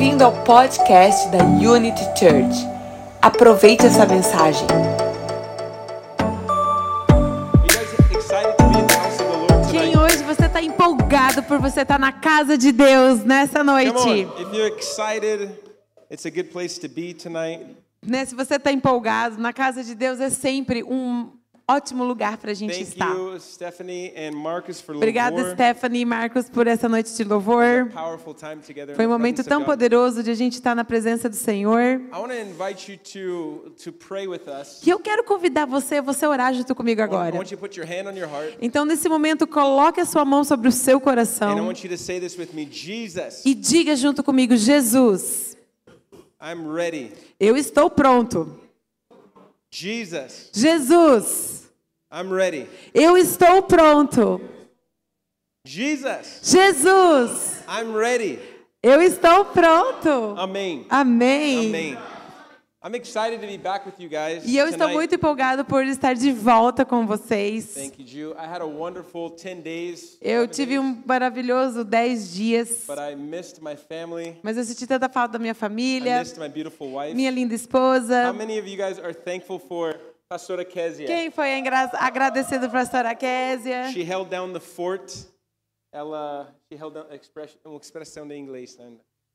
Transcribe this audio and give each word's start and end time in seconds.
Bem-vindo 0.00 0.24
ao 0.24 0.32
podcast 0.44 1.28
da 1.28 1.44
Unity 1.44 2.02
Church. 2.18 2.66
Aproveite 3.20 3.84
essa 3.84 4.06
mensagem. 4.06 4.66
Quem 9.70 9.98
hoje 9.98 10.22
você 10.22 10.46
está 10.46 10.62
empolgado 10.62 11.42
por 11.42 11.58
você 11.58 11.82
estar 11.82 11.98
na 11.98 12.12
casa 12.12 12.56
de 12.56 12.72
Deus 12.72 13.22
nessa 13.24 13.62
noite? 13.62 14.26
Né, 18.02 18.24
se 18.24 18.34
você 18.34 18.54
está 18.54 18.72
empolgado, 18.72 19.36
na 19.36 19.52
casa 19.52 19.84
de 19.84 19.94
Deus 19.94 20.18
é 20.18 20.30
sempre 20.30 20.82
um 20.82 21.30
ótimo 21.74 22.04
lugar 22.04 22.36
para 22.38 22.50
a 22.50 22.54
gente 22.54 22.72
Thank 22.72 22.82
estar. 22.88 23.14
you, 23.14 23.38
Stephanie 23.40 24.12
and 24.16 24.32
Marcus, 24.32 24.80
for 24.80 24.96
Obrigada, 24.96 25.36
louvor. 25.36 25.54
Stephanie 25.54 26.02
e 26.02 26.04
Marcos, 26.04 26.48
por 26.48 26.66
essa 26.66 26.88
noite 26.88 27.14
de 27.14 27.24
louvor. 27.24 27.90
Foi 28.96 29.06
um 29.06 29.10
momento 29.10 29.42
tão 29.44 29.64
poderoso 29.64 30.22
de 30.22 30.30
a 30.30 30.34
gente 30.34 30.54
estar 30.54 30.74
na 30.74 30.84
presença 30.84 31.28
do 31.28 31.36
Senhor. 31.36 32.00
To 32.10 32.96
to. 32.98 33.74
E 34.84 34.90
eu 34.90 34.98
quero 34.98 35.24
convidar 35.24 35.66
você 35.66 35.96
a 35.96 36.02
você 36.02 36.26
orar 36.26 36.52
junto 36.54 36.74
comigo 36.74 37.00
I 37.00 37.04
want- 37.04 37.12
I 37.12 38.22
agora. 38.22 38.56
Então, 38.60 38.84
nesse 38.84 39.08
momento, 39.08 39.46
coloque 39.46 40.00
a 40.00 40.04
sua 40.06 40.24
mão 40.24 40.44
sobre 40.44 40.68
o 40.68 40.72
seu 40.72 41.00
coração 41.00 41.72
e 43.44 43.54
diga 43.54 43.96
junto 43.96 44.22
comigo: 44.22 44.56
Jesus, 44.56 45.56
I'm 46.40 46.72
ready. 46.72 47.12
eu 47.38 47.56
estou 47.56 47.90
pronto. 47.90 48.58
Jesus, 49.72 50.50
Jesus, 50.52 51.69
I'm 52.12 52.32
ready. 52.32 52.66
eu 52.94 53.16
estou 53.16 53.62
pronto. 53.62 54.40
Jesus, 55.66 56.40
Jesus, 56.42 57.62
I'm 57.68 57.94
ready. 57.94 58.38
eu 58.82 59.00
estou 59.02 59.44
pronto. 59.44 60.34
Amen. 60.38 60.86
Amém. 60.88 61.66
Amen. 61.68 61.98
I'm 62.82 62.94
excited 62.94 63.42
to 63.42 63.46
be 63.46 63.58
back 63.58 63.84
with 63.84 64.00
you 64.00 64.08
guys. 64.08 64.42
E 64.46 64.56
eu 64.56 64.64
estou 64.64 64.78
tonight. 64.88 64.94
muito 64.94 65.14
empolgado 65.14 65.66
por 65.66 65.84
estar 65.84 66.14
de 66.14 66.32
volta 66.32 66.82
com 66.82 67.06
vocês. 67.06 67.74
Thank 67.74 68.00
you. 68.16 68.32
I 68.38 68.46
had 68.46 68.62
a 68.62 68.66
wonderful 68.66 69.28
10 69.36 69.62
days. 69.62 70.16
Eu 70.22 70.44
11 70.44 70.48
tive 70.54 70.76
days, 70.78 70.80
um 70.82 71.02
maravilhoso 71.06 71.84
10 71.84 72.32
dias, 72.32 72.84
But 72.88 72.96
I 72.98 73.14
missed 73.14 73.60
my 73.62 73.76
family. 73.76 74.38
mas 74.42 74.56
eu 74.56 74.64
senti 74.64 74.86
tanta 74.86 75.10
falta 75.10 75.34
da 75.34 75.38
minha 75.38 75.52
I 75.52 75.54
família, 75.54 76.20
missed 76.20 76.40
my 76.40 76.48
beautiful 76.48 76.94
wife. 76.94 77.14
minha 77.14 77.30
linda 77.30 77.52
How 77.52 77.56
esposa. 77.56 78.32
many 78.32 78.58
of 78.58 78.66
you 78.66 78.78
guys 78.78 78.98
are 78.98 79.12
thankful 79.12 79.58
for 79.58 79.94
Pastora 80.30 80.64
Kezia? 80.64 81.06
Quem 81.08 81.28
foi 81.32 81.48
agradecido 81.98 82.70
pastora 82.70 83.16
Késia? 83.16 83.90
She 83.92 84.02
held 84.04 84.30
down 84.30 84.52
the 84.52 84.60
fort. 84.60 85.12
Ela, 85.92 86.54
she 86.70 86.78
held 86.78 86.94
down 86.94 87.12
express, 87.12 87.58
uma 87.64 87.76
expressão 87.80 88.28
de 88.28 88.36
inglês. 88.36 88.76
né? 88.78 88.92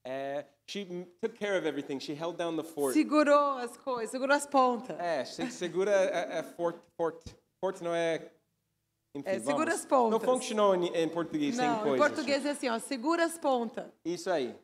É, 0.07 0.45
she 0.69 0.85
took 1.21 1.37
care 1.37 1.57
of 1.59 1.67
everything. 1.67 1.99
She 1.99 2.13
held 2.13 2.37
down 2.37 2.55
the 2.55 2.63
fort. 2.63 2.93
Segurou 2.93 3.57
as 3.57 3.75
coisas, 3.75 4.09
segurou 4.11 4.33
as 4.33 4.47
pontas. 4.47 4.97
É, 4.97 5.25
se- 5.25 5.51
segura 5.51 5.91
a, 5.91 6.39
a 6.39 6.43
fort, 6.43 6.77
fort. 6.95 7.21
Fort 7.59 7.81
não 7.81 7.93
é. 7.93 8.31
Enfim, 9.17 9.27
É, 9.29 9.39
segura 9.39 9.71
vamos. 9.71 9.73
as 9.81 9.85
pontas. 9.85 10.11
Não 10.11 10.19
funcionou 10.33 10.75
em, 10.75 10.95
em 10.95 11.09
português 11.09 11.55
sem 11.57 11.65
Não, 11.67 11.93
em 11.93 11.97
português 11.97 12.45
é 12.45 12.51
assim, 12.51 12.69
ó, 12.69 12.79
segura 12.79 13.25
as 13.25 13.37
pontas. 13.37 13.85
Isso 14.05 14.29
aí. 14.29 14.55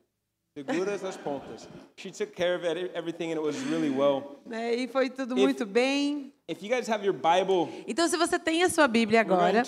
Segura 0.54 0.94
as 0.94 1.18
pontas. 1.18 1.68
She 1.96 2.12
took 2.12 2.36
care 2.36 2.56
of 2.56 2.66
everything 2.94 3.32
and 3.32 3.40
it 3.40 3.42
was 3.42 3.58
really 3.70 3.90
well. 3.90 4.42
Né? 4.46 4.76
E 4.76 4.88
foi 4.88 5.10
tudo 5.10 5.34
muito 5.36 5.66
bem. 5.66 6.28
If 6.28 6.41
guys 6.70 6.90
have 6.90 7.06
your 7.06 7.14
Bible, 7.14 7.70
Então, 7.88 8.08
se 8.08 8.18
você 8.18 8.38
tem 8.40 8.64
a 8.64 8.70
sua 8.70 8.88
Bíblia 8.88 9.22
agora, 9.22 9.64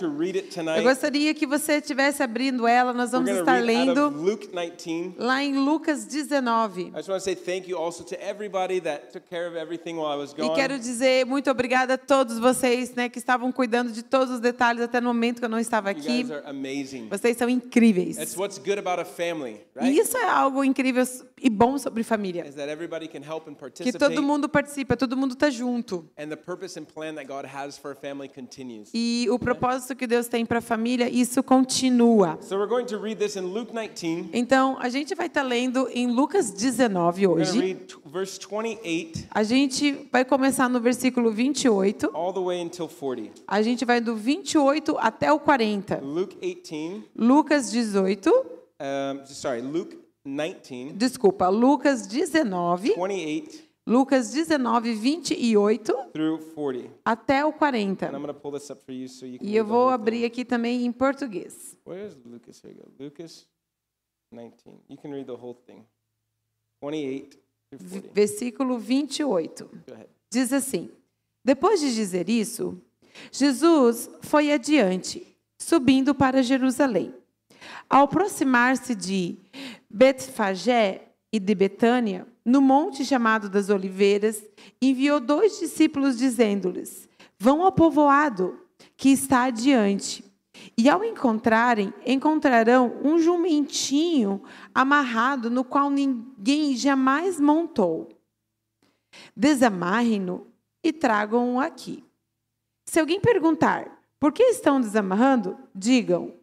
eu 0.77 0.83
gostaria 0.83 1.33
que 1.33 1.45
você 1.45 1.77
estivesse 1.77 2.21
abrindo 2.23 2.67
ela. 2.67 2.93
Nós 2.93 3.11
vamos 3.11 3.29
estar 3.29 3.61
lendo 3.61 4.07
of 4.07 4.17
Luke 4.17 4.47
19. 4.47 5.15
lá 5.17 5.43
em 5.43 5.57
Lucas 5.57 6.05
19. 6.05 6.81
I 6.81 6.91
just 6.97 7.09
want 7.09 7.19
to 7.19 7.23
say 7.23 7.35
thank 7.35 7.69
you 7.69 7.77
also 7.77 8.03
to 8.03 8.15
everybody 8.15 8.79
that 8.81 9.11
took 9.11 9.27
care 9.29 9.47
of 9.47 9.55
everything 9.57 9.95
while 9.95 10.13
I 10.13 10.17
was 10.17 10.33
E 10.37 10.49
quero 10.55 10.77
dizer 10.79 11.25
muito 11.25 11.49
obrigada 11.49 11.95
a 11.95 11.97
todos 11.97 12.39
vocês 12.39 12.93
né, 12.95 13.09
que 13.09 13.19
estavam 13.19 13.51
cuidando 13.51 13.91
de 13.91 14.03
todos 14.03 14.35
os 14.35 14.39
detalhes 14.39 14.81
até 14.81 14.99
no 14.99 15.07
momento 15.07 15.39
que 15.39 15.45
eu 15.45 15.49
não 15.49 15.59
estava 15.59 15.89
aqui. 15.89 16.25
Vocês 17.09 17.37
são 17.37 17.49
incríveis. 17.49 18.17
E 18.17 19.79
right? 19.79 19.99
isso 19.99 20.17
é 20.17 20.29
algo 20.29 20.63
incrível 20.63 21.03
e 21.43 21.49
bom 21.49 21.77
sobre 21.77 22.03
família. 22.03 22.45
Que 23.75 23.91
todo 23.91 24.23
mundo 24.23 24.47
participa, 24.47 24.95
todo 24.95 25.17
mundo 25.17 25.33
está 25.33 25.49
junto. 25.49 26.09
E 28.93 29.27
o 29.29 29.37
propósito 29.37 29.95
que 29.95 30.07
Deus 30.07 30.27
tem 30.29 30.45
para 30.45 30.59
a 30.59 30.61
família, 30.61 31.09
isso 31.09 31.43
continua. 31.43 32.37
So 32.41 32.55
we're 32.55 32.69
going 32.69 32.85
to 32.85 32.97
read 32.97 33.19
this 33.19 33.35
in 33.35 33.41
Luke 33.41 33.73
19. 33.73 34.29
Então, 34.33 34.77
a 34.79 34.87
gente 34.87 35.13
vai 35.13 35.27
estar 35.27 35.43
lendo 35.43 35.89
em 35.91 36.07
Lucas 36.07 36.49
19 36.51 37.27
We're 37.27 37.35
going 37.35 37.43
to 37.45 37.49
hoje. 37.51 37.59
read 37.59 37.79
t- 37.87 37.95
verse 38.05 38.39
28 38.39 39.27
A 39.31 39.43
gente 39.43 40.07
vai 40.11 40.23
começar 40.23 40.69
no 40.69 40.79
versículo 40.79 41.31
28. 41.31 42.09
all 42.13 42.31
the 42.33 42.39
way 42.39 42.61
until 42.61 42.87
40. 42.87 43.41
A 43.45 43.61
gente 43.61 43.83
vai 43.83 43.99
do 43.99 44.15
28 44.15 44.95
até 44.97 45.31
o 45.31 45.39
40. 45.39 45.99
Luke 45.99 46.37
18, 46.39 47.09
Lucas 47.15 47.69
18, 47.71 48.29
um, 48.29 49.25
sorry, 49.25 49.61
Luke 49.61 49.97
19, 50.25 50.93
desculpa, 50.93 51.49
Lucas 51.49 52.07
19, 52.07 52.93
28 52.95 53.73
Lucas 53.85 54.31
19, 54.31 54.93
28 54.93 55.93
through 56.13 56.39
40. 56.55 56.89
até 57.03 57.43
o 57.45 57.49
And 57.49 57.51
I'm 57.51 57.95
40. 57.97 58.27
to 58.27 58.33
pull 58.33 58.51
this 58.53 58.69
up 58.69 58.81
for 58.85 58.93
you 58.93 59.09
so 59.09 59.25
you 59.25 59.37
can 59.39 59.45
E 59.45 59.55
eu 59.55 59.65
vou 59.65 59.89
abrir 59.89 60.23
aqui 60.23 60.45
também 60.45 60.85
em 60.85 60.91
português. 60.91 61.77
Where 61.85 62.05
is 62.07 62.15
Lucas? 62.25 62.63
Here 62.63 62.73
you 62.73 62.81
go. 62.81 63.03
Lucas 63.03 63.45
19. 64.31 64.77
You 64.89 64.97
can 64.97 65.11
read 65.11 65.25
the 65.25 65.33
whole 65.33 65.55
thing. 65.65 65.83
28 66.81 67.37
through 67.71 67.89
40. 67.89 68.13
Versículo 68.13 68.79
28. 68.79 69.65
Go 69.65 69.93
ahead. 69.93 70.09
Diz 70.31 70.53
assim: 70.53 70.89
Depois 71.43 71.81
de 71.81 71.93
dizer 71.93 72.29
isso, 72.29 72.81
Jesus 73.33 74.09
foi 74.21 74.53
adiante, 74.53 75.35
subindo 75.59 76.15
para 76.15 76.41
Jerusalém. 76.41 77.13
Ao 77.89 78.03
aproximar-se 78.03 78.95
de 78.95 79.37
Betfagé 79.89 81.09
e 81.31 81.39
de 81.39 81.55
Betânia, 81.55 82.27
no 82.45 82.61
monte 82.61 83.05
chamado 83.05 83.49
das 83.49 83.69
Oliveiras, 83.69 84.43
enviou 84.81 85.19
dois 85.19 85.59
discípulos 85.59 86.17
dizendo-lhes: 86.17 87.07
Vão 87.39 87.63
ao 87.63 87.71
povoado 87.71 88.59
que 88.95 89.09
está 89.09 89.43
adiante. 89.43 90.23
E 90.77 90.89
ao 90.89 91.03
encontrarem, 91.03 91.93
encontrarão 92.05 92.99
um 93.03 93.19
jumentinho 93.19 94.43
amarrado 94.73 95.49
no 95.49 95.63
qual 95.63 95.89
ninguém 95.89 96.75
jamais 96.75 97.39
montou. 97.39 98.09
Desamarrem-no 99.35 100.47
e 100.83 100.93
tragam-o 100.93 101.59
aqui. 101.59 102.03
Se 102.85 102.99
alguém 102.99 103.19
perguntar 103.19 103.99
por 104.19 104.31
que 104.31 104.43
estão 104.43 104.79
desamarrando, 104.79 105.57
digam: 105.73 106.33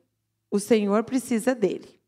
o 0.50 0.58
Senhor 0.58 1.04
precisa 1.04 1.54
dele. 1.54 2.00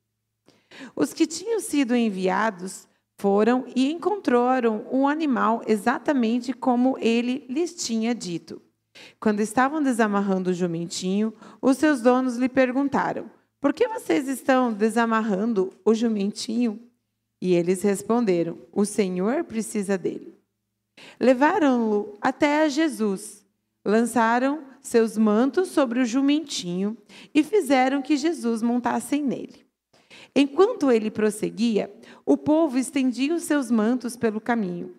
Os 0.97 1.12
que 1.12 1.26
tinham 1.26 1.60
sido 1.60 1.94
enviados 1.94 2.88
foram 3.19 3.64
e 3.76 3.91
encontraram 3.92 4.86
um 4.91 5.06
animal 5.06 5.62
exatamente 5.66 6.53
como 6.53 6.98
ele 6.98 7.47
lhes 7.48 7.75
tinha 7.75 8.14
dito. 8.14 8.60
Quando 9.20 9.41
estavam 9.41 9.82
desamarrando 9.82 10.50
o 10.50 10.54
jumentinho, 10.54 11.32
os 11.60 11.78
seus 11.78 12.00
donos 12.00 12.36
lhe 12.36 12.48
perguntaram: 12.48 13.30
Por 13.60 13.72
que 13.72 13.86
vocês 13.88 14.28
estão 14.28 14.72
desamarrando 14.72 15.72
o 15.84 15.94
jumentinho? 15.94 16.80
E 17.41 17.54
eles 17.54 17.82
responderam: 17.82 18.59
O 18.72 18.84
Senhor 18.84 19.44
precisa 19.44 19.97
dele. 19.97 20.36
Levaram-no 21.19 22.14
até 22.20 22.64
a 22.64 22.69
Jesus, 22.69 23.47
lançaram 23.84 24.72
seus 24.82 25.16
mantos 25.16 25.69
sobre 25.69 26.00
o 26.00 26.04
jumentinho 26.04 26.97
e 27.34 27.43
fizeram 27.43 28.03
que 28.03 28.16
Jesus 28.16 28.62
montasse 28.62 29.20
nele. 29.20 29.65
Enquanto 30.34 30.91
ele 30.91 31.10
prosseguia, 31.10 31.92
o 32.24 32.36
povo 32.36 32.78
estendia 32.78 33.34
os 33.34 33.45
seus 33.45 33.71
mantos 33.71 34.16
pelo 34.16 34.41
caminho. 34.41 34.95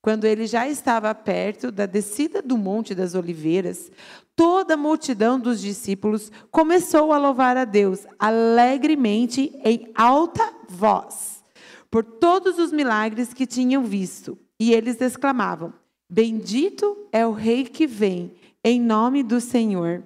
Quando 0.00 0.24
ele 0.24 0.46
já 0.46 0.68
estava 0.68 1.14
perto 1.14 1.72
da 1.72 1.84
descida 1.84 2.40
do 2.40 2.56
Monte 2.56 2.94
das 2.94 3.14
Oliveiras, 3.14 3.90
toda 4.34 4.74
a 4.74 4.76
multidão 4.76 5.38
dos 5.38 5.60
discípulos 5.60 6.30
começou 6.50 7.12
a 7.12 7.18
louvar 7.18 7.56
a 7.56 7.64
Deus 7.64 8.06
alegremente 8.18 9.52
em 9.64 9.90
alta 9.94 10.54
voz, 10.68 11.44
por 11.90 12.04
todos 12.04 12.58
os 12.58 12.72
milagres 12.72 13.34
que 13.34 13.46
tinham 13.46 13.84
visto. 13.84 14.38
E 14.58 14.72
eles 14.72 15.00
exclamavam: 15.00 15.74
Bendito 16.10 16.96
é 17.12 17.26
o 17.26 17.32
Rei 17.32 17.64
que 17.64 17.86
vem, 17.86 18.32
em 18.68 18.80
nome 18.80 19.22
do 19.22 19.40
Senhor. 19.40 20.02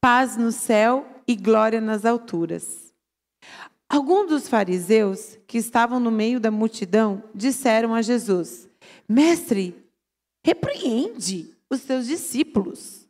Paz 0.00 0.36
no 0.36 0.52
céu 0.52 1.06
e 1.26 1.34
glória 1.34 1.80
nas 1.80 2.04
alturas. 2.04 2.94
Alguns 3.88 4.28
dos 4.28 4.48
fariseus 4.48 5.38
que 5.46 5.58
estavam 5.58 5.98
no 5.98 6.10
meio 6.10 6.38
da 6.38 6.50
multidão 6.50 7.22
disseram 7.34 7.94
a 7.94 8.02
Jesus: 8.02 8.68
Mestre, 9.08 9.74
repreende 10.44 11.56
os 11.70 11.82
teus 11.82 12.06
discípulos. 12.06 13.08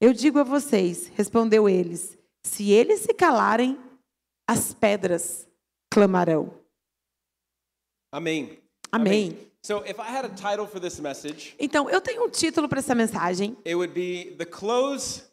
Eu 0.00 0.12
digo 0.12 0.38
a 0.38 0.44
vocês, 0.44 1.08
respondeu 1.14 1.68
eles, 1.68 2.16
se 2.44 2.70
eles 2.70 3.00
se 3.00 3.14
calarem, 3.14 3.78
as 4.48 4.72
pedras 4.72 5.48
clamarão. 5.90 6.52
Amém. 8.12 8.60
Amém. 8.92 9.50
So 9.66 9.82
if 9.84 9.98
I 9.98 10.04
had 10.08 10.24
a 10.24 10.28
title 10.28 10.64
for 10.68 10.78
this 10.78 11.00
message, 11.00 11.56
Então, 11.58 11.90
eu 11.90 12.00
tenho 12.00 12.24
um 12.24 12.28
título 12.30 12.68
para 12.68 12.78
essa 12.78 12.94
mensagem. 12.94 13.56
it 13.66 13.74
would 13.74 13.92
be 13.92 14.36
The 14.38 14.44
Clothes 14.44 15.24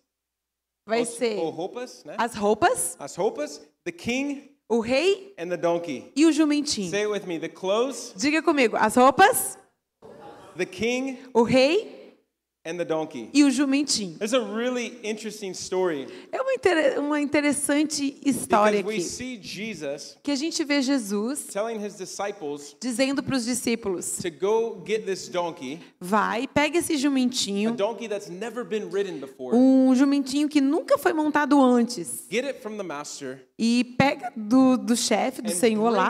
Vai 0.88 1.02
ou- 1.02 1.06
ser 1.06 1.38
ou 1.38 1.52
roupas, 1.52 2.04
né? 2.04 2.16
as 2.18 2.34
roupas, 2.34 2.96
As 3.00 3.16
roupas, 3.16 3.62
the 3.86 3.92
king 3.92 4.50
o 4.68 4.80
rei 4.80 5.36
and 5.38 5.50
the 5.50 5.56
donkey. 5.58 6.12
e 6.16 6.26
o 6.26 6.32
jumentinho. 6.32 6.90
Say 6.90 7.02
it 7.04 7.12
with 7.12 7.28
me. 7.28 7.38
The 7.38 7.48
clothes, 7.50 8.12
Diga 8.18 8.42
comigo, 8.42 8.76
as 8.76 8.96
roupas, 8.96 9.56
the 10.58 10.66
king 10.66 11.20
o 11.32 11.44
rei 11.44 12.03
and 12.66 12.78
the 12.78 12.86
donkey. 12.86 13.30
e 13.34 13.44
o 13.44 13.52
jumentinho. 13.52 14.18
There's 14.18 14.34
a 14.34 14.40
really 14.40 15.00
interesting 15.04 15.52
story 15.52 16.08
É 16.32 16.42
uma, 16.42 16.54
inter- 16.54 17.00
uma 17.00 17.20
interessante 17.22 18.18
história 18.26 18.82
because 18.82 18.88
we 18.88 18.96
aqui. 18.96 19.04
see 19.04 19.40
Jesus 19.42 20.18
Que 20.24 20.32
a 20.32 20.36
gente 20.36 20.64
vê 20.64 20.82
Jesus 20.82 21.48
telling 21.52 21.84
his 21.86 21.96
disciples 21.98 22.76
dizendo 22.80 23.22
para 23.22 23.36
os 23.36 23.46
discípulos: 23.46 24.18
to 24.22 24.30
go 24.32 24.82
get 24.88 25.06
this 25.06 25.28
donkey, 25.28 25.80
vai, 26.00 26.48
pega 26.48 26.78
esse 26.78 26.94
a 26.94 26.98
jumentinho, 26.98 27.72
donkey 27.74 28.08
that's 28.08 28.30
never 28.30 28.64
been 28.64 28.90
ridden 28.90 29.20
before. 29.20 29.56
um 29.56 29.94
jumentinho 29.96 30.48
que 30.48 30.62
nunca 30.62 30.98
foi 30.98 31.14
montado 31.14 31.62
antes, 31.62 32.26
Get 32.32 32.46
it 32.46 32.62
from 32.62 32.78
the 32.78 32.84
master 32.84 33.46
e 33.60 33.84
pega 33.98 34.32
do, 34.36 34.78
do 34.78 34.96
chefe, 34.96 35.42
do 35.42 35.52
and 35.52 35.56
senhor 35.56 35.90
lá, 35.92 36.10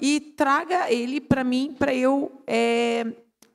e 0.00 0.20
traga 0.20 0.90
ele 0.90 1.20
para 1.20 1.44
mim, 1.44 1.74
para 1.78 1.94
eu 1.94 2.32
é, 2.46 3.06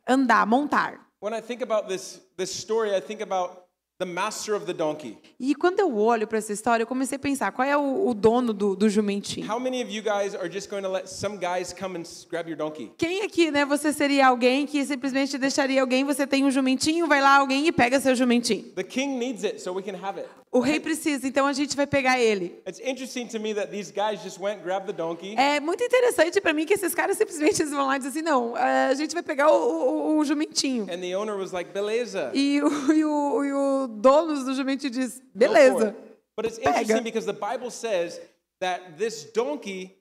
andar, 0.08 0.46
montar. 0.48 1.07
When 1.20 1.34
I 1.34 1.42
think 1.42 1.64
about 1.64 1.88
this, 1.88 2.22
this 2.38 2.52
story, 2.52 2.96
I 2.96 3.02
think 3.02 3.22
about 3.22 3.68
the 4.00 4.06
master 4.06 4.54
of 4.54 4.68
the 4.68 4.74
donkey. 4.74 5.18
E 5.40 5.56
quando 5.56 5.80
eu 5.80 5.98
olho 5.98 6.28
para 6.28 6.38
essa 6.38 6.54
história, 6.54 6.84
eu 6.84 6.88
comecei 6.88 7.16
a 7.16 7.20
pensar: 7.20 7.52
qual 7.52 7.68
é 7.68 7.76
o, 7.76 8.08
o 8.08 8.14
dono 8.14 8.54
do, 8.54 8.76
do 8.76 8.88
jumentinho? 8.88 9.52
How 9.52 9.60
many 9.60 9.82
of 9.82 9.92
you 9.92 10.04
guys 10.04 10.36
are 10.36 10.48
just 10.48 10.70
going 10.70 10.84
to 10.84 10.90
let 10.90 11.08
some 11.08 11.38
guys 11.38 11.74
come 11.74 11.98
and 11.98 12.04
grab 12.30 12.48
your 12.48 12.56
donkey? 12.56 12.92
Quem 13.00 13.24
aqui, 13.24 13.50
né? 13.50 13.66
Você 13.66 13.92
seria 13.92 14.28
alguém 14.28 14.68
que 14.68 14.86
simplesmente 14.86 15.40
deixaria 15.40 15.82
alguém, 15.82 16.04
você 16.04 16.28
tem 16.28 16.46
um 16.46 16.52
jumentinho, 16.52 17.08
vai 17.08 17.20
lá 17.20 17.38
alguém 17.38 17.66
e 17.66 17.72
pega 17.72 18.00
seu 18.00 18.16
jumentinho. 18.16 18.72
The 18.76 18.84
king 18.84 19.18
needs 19.18 19.44
it 19.44 19.60
so 19.60 19.74
we 19.74 19.82
can 19.82 19.96
have 19.96 20.20
it. 20.20 20.30
O 20.52 20.60
rei 20.60 20.80
precisa, 20.80 21.28
então 21.28 21.46
a 21.46 21.52
gente 21.54 21.76
vai 21.76 21.86
pegar 21.86 22.20
ele. 22.20 22.62
It's 22.68 22.80
interesting 22.80 23.28
to 23.28 23.40
me 23.40 23.54
that 23.54 23.70
these 23.70 23.92
guys 23.92 24.22
just 24.24 24.40
went, 24.40 24.64
grabbed 24.64 24.88
the 24.88 24.94
donkey, 24.94 25.36
É 25.38 25.60
muito 25.60 25.84
interessante 25.84 26.40
para 26.40 26.54
mim 26.54 26.66
que 26.66 26.74
esses 26.74 26.96
caras 26.96 27.18
simplesmente 27.18 27.64
vão 27.66 27.86
lá 27.88 27.98
e 27.98 28.00
dizem 28.00 28.22
assim: 28.22 28.22
não, 28.22 28.56
a 28.56 28.94
gente 28.94 29.14
vai 29.14 29.22
pegar 29.22 29.52
o, 29.52 29.56
o- 29.56 30.18
o 30.20 30.26
jumentinho. 30.26 30.84
and 30.90 31.00
the 31.02 31.16
owner 31.18 31.36
was 31.36 31.52
like, 31.52 31.72
beleza. 31.74 32.32
E 32.34 32.62
o, 32.62 32.94
e 32.94 33.04
o, 33.06 33.44
e 33.44 33.54
o 33.54 33.88
dono 33.88 34.44
do 34.46 34.54
jumentinho 34.56 34.92
diz: 34.92 35.22
beleza. 35.36 35.90
it." 35.90 35.98
But 36.36 36.46
it's 36.46 36.60
Pega. 36.60 36.70
interesting 36.82 37.04
because 37.04 37.26
the 37.26 37.34
Bible 37.34 37.70
says 37.70 38.14
that 38.14 38.22
this 38.22 38.22
donkey 38.22 38.37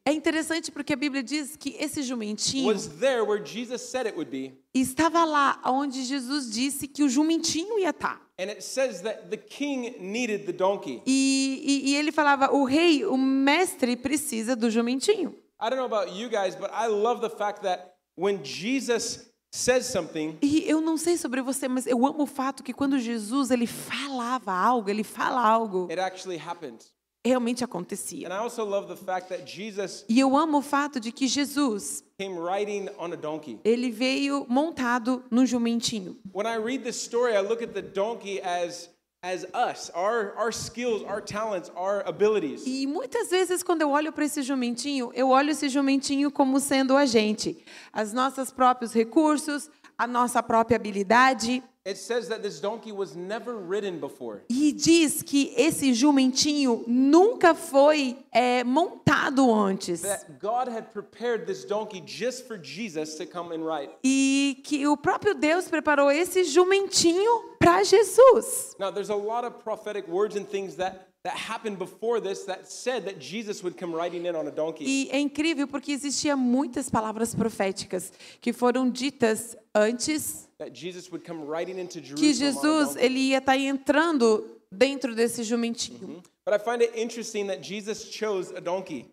É 0.04 0.12
interessante 0.12 0.72
porque 0.72 0.94
a 0.94 0.96
Bíblia 0.96 1.22
diz 1.22 1.56
que 1.56 1.76
esse 1.78 2.02
jumentinho 2.02 2.68
was 2.68 2.86
there 2.86 3.22
where 3.22 3.44
Jesus 3.44 3.82
said 3.82 4.06
it 4.06 4.16
would 4.16 4.30
be. 4.30 4.54
estava 4.74 5.24
lá 5.24 5.60
onde 5.66 6.04
Jesus 6.04 6.50
disse 6.50 6.88
que 6.88 7.02
o 7.02 7.08
jumentinho 7.08 7.78
ia 7.78 7.90
estar. 7.90 8.20
And 8.38 8.50
it 8.50 8.62
says 8.62 9.00
that 9.02 9.28
the 9.30 9.36
king 9.36 9.96
needed 9.98 10.46
the 10.46 10.52
donkey. 10.52 11.02
E, 11.06 11.62
e, 11.64 11.90
e 11.90 11.96
ele 11.96 12.12
falava: 12.12 12.52
o 12.52 12.64
rei, 12.64 13.04
o 13.04 13.16
mestre, 13.16 13.96
precisa 13.96 14.54
do 14.54 14.70
jumentinho. 14.70 15.34
I 15.60 15.70
don't 15.70 15.76
know 15.76 15.86
about 15.86 16.12
you 16.12 16.28
guys, 16.28 16.54
but 16.54 16.70
I 16.70 16.86
love 16.86 17.20
the 17.20 17.34
fact 17.34 17.62
that 17.62 17.94
when 18.14 18.42
Jesus 18.44 19.30
says 19.50 19.86
something, 19.86 20.36
E 20.42 20.68
eu 20.68 20.80
não 20.82 20.98
sei 20.98 21.16
sobre 21.16 21.40
você, 21.40 21.66
mas 21.66 21.86
eu 21.86 22.04
amo 22.06 22.24
o 22.24 22.26
fato 22.26 22.62
que 22.62 22.74
quando 22.74 22.98
Jesus 22.98 23.50
ele 23.50 23.66
falava 23.66 24.52
algo, 24.52 24.90
ele 24.90 25.02
fala 25.02 25.40
algo, 25.40 25.88
it 25.90 25.98
actually 25.98 26.38
happened. 26.38 26.84
Realmente 27.26 27.64
acontecia. 27.64 28.26
And 28.26 28.32
I 28.32 28.38
also 28.38 28.64
love 28.64 28.88
the 28.88 28.96
fact 28.96 29.28
that 29.28 29.44
Jesus 29.44 30.04
E 30.08 30.18
eu 30.18 30.36
amo 30.36 30.58
o 30.58 30.62
fato 30.62 30.98
de 31.00 31.10
que 31.12 31.26
Jesus, 31.26 32.02
came 32.18 32.38
riding 32.38 32.88
on 32.98 33.12
a 33.12 33.16
donkey. 33.16 33.58
ele 33.64 33.90
veio 33.90 34.46
montado 34.48 35.22
no 35.30 35.44
jumentinho. 35.44 36.16
When 36.32 36.46
I 36.46 36.56
read 36.56 36.82
this 36.84 36.96
story, 36.96 37.34
I 37.36 37.40
look 37.40 37.62
at 37.62 37.74
the 37.74 37.82
donkey 37.82 38.40
as 38.42 38.88
as 39.22 39.44
us, 39.54 39.90
our 39.94 40.34
our 40.36 40.52
skills, 40.52 41.02
our 41.02 41.20
talents, 41.20 41.70
our 41.74 42.02
abilities. 42.06 42.62
E 42.64 42.86
muitas 42.86 43.28
vezes 43.28 43.62
quando 43.62 43.82
eu 43.82 43.90
olho 43.90 44.12
para 44.12 44.24
esse 44.24 44.42
jumentinho, 44.42 45.10
eu 45.14 45.30
olho 45.30 45.50
esse 45.50 45.68
jumentinho 45.68 46.30
como 46.30 46.60
sendo 46.60 46.96
a 46.96 47.04
gente, 47.06 47.56
as 47.92 48.12
nossos 48.12 48.52
próprios 48.52 48.92
recursos, 48.92 49.68
a 49.98 50.06
nossa 50.06 50.42
própria 50.42 50.76
habilidade. 50.76 51.62
It 51.86 51.98
says 51.98 52.26
that 52.30 52.42
this 52.42 52.58
donkey 52.58 52.90
was 52.90 53.14
never 53.14 53.54
ridden 53.56 54.00
before. 54.00 54.42
E 54.48 54.72
diz 54.72 55.22
que 55.22 55.54
esse 55.56 55.94
jumentinho 55.94 56.82
nunca 56.84 57.54
foi 57.54 58.18
é, 58.32 58.64
montado 58.64 59.54
antes. 59.54 60.02
That 60.02 60.40
God 60.40 60.68
had 60.68 60.92
prepared 60.92 61.46
this 61.46 61.64
donkey 61.64 62.02
just 62.04 62.48
for 62.48 62.58
Jesus 62.58 63.14
to 63.18 63.24
come 63.24 63.52
and 63.52 63.64
ride. 63.64 63.90
E 64.02 64.60
que 64.64 64.84
o 64.88 64.96
próprio 64.96 65.32
Deus 65.32 65.68
preparou 65.68 66.10
esse 66.10 66.42
jumentinho 66.42 67.54
para 67.60 67.84
Jesus. 67.84 68.74
Now, 68.80 68.90
there's 68.90 69.10
a 69.10 69.14
lot 69.14 69.44
of 69.44 69.62
prophetic 69.62 70.08
words 70.08 70.34
and 70.34 70.44
things 70.44 70.74
that 70.78 71.06
that 71.26 71.36
happened 71.36 71.76
before 71.76 72.20
this 72.20 72.44
that 72.44 72.68
said 72.70 73.04
that 73.04 73.18
Jesus 73.18 73.60
would 73.62 73.76
come 73.76 73.92
riding 73.92 74.26
in 74.26 74.36
on 74.36 74.46
a 74.46 74.50
donkey. 74.50 74.84
E 74.84 75.10
é 75.10 75.18
incrível 75.18 75.66
porque 75.66 75.90
existia 75.90 76.36
muitas 76.36 76.88
palavras 76.88 77.34
proféticas 77.34 78.12
que 78.40 78.52
foram 78.52 78.88
ditas 78.88 79.56
antes 79.74 80.46
That 80.58 80.72
Jesus 80.72 81.10
would 81.10 81.26
come 81.26 81.44
riding 81.44 81.78
into 81.78 82.00
Jerusalem. 82.00 82.16
que 82.16 82.32
Jesus 82.32 82.96
ele 82.96 83.18
ia 83.18 83.38
estar 83.38 83.58
entrando 83.58 84.46
dentro 84.70 85.14
desse 85.14 85.42
jumentinho. 85.42 86.22
But 86.44 86.54
I 86.54 86.58
find 86.58 86.80
it 86.80 86.92
interesting 86.96 87.48
that 87.48 87.60
Jesus 87.60 88.04
chose 88.04 88.54
a 88.56 88.60
donkey. 88.60 89.06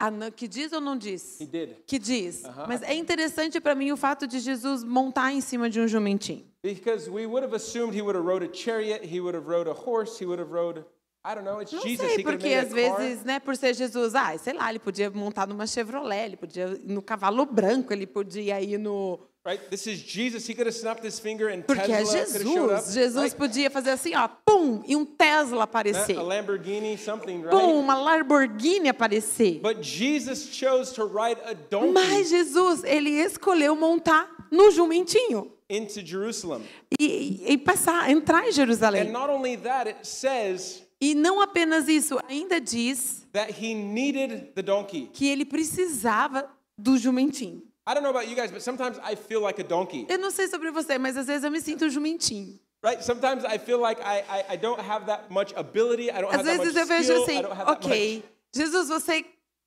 Ah, 0.00 0.10
que 0.34 0.48
diz 0.48 0.72
ou 0.72 0.80
não 0.80 0.96
diz? 0.96 1.38
He 1.38 1.44
did. 1.44 1.76
Que 1.86 1.98
diz. 1.98 2.42
Mas 2.66 2.80
é 2.82 2.94
interessante 2.94 3.60
para 3.60 3.74
mim 3.74 3.92
o 3.92 3.98
fato 3.98 4.26
de 4.26 4.40
Jesus 4.40 4.82
montar 4.82 5.30
em 5.30 5.42
cima 5.42 5.68
de 5.68 5.78
um 5.78 5.86
jumentinho. 5.86 6.46
Because 6.62 7.10
we 7.10 7.26
would 7.26 7.44
have 7.44 7.54
assumed 7.54 7.94
he 7.94 8.00
would 8.00 8.16
have 8.16 8.26
rode 8.26 8.42
a 8.42 8.50
chariot, 8.52 9.04
he 9.04 9.20
would 9.20 9.36
have 9.36 9.46
rode 9.46 9.68
a 9.68 9.74
horse, 9.74 10.18
he 10.18 10.26
would 10.26 10.40
have 10.40 10.50
rode, 10.50 10.84
I 11.22 11.34
don't 11.34 11.44
know, 11.44 11.60
it's 11.60 11.72
Não 11.72 11.82
Jesus. 11.82 12.14
sei, 12.14 12.22
porque 12.22 12.48
às 12.54 12.72
vezes, 12.72 13.24
né, 13.24 13.38
por 13.38 13.54
ser 13.54 13.74
Jesus, 13.74 14.14
ah, 14.14 14.36
sei 14.38 14.54
lá, 14.54 14.70
ele 14.70 14.78
podia 14.78 15.10
montar 15.10 15.46
numa 15.46 15.66
Chevrolet, 15.66 16.24
ele 16.24 16.36
podia 16.36 16.64
ir 16.68 16.80
no 16.90 17.02
cavalo 17.02 17.44
branco, 17.44 17.92
ele 17.92 18.06
podia 18.06 18.60
ir 18.60 18.78
no. 18.78 19.20
Right? 19.44 19.62
This 19.70 19.86
is 19.86 19.98
Jesus. 19.98 20.46
He 20.48 20.54
could 20.54 20.66
have 20.68 20.76
snapped 20.76 21.02
his 21.06 21.18
finger 21.18 21.48
and 21.48 21.62
Porque 21.62 21.80
é 21.90 21.98
Tesla 21.98 22.18
have 22.20 22.30
showed 22.42 22.72
up. 22.72 22.76
Jesus. 22.84 22.94
Jesus 22.94 23.34
podia 23.34 23.70
fazer 23.70 23.90
assim, 23.90 24.14
ó, 24.14 24.28
pum, 24.28 24.82
e 24.86 24.94
um 24.96 25.04
Tesla 25.04 25.64
aparecer. 25.64 26.16
A 26.18 26.22
Lamborghini, 26.22 26.96
something, 26.98 27.38
right? 27.42 27.50
Pum, 27.50 27.78
uma 27.78 27.94
Lamborghini 27.96 28.88
aparecer. 28.90 29.60
But 29.62 29.82
Jesus 29.82 30.48
chose 30.54 30.94
to 30.94 31.06
ride 31.06 31.40
a 31.44 31.54
donkey 31.54 31.92
Mas 31.92 32.28
Jesus, 32.28 32.84
ele 32.84 33.10
escolheu 33.10 33.74
montar 33.76 34.28
no 34.50 34.70
jumentinho 34.70 35.50
into 35.70 36.04
Jerusalem. 36.04 36.62
e, 36.98 37.42
e 37.46 37.56
passar, 37.58 38.10
entrar 38.10 38.44
em 38.44 38.48
And 38.48 38.52
Jerusalém. 38.52 39.10
not 39.10 39.30
only 39.30 39.56
that, 39.56 39.88
it 39.88 40.06
says 40.06 40.82
E 41.00 41.14
não 41.14 41.40
apenas 41.40 41.88
isso, 41.88 42.18
ainda 42.28 42.60
diz 42.60 43.26
that 43.32 43.50
he 43.52 43.74
needed 43.74 44.52
the 44.54 44.62
donkey. 44.62 45.08
que 45.12 45.26
ele 45.28 45.44
precisava 45.44 46.48
do 46.76 46.98
jumentinho. 46.98 47.62
I 47.88 47.94
don't 47.94 48.02
know 48.02 48.10
about 48.10 48.28
you 48.28 48.36
guys, 48.36 48.50
but 48.50 48.60
sometimes 48.62 48.98
I 48.98 49.16
feel 49.16 49.40
like 49.40 49.60
a 49.60 49.64
donkey. 49.64 50.06
Eu 50.08 50.18
não 50.18 50.30
sei 50.30 50.46
sobre 50.48 50.70
você, 50.70 50.98
mas 50.98 51.16
às 51.16 51.26
vezes 51.26 51.42
eu 51.44 51.50
me 51.50 51.60
sinto 51.60 51.88
jumentinho. 51.88 52.58
Right? 52.84 53.02
Sometimes 53.04 53.44
I 53.44 53.58
feel 53.58 53.78
like 53.80 54.00
I, 54.00 54.20
I, 54.28 54.54
I 54.54 54.56
don't 54.56 54.80
have 54.80 55.06
that 55.06 55.24
much 55.30 55.52
ability. 55.56 56.10
I 56.10 56.20
don't 56.20 56.28
Às 56.34 56.40
have 56.40 56.44
that 56.44 56.58
vezes 56.58 56.74
much 56.74 56.76
eu 56.76 56.86
vejo 56.86 57.12
skill. 57.12 57.22
assim, 57.24 57.38
I 57.38 57.42
don't 57.42 57.52
have 57.54 57.66
that 57.66 57.86
ok, 57.86 58.16
much. 58.16 58.24
Jesus, 58.54 58.88
você 58.88 59.24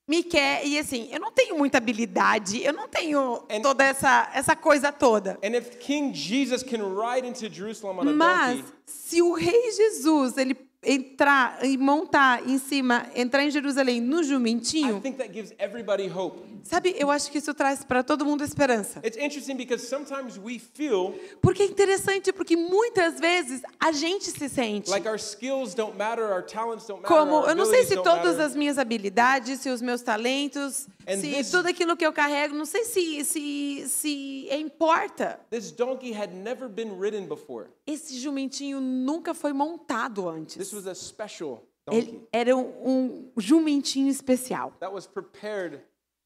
me 0.08 0.24
quer 0.24 0.66
e 0.66 0.78
assim, 0.78 1.10
eu 1.12 1.20
não 1.20 1.32
tenho 1.32 1.58
muita 1.58 1.78
habilidade, 1.78 2.62
eu 2.63 2.74
não 2.74 2.88
tenho 2.88 3.44
And- 3.50 3.62
toda 3.62 3.84
essa 3.84 4.30
essa 4.34 4.56
coisa 4.56 4.92
toda. 4.92 5.38
And 5.44 5.56
if 5.56 5.78
King 5.80 6.13
Jesus 6.13 6.62
can 6.63 6.80
ride 6.96 7.28
into 7.28 7.50
Jerusalem 7.54 8.00
on 8.00 8.10
a 8.10 8.13
Mas 8.13 8.63
se 8.86 9.22
o 9.22 9.34
rei 9.34 9.72
Jesus, 9.72 10.38
ele 10.38 10.56
entrar 10.84 11.63
e 11.66 11.78
montar 11.78 12.48
em 12.48 12.58
cima, 12.58 13.08
entrar 13.16 13.44
em 13.44 13.50
Jerusalém 13.52 14.02
no 14.02 14.22
I 14.22 14.24
jumentinho, 14.24 15.00
think 15.02 15.18
that 15.18 15.34
gives 15.34 15.54
everybody 15.60 16.08
hope. 16.08 16.40
sabe, 16.63 16.96
eu 16.98 17.10
acho 17.12 17.32
que 17.32 17.38
isso 17.38 17.54
traz 17.54 17.84
para 17.84 18.04
todo 18.04 18.25
mundo 18.25 18.44
esperança. 18.44 19.00
It's 19.04 19.18
interesting 19.18 19.56
because 19.56 19.86
sometimes 19.88 20.38
we 20.38 20.60
feel 20.60 21.13
Porque 21.42 21.63
é 21.63 21.66
interessante, 21.66 22.32
porque 22.32 22.56
muitas 22.56 23.20
vezes 23.20 23.62
a 23.80 23.92
gente 23.92 24.30
se 24.32 24.50
sente 24.50 24.90
like 24.90 25.08
our 25.08 25.18
skills 25.20 25.74
don't 25.74 25.98
matter, 25.98 26.25
our 26.25 26.44
talents 26.44 26.86
don't 26.88 27.02
matter, 27.02 27.08
como, 27.18 27.36
our 27.38 27.50
eu 27.50 27.56
não 27.56 27.66
sei 27.66 27.84
se 27.86 27.96
todas 27.96 28.34
matter. 28.38 28.46
as 28.46 28.56
minhas 28.56 28.78
habilidades, 28.78 29.60
se 29.60 29.70
os 29.70 29.82
meus 29.82 30.02
talentos, 30.02 30.88
se 31.08 31.18
this- 31.34 31.52
tudo 31.52 31.68
aquilo 31.68 31.96
que 31.98 32.06
eu 32.06 32.13
carrego, 32.13 32.54
não 32.56 32.66
sei 32.66 32.84
se, 32.86 33.24
se, 33.25 33.84
se 33.88 34.48
importa. 34.52 35.40
This 35.50 35.72
donkey 35.72 36.13
had 36.13 36.34
never 36.34 36.68
been 36.70 36.98
ridden 37.00 37.28
before. 37.28 37.68
Esse 37.86 38.18
jumentinho 38.20 38.80
nunca 38.80 39.34
foi 39.34 39.52
montado 39.54 40.28
antes. 40.30 40.56
This 40.74 40.86
was 40.86 40.88
a 40.88 40.96
special 40.96 41.63
donkey 41.86 41.98
Ele 42.08 42.27
era 42.32 42.56
um, 42.58 42.74
um 42.84 43.32
jumentinho 43.38 44.10
especial. 44.10 44.74
that 44.80 44.92
was 44.92 45.06
prepared 45.06 45.82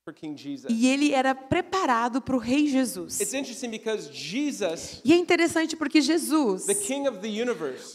for 0.06 0.14
King 0.14 0.38
Jesus. 0.38 0.72
E 0.72 0.88
ele 0.88 1.14
era 1.14 1.36
preparado 1.36 2.22
para 2.22 2.34
o 2.34 2.40
rei 2.40 2.68
Jesus. 2.68 3.20
It's 3.20 3.34
interesting 3.34 3.70
because 3.70 4.10
Jesus, 4.10 5.02
E 5.04 5.12
é 5.12 5.18
interessante 5.18 5.76
porque 5.76 6.00
Jesus, 6.00 6.66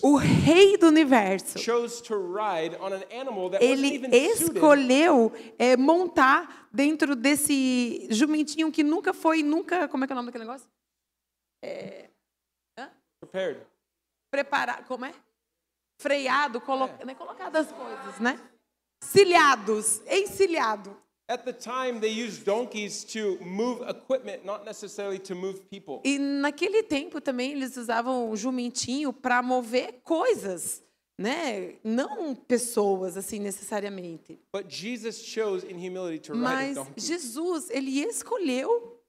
o 0.02 0.16
rei 0.16 0.76
do 0.76 0.88
universo, 0.88 1.58
chose 1.58 2.02
to 2.02 2.14
ride 2.14 2.76
on 2.80 2.92
an 2.92 3.02
animal 3.10 3.48
that 3.48 3.64
wasn't 3.64 4.04
ele 4.04 4.16
escolheu 4.26 5.32
é, 5.58 5.74
montar 5.74 6.68
dentro 6.70 7.16
desse 7.16 8.06
jumentinho 8.10 8.70
que 8.70 8.82
nunca 8.82 9.14
foi, 9.14 9.42
nunca. 9.42 9.88
Como 9.88 10.04
é 10.04 10.06
que 10.06 10.12
é 10.12 10.14
o 10.14 10.16
nome 10.16 10.26
daquele 10.26 10.44
negócio? 10.44 10.68
Prepared. 13.20 13.60
Preparar. 14.30 14.84
Como 14.86 15.04
é? 15.06 15.14
Freado, 16.02 16.60
colo... 16.60 16.90
né, 17.04 17.14
colocado 17.14 17.54
as 17.54 17.70
coisas, 17.70 18.18
né? 18.18 18.38
Cilhados, 19.04 20.02
encilhado. 20.10 20.96
At 21.28 21.44
the 21.44 21.52
time, 21.52 22.00
they 22.00 22.10
used 22.10 22.44
donkeys 22.44 23.04
to 23.04 23.38
move 23.40 23.80
equipment, 23.88 24.44
not 24.44 24.64
necessarily 24.64 25.20
to 25.20 25.36
move 25.36 25.60
people. 25.70 26.00
E 26.04 26.18
naquele 26.18 26.82
tempo 26.82 27.20
também 27.20 27.52
eles 27.52 27.76
usavam 27.76 28.28
o 28.28 28.36
jumentinho 28.36 29.12
para 29.12 29.40
mover 29.40 30.00
coisas, 30.02 30.82
né? 31.16 31.76
Não 31.84 32.34
pessoas 32.34 33.16
assim 33.16 33.38
necessariamente. 33.38 34.40
But 34.52 34.68
Jesus 34.68 35.24
chose 35.24 35.64
in 35.64 35.76
humility 35.76 36.18
to 36.18 36.32
ride 36.32 36.44
a 36.44 36.50
Mas 36.50 36.74
donkey. 36.74 37.00
Jesus, 37.00 37.70
ele 37.70 38.00
escolheu 38.00 39.00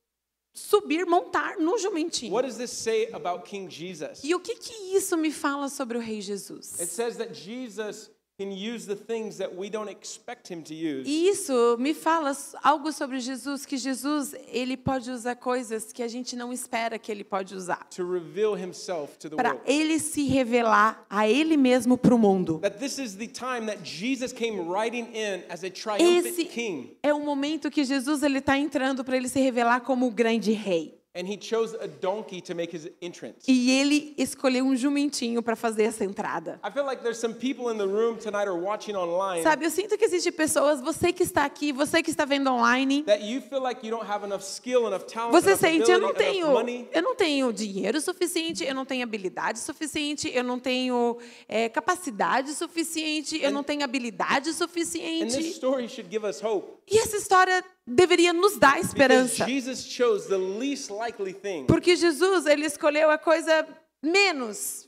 subir, 0.53 1.05
montar 1.05 1.57
no 1.57 1.77
jumentinho. 1.77 2.31
What 2.31 2.45
does 2.45 2.57
this 2.57 2.71
say 2.71 3.09
about 3.11 3.45
King 3.45 3.67
Jesus? 3.67 4.23
E 4.23 4.35
o 4.35 4.39
que 4.39 4.55
que 4.55 4.95
isso 4.95 5.17
me 5.17 5.31
fala 5.31 5.67
sobre 5.67 5.97
o 5.97 6.01
rei 6.01 6.21
Jesus? 6.21 6.79
It 6.79 6.89
says 6.89 7.17
that 7.17 7.33
Jesus 7.33 8.11
can 8.39 8.51
use 8.51 8.87
the 8.87 8.95
things 8.95 9.37
that 9.37 9.55
we 9.55 9.69
don't 9.69 9.89
expect 9.89 10.49
him 10.51 10.63
to 10.63 10.73
use 10.73 11.07
E 11.07 11.29
isso 11.29 11.77
me 11.77 11.93
fala 11.93 12.31
algo 12.63 12.91
sobre 12.91 13.19
Jesus, 13.19 13.65
que 13.65 13.77
Jesus, 13.77 14.33
ele 14.51 14.75
pode 14.75 15.11
usar 15.11 15.35
coisas 15.35 15.93
que 15.93 16.01
a 16.01 16.07
gente 16.07 16.35
não 16.35 16.51
espera 16.51 16.97
que 16.97 17.11
ele 17.11 17.23
pode 17.23 17.53
usar. 17.55 17.87
to 17.89 18.03
reveal 18.03 18.55
himself 18.57 19.17
to 19.19 19.29
the 19.29 19.35
Para 19.35 19.53
world. 19.53 19.63
ele 19.71 19.99
se 19.99 20.23
revelar 20.27 21.05
a 21.09 21.27
ele 21.29 21.55
mesmo 21.55 21.95
para 21.97 22.15
o 22.15 22.17
mundo. 22.17 22.57
That 22.59 22.79
this 22.79 22.97
is 22.97 23.15
the 23.15 23.27
time 23.27 23.67
that 23.67 23.83
Jesus 23.83 24.33
came 24.33 24.59
riding 24.67 25.07
in 25.13 25.43
as 25.49 25.63
a 25.63 25.69
triumphant 25.69 26.25
Esse 26.25 26.97
é 27.03 27.13
o 27.13 27.19
momento 27.19 27.69
que 27.69 27.83
Jesus 27.85 28.23
ele 28.23 28.39
está 28.39 28.57
entrando 28.57 29.03
para 29.03 29.15
ele 29.15 29.29
se 29.29 29.39
revelar 29.39 29.81
como 29.81 30.07
o 30.07 30.11
grande 30.11 30.51
rei. 30.51 31.02
And 31.15 31.27
he 31.27 31.37
chose 31.37 31.75
a 31.79 31.87
donkey 31.87 32.41
to 32.41 32.55
make 32.55 32.75
his 32.75 32.89
entrance. 32.99 33.45
E 33.47 33.69
ele 33.69 34.15
escolheu 34.17 34.65
um 34.65 34.75
jumentinho 34.75 35.43
para 35.43 35.55
fazer 35.55 35.83
essa 35.83 36.03
entrada. 36.03 36.59
I 36.63 36.71
feel 36.71 36.83
like 36.85 37.03
there's 37.03 37.19
some 37.19 37.35
people 37.35 37.71
in 37.71 37.77
the 37.77 37.85
room 37.85 38.17
tonight 38.17 38.47
or 38.49 38.57
watching 38.59 38.95
online 38.95 39.43
Sabe, 39.43 39.63
eu 39.65 39.69
sinto 39.69 39.95
que 39.95 40.05
existem 40.05 40.33
pessoas, 40.33 40.81
você 40.81 41.13
que 41.13 41.21
está 41.21 41.45
aqui, 41.45 41.71
você 41.71 42.01
que 42.01 42.09
está 42.09 42.25
vendo 42.25 42.49
online, 42.49 43.03
that 43.03 43.23
you 43.23 43.41
feel 43.41 43.61
like 43.61 43.85
you 43.85 43.95
don't 43.95 44.09
have 44.09 44.25
enough 44.25 44.41
skill, 44.41 44.87
enough 44.87 45.03
talent, 45.05 45.31
você 45.31 45.49
enough 45.49 45.59
sente, 45.59 45.91
eu 45.91 45.99
não 45.99 46.15
tenho, 46.15 46.47
eu 46.91 47.01
não 47.03 47.15
tenho 47.15 47.53
dinheiro 47.53 48.01
suficiente, 48.01 48.63
eu 48.65 48.73
não 48.73 48.83
tenho 48.83 49.03
habilidade 49.03 49.59
suficiente, 49.59 50.31
eu 50.33 50.43
não 50.43 50.57
tenho 50.57 51.19
é, 51.47 51.69
capacidade 51.69 52.53
suficiente, 52.53 53.39
eu 53.39 53.51
não 53.51 53.63
tenho 53.63 53.83
habilidade 53.83 54.49
And 54.49 54.53
this 54.53 54.57
suficiente. 54.57 55.47
story 55.51 55.87
should 55.87 56.09
give 56.09 56.25
us 56.25 56.41
hope. 56.43 56.73
E 56.89 56.97
essa 56.97 57.17
história 57.17 57.63
deveria 57.87 58.33
nos 58.33 58.57
dar 58.57 58.79
esperança. 58.79 59.45
Jesus 59.45 59.85
chose 59.85 60.27
the 60.27 60.37
least 60.37 60.89
likely 60.89 61.33
thing 61.33 61.65
Porque 61.65 61.95
Jesus, 61.95 62.45
ele 62.45 62.65
escolheu 62.65 63.09
a 63.09 63.17
coisa 63.17 63.67
menos 64.01 64.85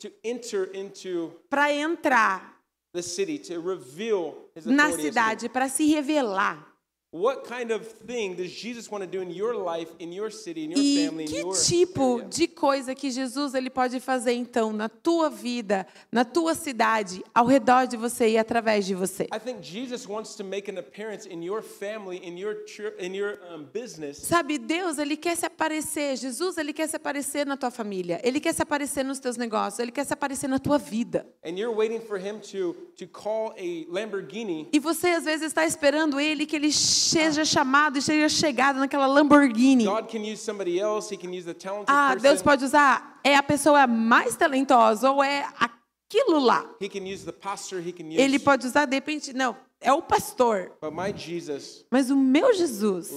para 1.49 1.73
entrar 1.73 2.55
the 2.93 3.01
city, 3.01 3.37
to 3.37 3.59
reveal 3.59 4.35
his 4.55 4.65
na 4.65 4.91
cidade, 4.91 5.49
para 5.49 5.67
se 5.67 5.85
revelar. 5.85 6.74
What 7.11 7.47
kind 7.47 7.71
of 7.71 7.87
thing 8.05 8.35
does 8.35 8.51
Jesus 8.51 8.91
want 8.91 9.01
to 9.01 9.09
do 9.09 9.21
in 9.21 9.29
your 9.31 9.55
life, 9.55 9.89
in 9.99 10.11
your 10.11 10.29
city, 10.29 10.65
in 10.65 10.71
your 10.71 10.79
E 10.81 11.05
family, 11.07 11.23
in 11.23 11.29
que 11.29 11.39
your 11.39 11.53
tipo 11.53 12.21
de 12.29 12.45
coisa 12.45 12.93
que 12.93 13.09
Jesus 13.09 13.53
ele 13.53 13.69
pode 13.69 14.01
fazer 14.01 14.33
então 14.33 14.73
na 14.73 14.89
tua 14.89 15.29
vida, 15.29 15.87
na 16.11 16.25
tua 16.25 16.53
cidade, 16.55 17.23
ao 17.33 17.45
redor 17.45 17.87
de 17.87 17.95
você 17.95 18.31
e 18.31 18.37
através 18.37 18.85
de 18.85 18.93
você? 18.93 19.29
I 19.33 19.39
think 19.39 19.63
Jesus 19.63 20.05
wants 20.05 20.35
to 20.35 20.43
make 20.43 20.69
an 20.69 20.77
appearance 20.77 21.25
in 21.25 21.41
your 21.41 21.61
family, 21.61 22.17
in 22.17 22.37
your 22.37 22.65
church, 22.67 22.93
in 22.99 23.15
your 23.15 23.37
business, 23.71 24.17
Sabe, 24.17 24.57
Deus, 24.57 24.97
ele 24.97 25.15
quer 25.15 25.37
se 25.37 25.45
aparecer, 25.45 26.17
Jesus, 26.17 26.57
ele 26.57 26.73
quer 26.73 26.89
se 26.89 26.97
aparecer 26.97 27.45
na 27.45 27.55
tua 27.55 27.71
família, 27.71 28.19
ele 28.25 28.41
quer 28.41 28.53
se 28.53 28.61
aparecer 28.61 29.05
nos 29.05 29.19
teus 29.19 29.37
negócios, 29.37 29.79
ele 29.79 29.91
quer 29.93 30.05
se 30.05 30.11
aparecer 30.11 30.49
na 30.49 30.59
tua 30.59 30.77
vida. 30.77 31.25
and 31.45 31.57
you're 31.57 31.73
waiting 31.73 32.01
for 32.01 32.17
him 32.19 32.41
to 32.41 32.73
to 32.97 33.07
call 33.07 33.53
a 33.57 33.85
Lamborghini 33.89 34.67
E 34.73 34.79
você 34.79 35.07
às 35.11 35.23
vezes 35.23 35.47
está 35.47 35.65
esperando 35.65 36.19
ele 36.19 36.45
que 36.45 36.55
ele 36.57 36.71
seja 37.05 37.45
chamado 37.45 37.97
e 37.97 38.01
seja 38.01 38.29
chegado 38.29 38.79
naquela 38.79 39.07
Lamborghini. 39.07 39.85
God 39.85 40.09
can 40.09 40.19
use 40.19 40.41
somebody 40.41 40.79
else. 40.79 41.13
He 41.13 41.17
can 41.17 41.29
use 41.29 41.45
the 41.45 41.53
talented 41.53 41.89
Ah. 41.89 42.15
Deus 42.15 42.41
pode 42.41 42.65
usar 42.65 43.19
é 43.23 43.35
a 43.35 43.43
pessoa 43.43 43.87
mais 43.87 44.35
talentosa 44.35 45.09
ou 45.11 45.23
é 45.23 45.47
aquilo 45.59 46.39
lá. 46.39 46.69
Ele 48.17 48.39
pode 48.39 48.67
usar 48.67 48.85
de 48.85 48.95
repente, 48.95 49.33
não, 49.33 49.55
é 49.81 49.91
o 49.91 50.01
pastor. 50.01 50.71
Mas 51.91 52.09
o 52.09 52.15
meu 52.15 52.53
Jesus, 52.53 53.11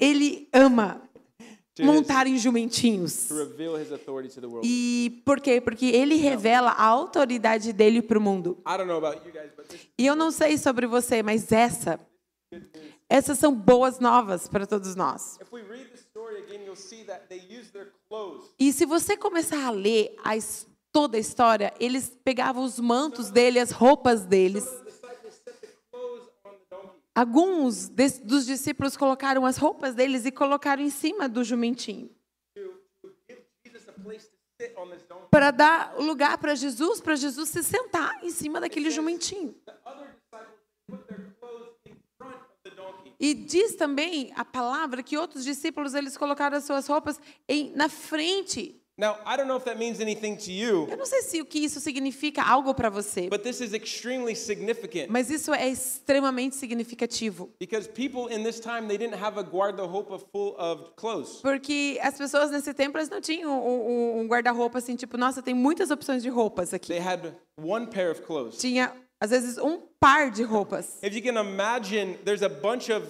ele 0.00 0.48
ama 0.52 1.02
montar 1.82 2.26
em 2.26 2.38
jumentinhos. 2.38 3.28
E 4.62 5.22
por 5.24 5.40
quê? 5.40 5.60
Porque 5.60 5.86
ele 5.86 6.14
revela 6.16 6.70
a 6.70 6.84
autoridade 6.84 7.72
dele 7.72 8.00
para 8.00 8.18
o 8.18 8.20
mundo. 8.20 8.62
E 9.98 10.06
eu 10.06 10.14
não 10.14 10.30
sei 10.30 10.56
sobre 10.56 10.86
você, 10.86 11.22
mas 11.22 11.50
essa, 11.50 11.98
essas 13.08 13.38
são 13.38 13.54
boas 13.54 13.98
novas 13.98 14.48
para 14.48 14.66
todos 14.66 14.94
nós. 14.94 15.38
E 18.58 18.72
se 18.72 18.86
você 18.86 19.16
começar 19.16 19.66
a 19.66 19.70
ler 19.70 20.14
a 20.24 20.32
toda 20.92 21.16
a 21.16 21.20
história, 21.20 21.74
eles 21.80 22.16
pegavam 22.22 22.62
os 22.62 22.78
mantos 22.78 23.30
dele, 23.30 23.58
as 23.58 23.70
roupas 23.70 24.24
deles. 24.24 24.64
Alguns 27.14 27.88
dos 27.88 28.44
discípulos 28.44 28.96
colocaram 28.96 29.46
as 29.46 29.56
roupas 29.56 29.94
deles 29.94 30.24
e 30.24 30.32
colocaram 30.32 30.82
em 30.82 30.90
cima 30.90 31.28
do 31.28 31.44
jumentinho. 31.44 32.10
Para 35.30 35.50
dar 35.50 35.96
lugar 35.98 36.38
para 36.38 36.54
Jesus, 36.54 37.00
para 37.00 37.16
Jesus 37.16 37.48
se 37.48 37.62
sentar 37.62 38.22
em 38.24 38.30
cima 38.30 38.60
daquele 38.60 38.90
jumentinho. 38.90 39.54
The 39.64 39.74
other 39.84 40.08
disciples 40.08 40.58
put 40.88 41.06
their 41.06 41.34
clothes 41.40 41.74
in 41.86 41.96
front 42.16 42.36
of 42.36 42.46
the 42.62 42.70
donkey. 42.70 43.03
E 43.18 43.34
diz 43.34 43.74
também 43.76 44.32
a 44.36 44.44
palavra 44.44 45.02
que 45.02 45.16
outros 45.16 45.44
discípulos 45.44 45.94
eles 45.94 46.16
colocaram 46.16 46.56
as 46.56 46.64
suas 46.64 46.86
roupas 46.86 47.20
em, 47.48 47.72
na 47.74 47.88
frente. 47.88 48.80
Now, 48.96 49.16
I 49.26 49.36
don't 49.36 49.48
know 49.48 49.56
if 49.56 49.64
that 49.64 49.76
means 49.76 49.98
anything 49.98 50.36
to 50.36 50.52
you, 50.52 50.86
Eu 50.88 50.96
não 50.96 51.04
sei 51.04 51.20
se 51.22 51.40
o 51.40 51.44
que 51.44 51.58
isso 51.58 51.80
significa 51.80 52.44
algo 52.44 52.72
para 52.72 52.88
você, 52.88 53.28
but 53.28 53.42
this 53.42 53.60
is 53.60 53.72
extremely 53.72 54.36
significant 54.36 55.08
mas 55.10 55.30
isso 55.30 55.52
é 55.52 55.68
extremamente 55.68 56.54
significativo. 56.54 57.50
because 57.58 57.88
people 57.88 58.32
in 58.32 58.44
this 58.44 58.60
time 58.60 58.86
they 58.86 58.96
didn't 58.96 59.16
have 59.20 59.36
a 59.36 59.42
guarda-roupa 59.42 60.20
full 60.30 60.54
of 60.56 60.92
clothes. 60.94 61.40
Porque 61.42 61.98
as 62.00 62.16
pessoas 62.16 62.52
nesse 62.52 62.72
tempo 62.72 62.96
elas 62.96 63.08
não 63.08 63.20
tinham 63.20 63.50
um, 63.50 63.88
um- 63.88 64.20
um 64.20 64.26
guarda-roupa 64.28 64.78
assim, 64.78 64.94
tipo, 64.94 65.16
nossa, 65.16 65.42
tem 65.42 65.54
muitas 65.54 65.90
opções 65.90 66.22
de 66.22 66.28
roupas 66.28 66.72
aqui. 66.72 66.88
They 66.92 67.00
had 67.00 67.32
one 67.60 67.88
pair 67.88 68.12
of 68.12 68.22
clothes. 68.22 68.58
Tinha, 68.58 68.92
às 69.24 69.30
vezes, 69.30 69.58
um 69.58 69.80
par 69.98 70.30
de 70.30 70.42
roupas. 70.42 70.98
If 71.02 71.16
you 71.16 71.22
can 71.22 71.40
imagine, 71.40 72.18
there's 72.24 72.42
a 72.42 72.48
bunch 72.48 72.90
of 72.90 73.04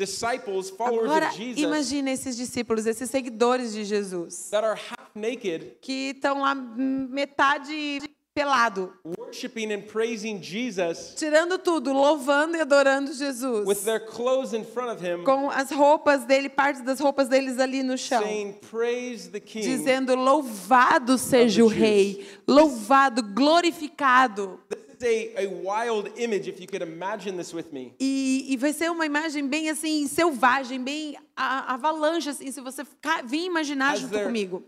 disciples, 0.00 0.70
followers 0.70 1.10
Agora, 1.10 1.28
of 1.28 1.36
Jesus, 1.36 1.62
imagina 1.62 2.10
esses 2.10 2.34
discípulos, 2.36 2.86
esses 2.86 3.10
seguidores 3.10 3.72
de 3.74 3.84
Jesus, 3.84 4.48
that 4.50 4.64
are 4.64 4.74
half 4.74 5.10
naked, 5.14 5.76
que 5.82 6.12
estão 6.14 6.40
lá 6.40 6.54
hum, 6.54 7.08
metade 7.10 8.00
pelado, 8.32 8.94
worshiping 9.18 9.72
and 9.72 9.82
praising 9.82 10.40
Jesus 10.40 11.14
tirando 11.16 11.58
tudo, 11.58 11.92
louvando 11.92 12.56
e 12.56 12.60
adorando 12.60 13.12
Jesus. 13.12 13.66
with 13.66 13.84
their 13.84 14.00
clothes 14.00 14.54
in 14.54 14.64
front 14.64 14.90
of 14.90 15.04
him, 15.04 15.22
com 15.24 15.50
as 15.50 15.70
roupas 15.70 16.24
dele, 16.24 16.48
parte 16.48 16.80
das 16.82 16.98
roupas 16.98 17.28
deles 17.28 17.58
ali 17.58 17.82
no 17.82 17.98
chão, 17.98 18.22
saying, 18.22 18.54
Praise 18.70 19.28
the 19.28 19.40
King. 19.40 19.66
dizendo: 19.66 20.14
Louvado 20.14 21.18
seja 21.18 21.62
o. 21.62 21.68
Rei, 21.68 22.26
louvado, 22.48 23.22
glorificado. 23.22 24.58
This 25.00 25.08
is 25.08 25.34
a, 25.36 25.44
a 25.44 25.46
wild 25.48 26.10
image, 26.16 26.46
if 26.46 26.60
you 26.60 26.66
could 26.66 26.82
imagine 26.82 27.36
this 27.36 27.54
with 27.54 27.72
me. 27.72 27.94
E, 27.98 28.46
e 28.50 28.56
vai 28.56 28.72
ser 28.72 28.90
uma 28.90 29.06
imagem 29.06 29.48
bem 29.48 29.70
assim, 29.70 30.06
selvagem, 30.06 30.82
bem 30.82 31.16
a, 31.34 31.74
avalanche, 31.74 32.28
assim, 32.28 32.52
se 32.52 32.60
você 32.60 32.84
ficar, 32.84 33.24
vir 33.24 33.46
imaginar 33.46 33.94
As 33.94 34.00
junto 34.00 34.18
comigo. 34.20 34.62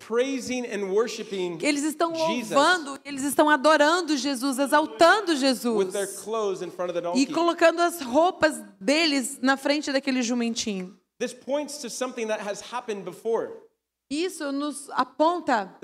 Eles 1.60 1.84
estão 1.84 2.12
louvando, 2.12 2.98
eles 3.04 3.22
estão 3.24 3.48
adorando 3.50 4.16
Jesus, 4.16 4.58
exaltando 4.58 5.32
with 5.32 5.38
Jesus. 5.38 5.92
their 5.92 6.06
clothes 6.06 6.62
in 6.62 6.70
front 6.70 6.90
of 6.90 7.00
the 7.00 7.18
E 7.18 7.26
colocando 7.26 7.80
as 7.80 8.00
roupas 8.00 8.62
deles 8.80 9.38
na 9.40 9.56
frente 9.56 9.92
daquele 9.92 10.22
jumentinho. 10.22 10.96
This 11.18 11.34
points 11.34 11.78
to 11.78 11.90
something 11.90 12.26
that 12.28 12.40
has 12.40 12.60
happened 12.72 13.04
before. 13.04 13.61
Isso 14.12 14.52
nos 14.52 14.90
aponta 14.90 15.74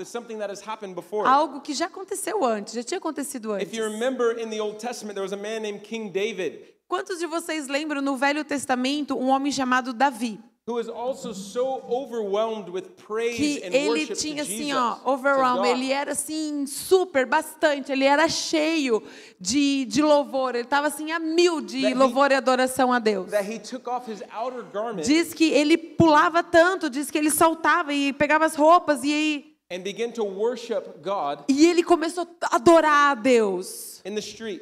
algo 1.25 1.61
que 1.61 1.73
já 1.73 1.87
aconteceu 1.87 2.45
antes, 2.45 2.75
já 2.75 2.83
tinha 2.83 2.99
acontecido 2.99 3.55
If 3.57 3.63
antes. 3.63 3.77
you 3.77 3.83
remember 3.83 4.39
in 4.39 4.51
the 4.51 4.61
Old 4.61 4.77
Testament, 4.77 5.15
there 5.15 5.23
was 5.23 5.33
a 5.33 5.35
man 5.35 5.61
named 5.61 5.81
King 5.81 6.11
David. 6.11 6.59
Quantos 6.87 7.17
de 7.17 7.25
vocês 7.25 7.67
lembram 7.67 8.01
no 8.03 8.15
Velho 8.17 8.43
Testamento 8.43 9.17
um 9.17 9.29
homem 9.29 9.51
chamado 9.51 9.93
Davi, 9.93 10.39
who 10.69 10.75
was 10.75 10.87
also 10.87 11.33
so 11.33 11.81
overwhelmed 11.89 12.69
with 12.69 12.95
praise 13.07 13.35
que 13.37 13.63
and 13.65 13.73
ele 13.73 13.89
worship 14.01 14.15
tinha 14.17 14.43
assim, 14.43 14.71
ó, 14.73 14.95
to 14.95 15.09
overwhelm, 15.09 15.57
God. 15.57 15.65
ele 15.65 15.91
era 15.91 16.11
assim, 16.11 16.67
super, 16.67 17.25
bastante, 17.25 17.91
ele 17.91 18.05
era 18.05 18.29
cheio 18.29 19.01
de, 19.39 19.85
de 19.85 20.01
louvor, 20.03 20.53
ele 20.53 20.65
estava 20.65 20.85
assim 20.87 21.11
a 21.11 21.17
mil 21.19 21.59
de 21.59 21.91
louvor 21.95 22.31
e 22.31 22.35
adoração 22.35 22.93
a 22.93 22.99
Deus. 22.99 23.31
that 23.31 23.49
he 23.51 23.57
took 23.57 23.89
off 23.89 24.09
his 24.11 24.21
outer 24.31 24.61
garment 24.71 25.03
Diz 25.05 25.33
que 25.33 25.49
ele 25.51 25.75
pulava 25.75 26.43
tanto, 26.43 26.87
diz 26.89 27.09
que 27.09 27.17
ele 27.17 27.31
saltava 27.31 27.91
e 27.91 28.13
pegava 28.13 28.45
as 28.45 28.53
roupas 28.55 29.03
e, 29.03 29.11
aí- 29.11 29.55
and 29.71 29.81
began 29.81 30.11
to 30.11 30.23
worship 30.23 30.83
God 31.03 31.39
e 31.47 31.65
ele 31.67 31.81
começou 31.83 32.27
a 32.43 32.55
adorar 32.57 33.11
a 33.11 33.15
Deus. 33.15 34.01
in 34.05 34.13
the 34.13 34.19
street. 34.19 34.61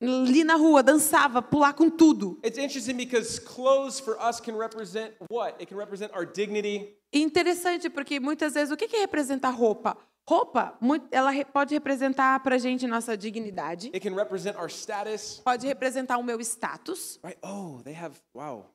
Ali 0.00 0.44
na 0.44 0.54
rua, 0.54 0.82
dançava, 0.82 1.42
pular 1.42 1.72
com 1.74 1.90
tudo. 1.90 2.38
It's 2.44 2.56
interesting 2.58 2.94
because 2.96 3.40
clothes 3.40 3.98
for 3.98 4.16
us 4.20 4.40
can 4.40 4.56
represent 4.56 5.14
what? 5.30 5.54
It 5.60 5.66
can 5.66 5.76
represent 5.76 6.12
our 6.14 6.24
dignity. 6.24 6.96
Interessante 7.12 7.90
porque 7.90 8.20
muitas 8.20 8.54
vezes 8.54 8.70
o 8.72 8.76
que 8.76 8.86
que 8.86 8.96
representa 8.98 9.48
roupa? 9.50 9.96
Roupa, 10.28 10.76
ela 11.10 11.32
pode 11.46 11.74
representar 11.74 12.38
para 12.42 12.58
gente 12.58 12.86
nossa 12.86 13.16
dignidade, 13.16 13.88
It 13.94 14.00
can 14.00 14.14
represent 14.14 14.56
our 14.58 14.68
status. 14.70 15.40
pode 15.42 15.66
representar 15.66 16.18
o 16.18 16.22
meu 16.22 16.38
status, 16.42 17.18
Right? 17.24 17.38
Oh, 17.42 17.80
they 17.82 17.94
have, 17.94 18.14
wow. 18.34 18.66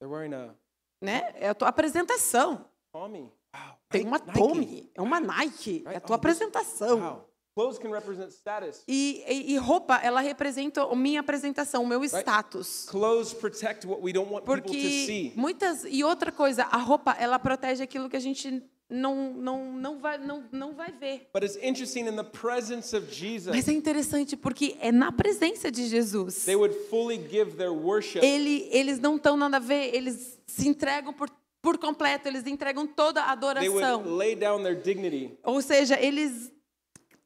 They're 0.00 0.12
wearing 0.12 0.34
a 0.34 0.52
né? 1.00 1.32
É 1.36 1.48
a 1.50 1.54
tua 1.54 1.68
apresentação. 1.68 2.64
Tommy. 2.92 3.20
Wow. 3.54 3.76
Tem 3.88 4.04
uma 4.04 4.18
Nike. 4.18 4.32
Tommy, 4.38 4.90
é 4.96 5.00
uma 5.00 5.20
Nike, 5.20 5.82
é 5.86 5.88
a 5.88 5.92
Right? 5.92 6.06
tua 6.06 6.16
Oh, 6.16 6.18
apresentação. 6.18 7.00
Wow. 7.00 7.28
Clothes 7.56 7.78
can 7.78 7.90
represent 7.90 8.30
status. 8.32 8.82
E, 8.88 9.22
e- 9.28 9.52
e 9.52 9.56
roupa, 9.58 9.96
ela 10.02 10.20
representa 10.20 10.82
a 10.82 10.96
minha 10.96 11.20
apresentação, 11.20 11.84
o 11.84 11.86
meu 11.86 12.02
status. 12.04 12.86
Clothes 12.90 13.32
protect 13.32 13.86
what 13.86 14.02
we 14.02 14.12
don't 14.12 14.28
want 14.32 14.44
people 14.44 14.60
to 14.60 14.66
Porque 14.68 14.80
see. 15.06 15.32
muitas 15.36 15.84
e 15.88 16.02
outra 16.02 16.32
coisa, 16.32 16.64
a 16.64 16.78
roupa 16.78 17.12
ela 17.18 17.38
protege 17.38 17.82
aquilo 17.84 18.10
que 18.10 18.16
a 18.16 18.20
gente 18.20 18.60
não 18.90 19.32
não 19.34 19.72
não 19.72 19.98
vai 20.00 20.18
não, 20.18 20.44
não 20.50 20.74
vai 20.74 20.90
ver. 20.92 21.28
But 21.32 21.44
it's 21.44 21.56
interesting 21.62 22.06
in 22.08 22.16
the 22.16 22.24
presence 22.24 22.94
of 22.94 23.06
Jesus, 23.12 23.54
Mas 23.54 23.68
é 23.68 23.72
interessante 23.72 24.36
porque 24.36 24.76
é 24.80 24.90
na 24.90 25.12
presença 25.12 25.70
de 25.70 25.86
Jesus. 25.86 26.44
they 26.44 26.56
would 26.56 26.74
fully 26.90 27.16
give 27.30 27.52
their 27.56 27.72
worship. 27.72 28.18
Ele, 28.20 28.68
eles 28.72 28.98
não 28.98 29.14
estão 29.14 29.36
nada 29.36 29.58
a 29.58 29.60
ver, 29.60 29.94
eles 29.94 30.38
se 30.46 30.68
entregam 30.68 31.12
por, 31.12 31.30
por 31.62 31.78
completo, 31.78 32.26
eles 32.28 32.44
entregam 32.48 32.84
toda 32.86 33.22
a 33.22 33.36
They 33.36 33.68
would 33.68 33.84
adoração. 33.84 34.16
lay 34.16 34.34
down 34.34 34.62
their 34.62 34.74
dignity. 34.80 35.38
Ou 35.44 35.62
seja, 35.62 35.98
eles 35.98 36.52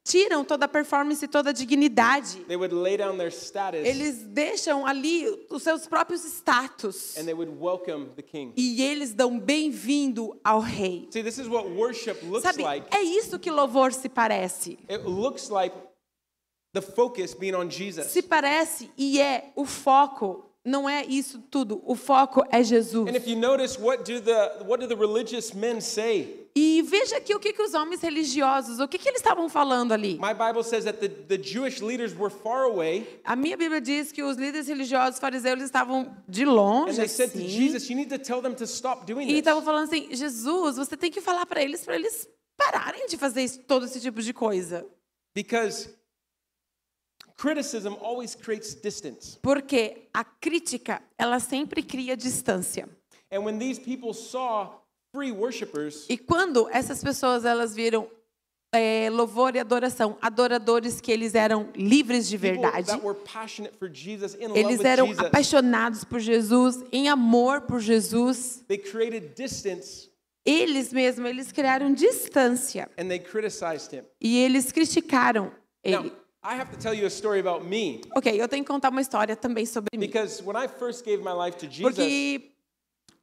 tiram 0.09 0.43
toda 0.43 0.65
a 0.65 0.67
performance 0.67 1.23
e 1.23 1.27
toda 1.27 1.51
a 1.51 1.53
dignidade. 1.53 2.39
They 2.47 2.57
would 2.57 2.73
lay 2.73 2.97
down 2.97 3.15
their 3.17 3.31
status 3.31 3.85
Eles 3.85 4.23
deixam 4.23 4.83
ali 4.85 5.25
os 5.51 5.61
seus 5.61 5.85
próprios 5.85 6.23
status. 6.23 7.15
and 7.15 7.25
they 7.25 7.33
would 7.35 7.51
welcome 7.61 8.07
the 8.15 8.23
king. 8.23 8.51
E 8.57 8.81
eles 8.81 9.13
dão 9.13 9.39
bem-vindo 9.39 10.35
ao 10.43 10.59
rei. 10.59 11.07
See, 11.11 11.21
this 11.21 11.37
is 11.37 11.47
what 11.47 11.69
worship 11.69 12.23
looks 12.23 12.41
Sabe, 12.41 12.63
like. 12.63 12.87
é 12.89 13.01
isso 13.03 13.37
que 13.37 13.51
louvor 13.51 13.93
se 13.93 14.09
parece. 14.09 14.79
It 14.89 15.03
looks 15.05 15.49
like 15.49 15.75
the 16.73 16.81
focus 16.81 17.35
being 17.35 17.53
on 17.53 17.69
Jesus. 17.69 18.07
Se 18.07 18.23
parece 18.23 18.89
e 18.97 19.21
é 19.21 19.51
o 19.55 19.65
foco, 19.65 20.48
não 20.65 20.89
é 20.89 21.05
isso 21.05 21.39
tudo. 21.49 21.81
O 21.85 21.95
foco 21.95 22.43
é 22.51 22.61
Jesus. 22.63 23.07
And 23.07 23.15
if 23.15 23.27
you 23.27 23.35
notice, 23.37 23.79
what 23.79 24.03
do 24.03 24.21
the 24.21 24.63
what 24.65 24.79
do 24.81 24.87
the 24.87 24.95
religious 24.99 25.53
men 25.53 25.79
say? 25.81 26.47
E 26.55 26.81
veja 26.81 27.17
aqui 27.17 27.33
o 27.33 27.39
que, 27.39 27.53
que 27.53 27.61
os 27.61 27.73
homens 27.73 28.01
religiosos, 28.01 28.79
o 28.79 28.87
que, 28.87 28.97
que 28.97 29.07
eles 29.07 29.19
estavam 29.21 29.47
falando 29.47 29.91
ali. 29.93 30.19
My 30.19 30.33
Bible 30.33 30.63
says 30.63 30.83
that 30.83 30.97
the, 30.99 31.07
the 31.07 31.37
Jewish 31.41 31.79
leaders 31.81 32.13
were 32.17 32.29
far 32.33 32.63
away, 32.63 33.21
A 33.23 33.35
minha 33.35 33.55
Bíblia 33.55 33.79
diz 33.79 34.11
que 34.11 34.21
os 34.23 34.35
líderes 34.35 34.67
religiosos 34.67 35.19
fariseus 35.19 35.61
estavam 35.61 36.11
de 36.27 36.43
and 36.43 36.51
longe, 36.51 36.95
they 36.97 37.07
said 37.07 37.31
to 37.31 37.37
assim, 37.37 37.47
Jesus, 37.47 37.89
"You 37.89 37.95
need 37.95 38.09
to 38.09 38.19
tell 38.19 38.41
them 38.41 38.55
to 38.55 38.63
stop 38.65 39.05
doing 39.05 39.25
e 39.25 39.27
this." 39.27 39.37
estavam 39.39 39.61
falando 39.63 39.83
assim: 39.85 40.09
Jesus, 40.11 40.75
você 40.75 40.97
tem 40.97 41.11
que 41.11 41.21
falar 41.21 41.45
para 41.45 41.61
eles, 41.63 41.85
para 41.85 41.95
eles 41.95 42.27
pararem 42.57 43.07
de 43.07 43.15
fazer 43.15 43.43
isso- 43.43 43.59
todo 43.67 43.85
esse 43.85 44.01
tipo 44.01 44.21
de 44.21 44.33
coisa. 44.33 44.85
Because 45.35 45.87
criticism 47.39 47.93
always 48.01 48.35
creates 48.35 48.75
distance. 48.75 49.39
Porque 49.41 50.09
a 50.13 50.23
crítica, 50.23 51.01
ela 51.17 51.39
sempre 51.39 51.81
cria 51.81 52.17
distância. 52.17 52.87
And 53.31 53.43
when 53.43 53.57
these 53.57 53.79
people 53.79 54.13
saw 54.13 54.81
free 55.13 55.31
worshipers, 55.31 56.05
E 56.09 56.17
quando 56.17 56.67
essas 56.69 57.01
pessoas 57.01 57.45
elas 57.45 57.73
viram 57.73 58.09
é, 58.73 59.09
louvor 59.09 59.55
e 59.55 59.59
adoração, 59.59 60.17
adoradores 60.21 60.99
que 60.99 61.11
eles 61.11 61.33
eram 61.33 61.69
livres 61.75 62.27
de 62.27 62.37
verdade, 62.37 62.91
Jesus, 63.93 64.37
eles 64.53 64.83
eram 64.83 65.07
Jesus, 65.07 65.25
apaixonados 65.25 66.03
por 66.03 66.19
Jesus, 66.19 66.83
em 66.91 67.07
amor 67.07 67.61
por 67.61 67.79
Jesus, 67.79 68.63
they 68.67 68.77
created 68.77 69.33
distance 69.35 70.09
eles 70.45 70.91
mesmos, 70.93 71.29
eles 71.29 71.51
criaram 71.51 71.93
distância 71.93 72.89
and 72.97 73.07
they 73.07 73.19
criticized 73.19 73.93
him. 73.93 74.03
e 74.21 74.37
eles 74.39 74.71
criticaram 74.71 75.51
Now, 75.85 76.01
ele. 76.01 76.13
I 76.41 76.55
have 76.55 76.71
to 76.71 76.77
tell 76.77 76.93
you 76.93 77.05
a 77.05 77.09
story 77.09 77.39
about 77.41 77.65
me 77.65 78.01
Ok, 78.15 78.31
eu 78.39 78.47
tenho 78.47 78.63
que 78.63 78.71
contar 78.71 78.89
uma 78.89 79.01
história 79.01 79.35
também 79.35 79.65
sobre 79.65 79.89
mim. 79.93 79.99
because 80.07 80.41
when 80.41 80.55
I 80.55 80.67
first 80.67 81.03
gave 81.03 81.21
my 81.21 81.33
life 81.33 81.57
to 81.57 81.67
Jesus, 81.67 81.81
Porque 81.95 82.51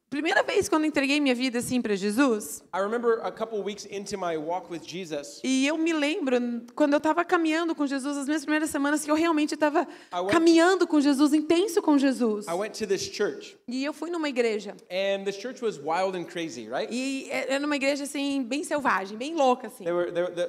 primeira 0.08 0.42
vez 0.42 0.68
quando 0.68 0.84
entreguei 0.86 1.20
minha 1.20 1.34
vida 1.34 1.58
assim 1.58 1.82
para 1.82 1.96
Jesus, 1.96 2.62
I 2.74 2.78
remember 2.80 3.20
a 3.22 3.30
couple 3.32 3.58
weeks 3.60 3.86
into 3.90 4.16
my 4.16 4.36
walk 4.36 4.70
with 4.70 4.82
Jesus, 4.86 5.40
e 5.44 5.66
eu 5.66 5.76
me 5.76 5.92
lembro 5.92 6.36
quando 6.74 6.92
eu 6.92 6.98
estava 6.98 7.24
caminhando 7.24 7.74
com 7.74 7.86
Jesus, 7.86 8.16
as 8.16 8.26
minhas 8.26 8.42
primeiras 8.42 8.70
semanas 8.70 9.04
que 9.04 9.10
eu 9.10 9.14
realmente 9.14 9.54
estava 9.54 9.86
caminhando 10.30 10.86
com 10.86 11.00
Jesus, 11.00 11.32
intenso 11.32 11.82
com 11.82 11.98
Jesus. 11.98 12.46
I 12.46 12.52
went 12.54 12.72
to 12.78 12.86
this 12.86 13.02
church, 13.02 13.56
E 13.68 13.84
eu 13.84 13.92
fui 13.92 14.10
numa 14.10 14.28
igreja. 14.28 14.76
and 14.90 15.24
this 15.24 15.36
church 15.36 15.62
was 15.62 15.78
wild 15.78 16.16
and 16.16 16.24
crazy, 16.24 16.68
right? 16.68 16.88
E 16.92 17.28
era 17.30 17.58
numa 17.58 17.76
igreja 17.76 18.04
assim, 18.04 18.42
bem 18.42 18.62
selvagem, 18.64 19.16
bem 19.18 19.34
louca 19.34 19.66
assim. 19.66 19.84
They 19.84 19.92
were, 19.92 20.12
they 20.12 20.22
the, 20.34 20.46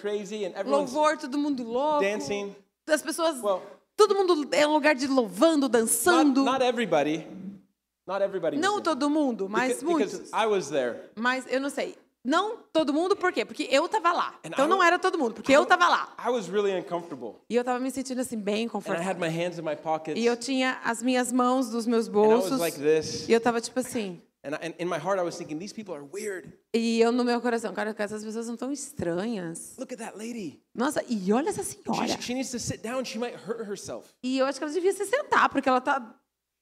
crazy, 0.00 0.44
Louvor, 0.64 1.16
todo 1.18 1.36
mundo 1.38 1.62
louco. 1.62 2.00
dancing. 2.00 2.54
As 2.86 3.02
pessoas, 3.02 3.40
Well- 3.42 3.62
todo 3.96 4.14
mundo 4.14 4.48
é 4.52 4.66
um 4.66 4.72
lugar 4.72 4.94
de 4.94 5.06
louvando, 5.06 5.68
dançando. 5.68 6.42
not 6.44 6.58
not 6.58 6.64
everybody. 6.64 7.26
Não 8.58 8.80
todo 8.80 9.08
mundo, 9.08 9.48
mas 9.48 9.78
Because- 9.80 9.84
because 9.86 10.16
muitos. 10.16 10.32
I 10.32 10.46
was 10.46 10.68
there. 10.68 11.10
Mas 11.16 11.44
eu 11.50 11.60
não 11.60 11.70
sei. 11.70 11.96
Não 12.26 12.56
todo 12.72 12.90
mundo, 12.92 13.14
por 13.14 13.30
quê? 13.32 13.44
Porque 13.44 13.68
eu 13.70 13.86
tava 13.86 14.10
lá. 14.12 14.38
And 14.42 14.48
Então 14.48 14.64
I 14.64 14.68
não 14.68 14.82
era 14.82 14.98
todo 14.98 15.18
mundo, 15.18 15.34
porque 15.34 15.52
eu 15.52 15.66
tava 15.66 15.86
lá. 15.88 16.14
I 16.26 16.30
was 16.30 16.46
really 16.48 16.72
uncomfortable, 16.72 17.34
E 17.50 17.54
eu 17.56 17.62
tava 17.62 17.78
me 17.78 17.90
sentindo 17.90 18.20
assim, 18.22 18.38
bem 18.38 18.64
and 18.64 18.68
I 18.68 18.70
confortável. 18.70 19.10
had 19.10 19.18
my 19.20 19.28
hands 19.28 19.58
in 19.58 19.62
my 19.62 19.76
pockets, 19.76 20.18
E 20.18 20.24
eu 20.24 20.34
tinha 20.36 20.80
as 20.84 21.02
minhas 21.02 21.30
mãos 21.30 21.68
dos 21.68 21.86
meus 21.86 22.08
and 22.08 22.12
I 22.12 22.14
was 22.16 22.28
bolsos. 22.48 22.60
like 22.60 22.78
this. 22.80 23.28
E 23.28 23.32
eu 23.32 23.40
tava 23.40 23.60
tipo 23.60 23.78
assim. 23.78 24.22
And, 24.42 24.50
I, 24.56 24.68
and 24.68 24.74
in 24.78 24.84
my 24.86 24.96
heart, 24.98 25.18
I 25.18 25.22
was 25.22 25.36
thinking, 25.36 25.58
these 25.58 25.74
people 25.74 25.94
are 25.94 26.04
weird. 26.12 26.50
E 26.74 26.98
eu 27.00 27.10
no 27.12 27.24
meu 27.24 27.40
coração, 27.42 27.72
cara, 27.74 27.94
essas 27.98 28.22
pessoas 28.24 28.46
são 28.46 28.56
tão 28.56 28.70
estranhas. 28.72 29.74
Look 29.78 29.92
at 29.94 29.98
that 30.00 30.16
lady. 30.16 30.62
Nossa, 30.74 31.02
e 31.08 31.32
olha 31.32 31.48
essa 31.50 31.62
She, 31.62 31.78
senhora. 31.82 32.20
she 32.20 32.34
needs 32.34 32.50
to 32.50 32.58
sit 32.58 32.82
down. 32.82 33.04
She 33.04 33.18
might 33.18 33.36
hurt 33.36 33.66
herself. 33.68 34.08
E 34.22 34.38
eu 34.38 34.46
acho 34.46 34.58
que 34.58 34.64
ela 34.64 34.72
devia 34.72 34.92
se 34.92 35.04
sentar, 35.06 35.48
porque 35.50 35.68
ela 35.68 35.80
tá, 35.80 36.14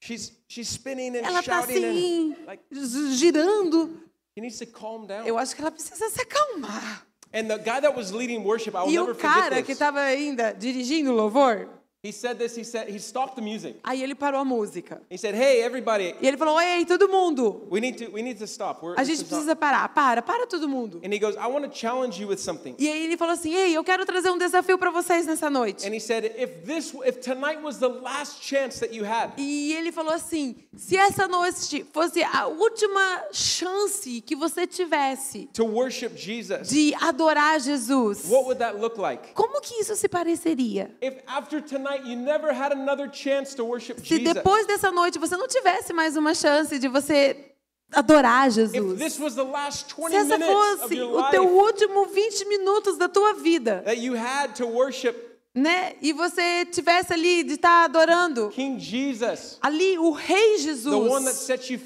She's 0.05 0.33
she's 0.49 0.67
spinning 0.67 1.15
and 1.15 1.25
ela 1.25 1.41
tá 1.41 1.61
shouting 1.61 1.77
assim, 1.77 2.33
and 2.33 2.45
like 2.45 2.63
gi- 2.69 3.15
girando. 3.15 3.89
she 4.35 4.41
needs 4.41 4.57
to 4.59 4.65
calm 4.65 5.07
down. 5.07 5.25
Eu 5.25 5.37
acho 5.37 5.55
que 5.55 5.61
ela 5.61 5.71
precisa 5.71 6.09
se 6.09 6.21
acalmar. 6.21 7.05
And 7.33 7.47
the 7.47 7.57
guy 7.57 7.79
that 7.79 7.95
was 7.95 8.11
leading 8.11 8.43
worship, 8.43 8.75
I 8.75 8.83
will 8.83 8.89
E 8.91 8.95
never 8.97 9.11
o 9.13 9.15
cara 9.15 9.43
forget 9.43 9.65
que 9.65 9.71
estava 9.71 10.01
ainda 10.01 10.51
dirigindo 10.53 11.11
o 11.11 11.15
louvor, 11.15 11.69
He 12.03 12.11
said 12.11 12.37
this. 12.37 12.53
He 12.57 12.65
said 12.65 12.89
he 12.89 12.99
stopped 12.99 13.37
the 13.37 13.41
music. 13.41 13.77
aí 13.81 14.03
ele 14.03 14.13
parou 14.13 14.41
a 14.41 14.43
música. 14.43 15.01
He 15.09 15.17
said, 15.17 15.33
"Hey, 15.35 15.61
everybody, 15.61 16.13
E 16.21 16.27
ele 16.27 16.35
falou: 16.35 16.59
Ei, 16.59 16.85
todo 16.85 17.07
mundo, 17.07 17.65
we 17.71 17.79
need 17.79 17.97
to 17.97 18.11
we 18.11 18.21
need 18.21 18.37
to 18.37 18.43
stop. 18.45 18.83
We're, 18.85 18.95
a 18.99 19.05
gente 19.05 19.15
is 19.15 19.21
not-" 19.21 19.29
precisa 19.29 19.55
parar. 19.55 19.87
Para, 19.87 20.21
para 20.21 20.45
todo 20.45 20.67
mundo. 20.67 20.99
And 21.01 21.13
he 21.13 21.17
goes, 21.17 21.37
I 21.37 21.47
want 21.47 21.63
to 21.63 21.71
challenge 21.71 22.19
you 22.19 22.27
with 22.27 22.39
something. 22.39 22.75
E 22.77 22.89
aí 22.89 23.05
ele 23.05 23.15
falou 23.15 23.33
assim: 23.33 23.53
Ei, 23.55 23.73
eu 23.73 23.85
quero 23.85 24.05
trazer 24.05 24.29
um 24.31 24.37
desafio 24.37 24.77
para 24.77 24.91
vocês 24.91 25.25
nessa 25.25 25.49
noite. 25.49 25.87
And 25.87 25.93
he 25.95 25.99
said, 26.01 26.25
if 26.37 26.65
this 26.65 26.93
if 27.05 27.21
tonight 27.21 27.61
was 27.63 27.77
the 27.77 27.87
last 27.87 28.43
chance 28.43 28.81
that 28.81 28.93
you 28.93 29.05
had, 29.05 29.31
E 29.37 29.71
ele 29.73 29.93
falou 29.93 30.13
assim: 30.13 30.57
se 30.75 30.97
essa 30.97 31.25
noite 31.25 31.85
fosse 31.93 32.21
a 32.21 32.47
última 32.47 33.23
chance 33.31 34.19
que 34.19 34.35
você 34.35 34.67
tivesse 34.67 35.47
to 35.53 35.63
worship 35.65 36.17
Jesus, 36.17 36.67
de 36.67 36.93
adorar 36.95 37.61
Jesus, 37.61 38.25
what 38.29 38.43
would 38.43 38.59
that 38.59 38.77
look 38.77 38.99
like? 38.99 39.33
como 39.33 39.61
que 39.61 39.75
isso 39.79 39.95
se 39.95 40.09
pareceria? 40.09 40.91
If 41.01 41.15
after 41.27 41.61
tonight 41.61 41.92
you 42.05 42.15
never 42.15 42.53
had 42.53 42.71
another 42.71 43.09
chance 43.11 43.55
to 43.55 43.63
worship 43.65 43.99
Se 44.05 44.19
depois 44.19 44.65
dessa 44.65 44.91
noite 44.91 45.19
você 45.19 45.35
não 45.37 45.47
tivesse 45.47 45.93
mais 45.93 46.15
uma 46.17 46.33
chance 46.33 46.77
de 46.79 46.87
você 46.87 47.53
adorar 47.91 48.49
Jesus, 48.49 48.97
this 48.97 49.19
was 49.19 49.35
the 49.35 49.43
last 49.43 49.87
se 49.89 49.95
20 49.95 50.15
essa 50.15 50.37
minutes 50.37 50.73
of 50.73 50.81
fosse 50.81 50.95
your 50.95 51.19
o 51.19 51.29
teu 51.29 51.43
life 51.43 51.53
último 51.55 52.05
20 52.07 52.45
minutos 52.45 52.97
da 52.97 53.07
tua 53.07 53.33
vida, 53.33 53.81
that 53.85 53.99
you 53.99 54.15
had 54.15 54.55
to 54.55 54.65
worship 54.65 55.32
né? 55.55 55.95
E 56.01 56.11
você 56.13 56.65
tivesse 56.65 57.13
ali 57.13 57.43
de 57.43 57.53
estar 57.53 57.85
adorando 57.85 58.49
King 58.49 58.79
Jesus, 58.79 59.59
ali 59.61 59.99
o 59.99 60.11
Rei 60.11 60.57
Jesus, 60.57 60.93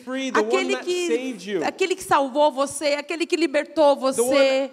free, 0.04 0.32
aquele 0.34 0.78
que 0.78 1.36
aquele 1.66 1.96
que 1.96 2.04
salvou 2.04 2.52
você, 2.52 2.94
aquele 2.94 3.26
que 3.26 3.36
libertou 3.36 3.96
você, 3.96 4.72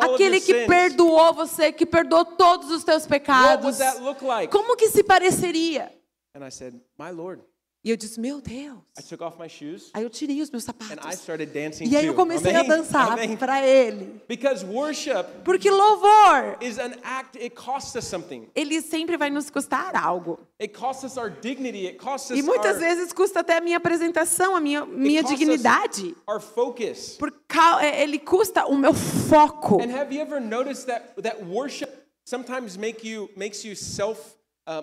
aquele 0.00 0.40
que 0.40 0.54
sins. 0.54 0.66
perdoou 0.66 1.34
você, 1.34 1.72
que 1.72 1.84
perdoou 1.84 2.24
todos 2.24 2.70
os 2.70 2.84
teus 2.84 3.06
pecados. 3.06 3.78
like? 4.22 4.52
Como 4.52 4.76
que 4.76 4.88
se 4.88 5.02
pareceria? 5.02 5.92
And 6.34 6.46
I 6.46 6.50
said, 6.50 6.80
My 6.98 7.10
Lord, 7.10 7.42
E 7.84 7.90
eu 7.90 7.96
disse, 7.96 8.20
meu 8.20 8.40
Deus. 8.40 8.78
I 8.96 9.02
took 9.02 9.24
off 9.24 9.36
my 9.40 9.48
shoes 9.48 9.90
Aí 9.92 10.04
eu 10.04 10.10
tirei 10.10 10.40
os 10.40 10.50
meus 10.52 10.62
and 10.68 10.72
I 10.72 10.86
sapatos. 10.86 11.18
started 11.20 11.46
dancing 11.52 11.88
E 11.90 11.96
aí 11.96 12.06
eu 12.06 12.14
comecei 12.14 12.54
a 12.54 12.60
Amém? 12.60 12.68
dançar 12.68 13.10
Amém? 13.12 13.36
para 13.36 13.60
ele. 13.66 14.20
Because 14.28 14.64
worship 14.64 15.24
Porque 15.44 15.68
louvor, 15.68 16.58
is 16.60 16.78
an 16.78 16.92
act, 17.02 17.36
it 17.36 17.56
costs 17.56 17.96
us 17.96 18.04
something. 18.04 18.46
ele 18.54 18.80
sempre 18.82 19.16
vai 19.16 19.30
nos 19.30 19.50
custar 19.50 19.96
algo. 19.96 20.38
It 20.60 20.72
costs 20.78 21.02
us 21.02 21.16
our 21.16 21.28
dignity, 21.28 21.86
it 21.88 21.98
costs 21.98 22.30
us 22.30 22.38
E 22.38 22.42
muitas 22.42 22.74
our, 22.76 22.80
vezes 22.80 23.12
custa 23.12 23.40
até 23.40 23.56
a 23.56 23.60
minha 23.60 23.78
apresentação, 23.78 24.54
a 24.54 24.60
minha, 24.60 24.86
minha 24.86 25.24
dignidade. 25.24 26.14
our 26.28 26.40
focus. 26.40 27.16
Por 27.18 27.32
cau- 27.48 27.80
é, 27.80 28.00
ele 28.00 28.20
custa 28.20 28.64
o 28.66 28.76
meu 28.78 28.94
foco. 28.94 29.82
And 29.82 29.90
have 29.90 30.14
you 30.14 30.20
ever 30.20 30.40
noticed 30.40 30.86
that 30.86 31.20
that 31.20 31.42
worship 31.44 31.90
sometimes 32.24 32.76
make 32.76 33.04
you 33.04 33.28
makes 33.36 33.64
you 33.64 33.74
self 33.74 34.36
uh? 34.68 34.82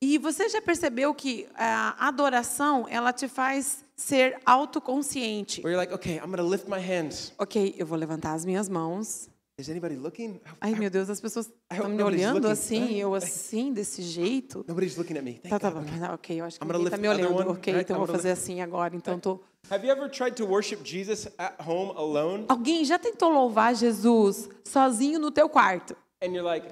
E 0.00 0.16
você 0.18 0.48
já 0.48 0.62
percebeu 0.62 1.12
que 1.12 1.48
a 1.56 2.06
adoração, 2.08 2.86
ela 2.88 3.12
te 3.12 3.26
faz 3.26 3.84
ser 3.96 4.38
autoconsciente. 4.46 5.60
Where 5.60 5.72
you're 5.72 5.76
like, 5.80 5.92
okay, 5.92 6.18
I'm 6.18 6.30
gonna 6.30 6.48
lift 6.48 6.68
my 6.68 6.78
hands. 6.78 7.32
Ok, 7.36 7.74
eu 7.76 7.84
vou 7.84 7.98
levantar 7.98 8.32
as 8.34 8.44
minhas 8.44 8.68
mãos. 8.68 9.28
Is 9.58 9.68
anybody 9.68 9.96
looking? 9.96 10.40
Ai, 10.60 10.72
meu 10.76 10.88
Deus, 10.88 11.10
as 11.10 11.20
pessoas 11.20 11.50
estão 11.68 11.88
me 11.88 12.00
olhando 12.00 12.34
looking. 12.36 12.52
assim, 12.52 12.94
eu 12.94 13.12
assim, 13.12 13.72
desse 13.72 14.02
jeito. 14.02 14.64
Nobody's 14.68 14.96
looking 14.96 15.16
at 15.18 15.24
me. 15.24 15.32
Thank 15.32 15.48
Tá, 15.48 15.58
tá 15.58 15.70
God. 15.70 15.84
mas, 15.90 16.10
ok, 16.10 16.40
eu 16.40 16.44
acho 16.44 16.60
que 16.60 16.64
ninguém 16.64 16.84
tá 16.84 16.96
lift 16.96 17.00
me 17.02 17.08
olhando. 17.08 17.34
one, 17.40 17.48
Ok, 17.50 17.72
right? 17.72 17.84
então 17.84 17.96
I'm 17.96 18.06
vou 18.06 18.14
fazer 18.14 18.30
assim 18.30 18.60
agora. 18.60 18.94
Então 18.94 19.18
tô... 19.18 19.40
Have 19.68 19.84
you 19.84 19.90
ever 19.92 20.08
tried 20.08 20.36
to 20.36 20.46
worship 20.46 20.78
Jesus 20.84 21.26
at 21.36 21.56
home 21.66 21.90
alone? 21.96 22.44
Alguém 22.48 22.84
já 22.84 23.00
tentou 23.00 23.30
louvar 23.30 23.74
Jesus 23.74 24.48
sozinho 24.64 25.18
no 25.18 25.32
teu 25.32 25.48
quarto? 25.48 25.96
And 26.22 26.28
you're 26.28 26.42
like, 26.48 26.68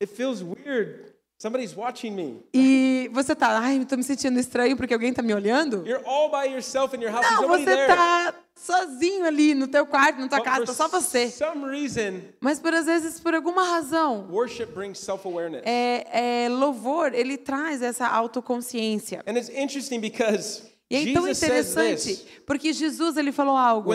it 0.00 0.14
feels 0.14 0.40
weird. 0.40 1.09
Somebody's 1.40 1.74
watching 1.74 2.10
me. 2.14 2.42
E 2.52 3.08
você 3.14 3.34
tá, 3.34 3.58
ai, 3.60 3.82
tô 3.86 3.96
me 3.96 4.02
sentindo 4.02 4.38
estranho 4.38 4.76
porque 4.76 4.92
alguém 4.92 5.10
tá 5.10 5.22
me 5.22 5.32
olhando? 5.32 5.82
You're 5.86 6.04
all 6.04 6.30
by 6.30 6.52
yourself 6.52 6.94
in 6.94 7.00
your 7.00 7.10
house. 7.10 7.24
Não, 7.30 7.48
você 7.48 7.64
there. 7.64 7.86
tá 7.86 8.34
sozinho 8.54 9.24
ali 9.24 9.54
no 9.54 9.66
teu 9.66 9.86
quarto, 9.86 10.20
na 10.20 10.28
tua 10.28 10.36
But 10.36 10.44
casa, 10.44 10.66
tá 10.66 10.74
só 10.74 10.86
você. 10.88 11.30
some 11.30 11.64
reason, 11.70 12.20
Mas 12.40 12.60
por 12.60 12.74
às 12.74 12.84
vezes, 12.84 13.18
por 13.18 13.34
alguma 13.34 13.64
razão, 13.64 14.28
worship 14.30 14.66
brings 14.66 14.98
self-awareness. 14.98 15.62
é, 15.64 16.44
é, 16.44 16.48
louvor, 16.50 17.14
ele 17.14 17.38
traz 17.38 17.80
essa 17.80 18.06
autoconsciência. 18.06 19.22
And 19.26 19.38
it's 19.38 19.48
interesting 19.48 19.98
because 19.98 20.62
E 20.90 21.08
é 21.08 21.12
tão 21.14 21.26
interessante, 21.26 22.22
porque 22.44 22.74
Jesus 22.74 23.16
ele 23.16 23.32
falou 23.32 23.56
algo. 23.56 23.90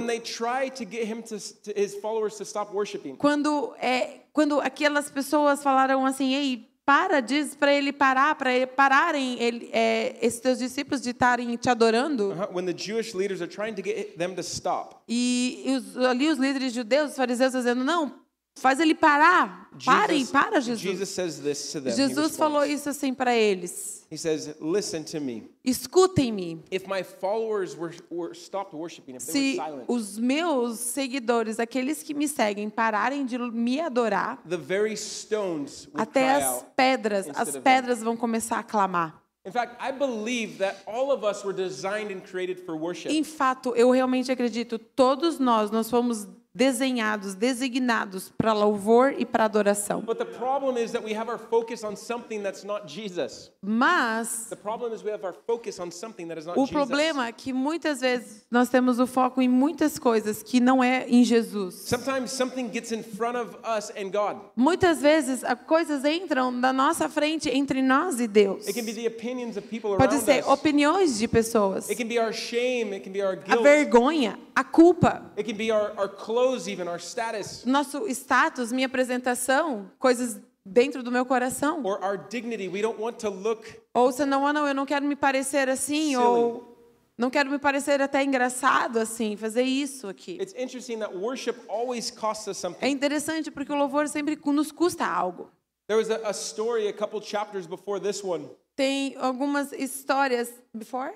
Quando, 3.19 3.75
é, 3.79 4.21
quando 4.33 4.59
aquelas 4.61 5.11
pessoas 5.11 5.61
falaram 5.61 6.05
assim, 6.07 6.33
ei, 6.33 6.74
para, 6.85 7.19
diz 7.19 7.55
para 7.55 7.73
ele 7.73 7.91
parar, 7.91 8.35
para 8.35 8.53
ele 8.53 8.67
pararem 8.67 9.41
ele, 9.41 9.69
é, 9.73 10.15
esses 10.21 10.39
teus 10.39 10.59
discípulos 10.59 11.01
de 11.01 11.09
estarem 11.09 11.55
te 11.55 11.69
adorando. 11.69 12.29
Uh-huh. 12.29 12.55
When 12.55 12.65
the 12.65 12.77
Jewish 12.77 13.15
leaders 13.15 13.41
are 13.41 13.51
trying 13.51 13.73
to 13.73 13.81
get 13.83 14.17
them 14.17 14.35
to 14.35 14.41
stop, 14.41 14.97
E, 15.07 15.63
e 15.65 15.75
os, 15.75 15.97
ali 15.97 16.29
os 16.29 16.37
líderes 16.37 16.73
judeus, 16.73 17.11
os 17.11 17.15
fariseus, 17.15 17.53
dizendo, 17.53 17.83
não, 17.83 18.13
faz 18.55 18.79
ele 18.79 18.93
parar. 18.93 19.69
Parem, 19.83 20.19
Jesus, 20.19 20.31
para, 20.31 20.61
Jesus. 20.61 20.79
Jesus 20.79 21.95
Jesus 21.95 22.37
falou 22.37 22.63
isso 22.63 22.87
assim 22.89 23.13
para 23.13 23.35
eles. 23.35 23.94
He 24.09 24.17
says, 24.17 24.55
"Listen 24.61 25.03
to 25.05 25.19
me. 25.19 25.49
Escutem-me. 25.63 26.63
If 26.69 26.87
my 26.87 27.03
followers 27.03 27.75
were, 27.75 27.93
were 28.09 28.33
stopped 28.35 28.73
worshiping, 28.73 29.15
if 29.15 29.25
they 29.25 29.31
Se 29.31 29.57
were 29.57 29.65
silent, 29.65 29.85
os 29.87 30.17
meus 30.19 30.79
seguidores, 30.79 31.59
aqueles 31.59 32.03
que 32.03 32.13
me 32.13 32.27
seguem, 32.27 32.69
pararem 32.69 33.25
de 33.25 33.37
me 33.37 33.79
adorar, 33.79 34.41
the 34.47 34.57
very 34.57 34.95
stones 34.95 35.87
would 35.87 36.01
até 36.01 36.21
cry 36.21 36.35
as 36.35 36.43
out." 36.43 36.65
pedras, 36.75 37.27
instead 37.27 37.41
as 37.41 37.47
of 37.47 37.53
them. 37.53 37.61
pedras 37.63 38.03
vão 38.03 38.15
começar 38.15 38.59
a 38.59 38.63
clamar. 38.63 39.21
In 39.45 39.51
fact, 39.51 39.75
I 39.79 39.91
believe 39.91 40.57
that 40.57 40.81
all 40.87 41.11
of 41.11 41.23
us 41.23 41.43
were 41.43 41.53
designed 41.53 42.11
and 42.11 42.21
created 42.21 42.65
for 42.65 42.75
worship. 42.75 43.11
Em 43.11 43.23
fato, 43.23 43.75
eu 43.75 43.91
realmente 43.91 44.31
acredito, 44.31 44.79
todos 44.79 45.37
nós, 45.37 45.69
nós 45.69 45.87
fomos 45.89 46.27
desenhados, 46.55 47.35
designados 47.35 48.31
para 48.37 48.53
louvor 48.53 49.13
e 49.17 49.25
para 49.25 49.43
adoração. 49.43 50.01
But 50.01 50.17
the 50.17 50.25
problem 50.25 50.77
is 50.77 50.93
that 50.93 51.03
we 51.03 51.13
have 51.13 51.29
our 51.29 51.37
focus 51.37 51.83
on 51.83 51.97
something 51.97 52.41
that's 52.41 52.63
not 52.63 52.87
Jesus. 52.87 53.51
Mas 53.61 54.47
The 54.49 54.55
problem 54.55 54.93
is 54.93 55.03
we 55.03 55.11
have 55.11 55.25
our 55.25 55.35
focus 55.45 55.79
on 55.79 55.91
something 55.91 56.27
that 56.29 56.39
is 56.39 56.45
not 56.45 56.57
o 56.57 56.65
problema 56.67 57.27
é 57.27 57.31
que 57.33 57.51
muitas 57.51 57.99
vezes 57.99 58.45
nós 58.49 58.69
temos 58.69 58.99
o 58.99 59.05
foco 59.05 59.41
em 59.41 59.49
muitas 59.49 59.99
coisas 59.99 60.41
que 60.41 60.61
não 60.61 60.81
é 60.81 61.05
em 61.09 61.25
Jesus. 61.25 61.75
Sometimes 61.87 62.31
something 62.31 62.69
gets 62.71 62.91
in 62.93 63.03
front 63.03 63.35
of 63.35 63.57
us 63.65 63.91
and 63.97 64.11
God. 64.11 64.37
Muitas 64.55 65.01
vezes 65.01 65.43
as 65.43 65.59
coisas 65.65 66.05
entram 66.05 66.51
na 66.51 66.71
nossa 66.71 67.09
frente 67.09 67.49
entre 67.49 67.81
nós 67.81 68.21
e 68.21 68.27
Deus. 68.27 68.65
It 68.67 68.73
can 68.73 68.85
be 68.85 68.93
the 68.93 69.07
opinions 69.07 69.57
of 69.57 69.67
people 69.67 69.97
Pode 69.97 70.19
ser 70.19 70.47
opiniões 70.47 71.17
de 71.17 71.27
pessoas, 71.27 71.89
It 71.89 72.01
can 72.01 72.07
be 72.07 72.17
our 72.17 72.31
shame. 72.31 72.95
It 72.95 73.03
can 73.03 73.11
be 73.11 73.21
our 73.21 73.33
a 73.33 73.57
vergonha, 73.57 74.39
a 74.55 74.63
culpa, 74.63 75.23
It 75.37 75.43
can 75.43 75.57
be 75.57 75.71
our, 75.71 75.91
our 75.97 76.07
clothes, 76.45 76.67
even 76.67 76.87
our 76.87 76.99
status, 76.99 77.65
nosso 77.65 78.07
status, 78.09 78.71
minha 78.71 78.87
apresentação, 78.87 79.89
coisas 79.99 80.39
dentro 80.65 81.03
do 81.03 81.11
meu 81.11 81.25
coração. 81.25 81.81
or 81.83 81.99
our 82.03 82.17
dignity. 82.29 82.67
We 82.67 82.81
don't 82.81 82.99
want 83.01 83.17
to 83.19 83.29
look. 83.29 83.65
Ou 83.93 84.11
você 84.11 84.25
não, 84.25 84.45
ah, 84.47 84.53
não, 84.53 84.67
eu 84.67 84.73
não 84.73 84.85
quero 84.85 85.05
me 85.05 85.15
parecer 85.15 85.69
assim, 85.69 86.09
Silly. 86.11 86.15
ou 86.17 86.75
não 87.17 87.29
quero 87.29 87.49
me 87.49 87.57
parecer 87.59 88.01
até 88.01 88.23
engraçado 88.23 88.97
assim, 88.99 89.35
fazer 89.37 89.63
isso 89.63 90.07
aqui. 90.07 90.37
It's 90.41 90.53
interesting 90.57 90.99
that 90.99 91.15
worship 91.15 91.55
always 91.69 92.11
costs 92.11 92.47
us 92.47 92.57
É 92.57 92.61
something. 92.61 92.87
interessante 92.89 93.49
porque 93.51 93.71
o 93.71 93.75
louvor 93.75 94.07
sempre 94.09 94.37
nos 94.45 94.71
custa 94.71 95.05
algo. 95.05 95.49
There 95.87 95.99
was 95.99 96.09
a, 96.09 96.27
a 96.27 96.33
story 96.33 96.87
a 96.87 96.93
couple 96.93 97.21
chapters 97.21 97.67
before 97.67 97.99
this 97.99 98.23
one. 98.23 98.49
Tem 98.75 99.15
algumas 99.17 99.71
histórias 99.71 100.51
before, 100.73 101.13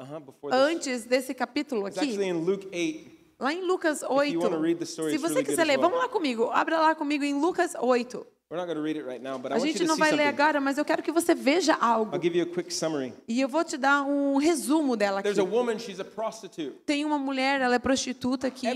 Uh-huh, 0.00 0.20
before 0.20 0.50
this. 0.52 0.60
antes 0.60 1.04
desse 1.04 1.34
capítulo 1.34 1.86
It's 1.88 1.98
aqui, 1.98 2.08
actually 2.10 2.28
in 2.28 2.44
Luke 2.44 2.66
8. 2.72 3.17
Lá 3.38 3.52
em 3.52 3.62
Lucas 3.62 4.02
8. 4.02 4.38
wanna 4.38 4.58
read 4.58 4.78
the 4.78 4.84
story, 4.84 5.12
Se 5.12 5.18
você 5.18 5.42
quiser 5.42 5.64
ler, 5.64 5.78
vamos 5.78 5.98
lá 5.98 6.08
comigo. 6.08 6.50
Abra 6.50 6.80
lá 6.80 6.94
comigo 6.94 7.24
em 7.24 7.34
Lucas 7.40 7.74
8. 7.78 8.26
We're 8.50 8.56
not 8.58 8.66
going 8.66 8.78
to 8.78 8.82
read 8.82 8.96
it 8.96 9.04
right 9.06 9.22
now, 9.22 9.38
but 9.38 9.52
I 9.52 9.56
A 9.56 9.58
gente 9.58 9.84
não 9.84 9.94
vai 9.94 10.10
ler 10.10 10.26
agora, 10.26 10.58
mas 10.58 10.78
eu 10.78 10.84
quero 10.84 11.02
que 11.02 11.12
você 11.12 11.34
veja 11.34 11.74
algo. 11.74 12.14
I'll 12.16 12.22
give 12.22 12.34
you 12.34 12.44
a 12.44 12.46
quick 12.46 12.72
summary. 12.72 13.12
E 13.28 13.42
eu 13.42 13.46
vou 13.46 13.62
te 13.62 13.76
dar 13.76 14.04
um 14.04 14.38
resumo 14.38 14.96
dela 14.96 15.20
aqui. 15.20 15.30
There's 15.30 15.38
a 15.38 15.44
woman, 15.44 15.78
she's 15.78 16.00
a 16.00 16.04
prostitute. 16.04 16.78
Tem 16.86 17.04
uma 17.04 17.18
mulher, 17.18 17.60
ela 17.60 17.74
é 17.74 17.78
prostituta 17.78 18.50
que 18.50 18.66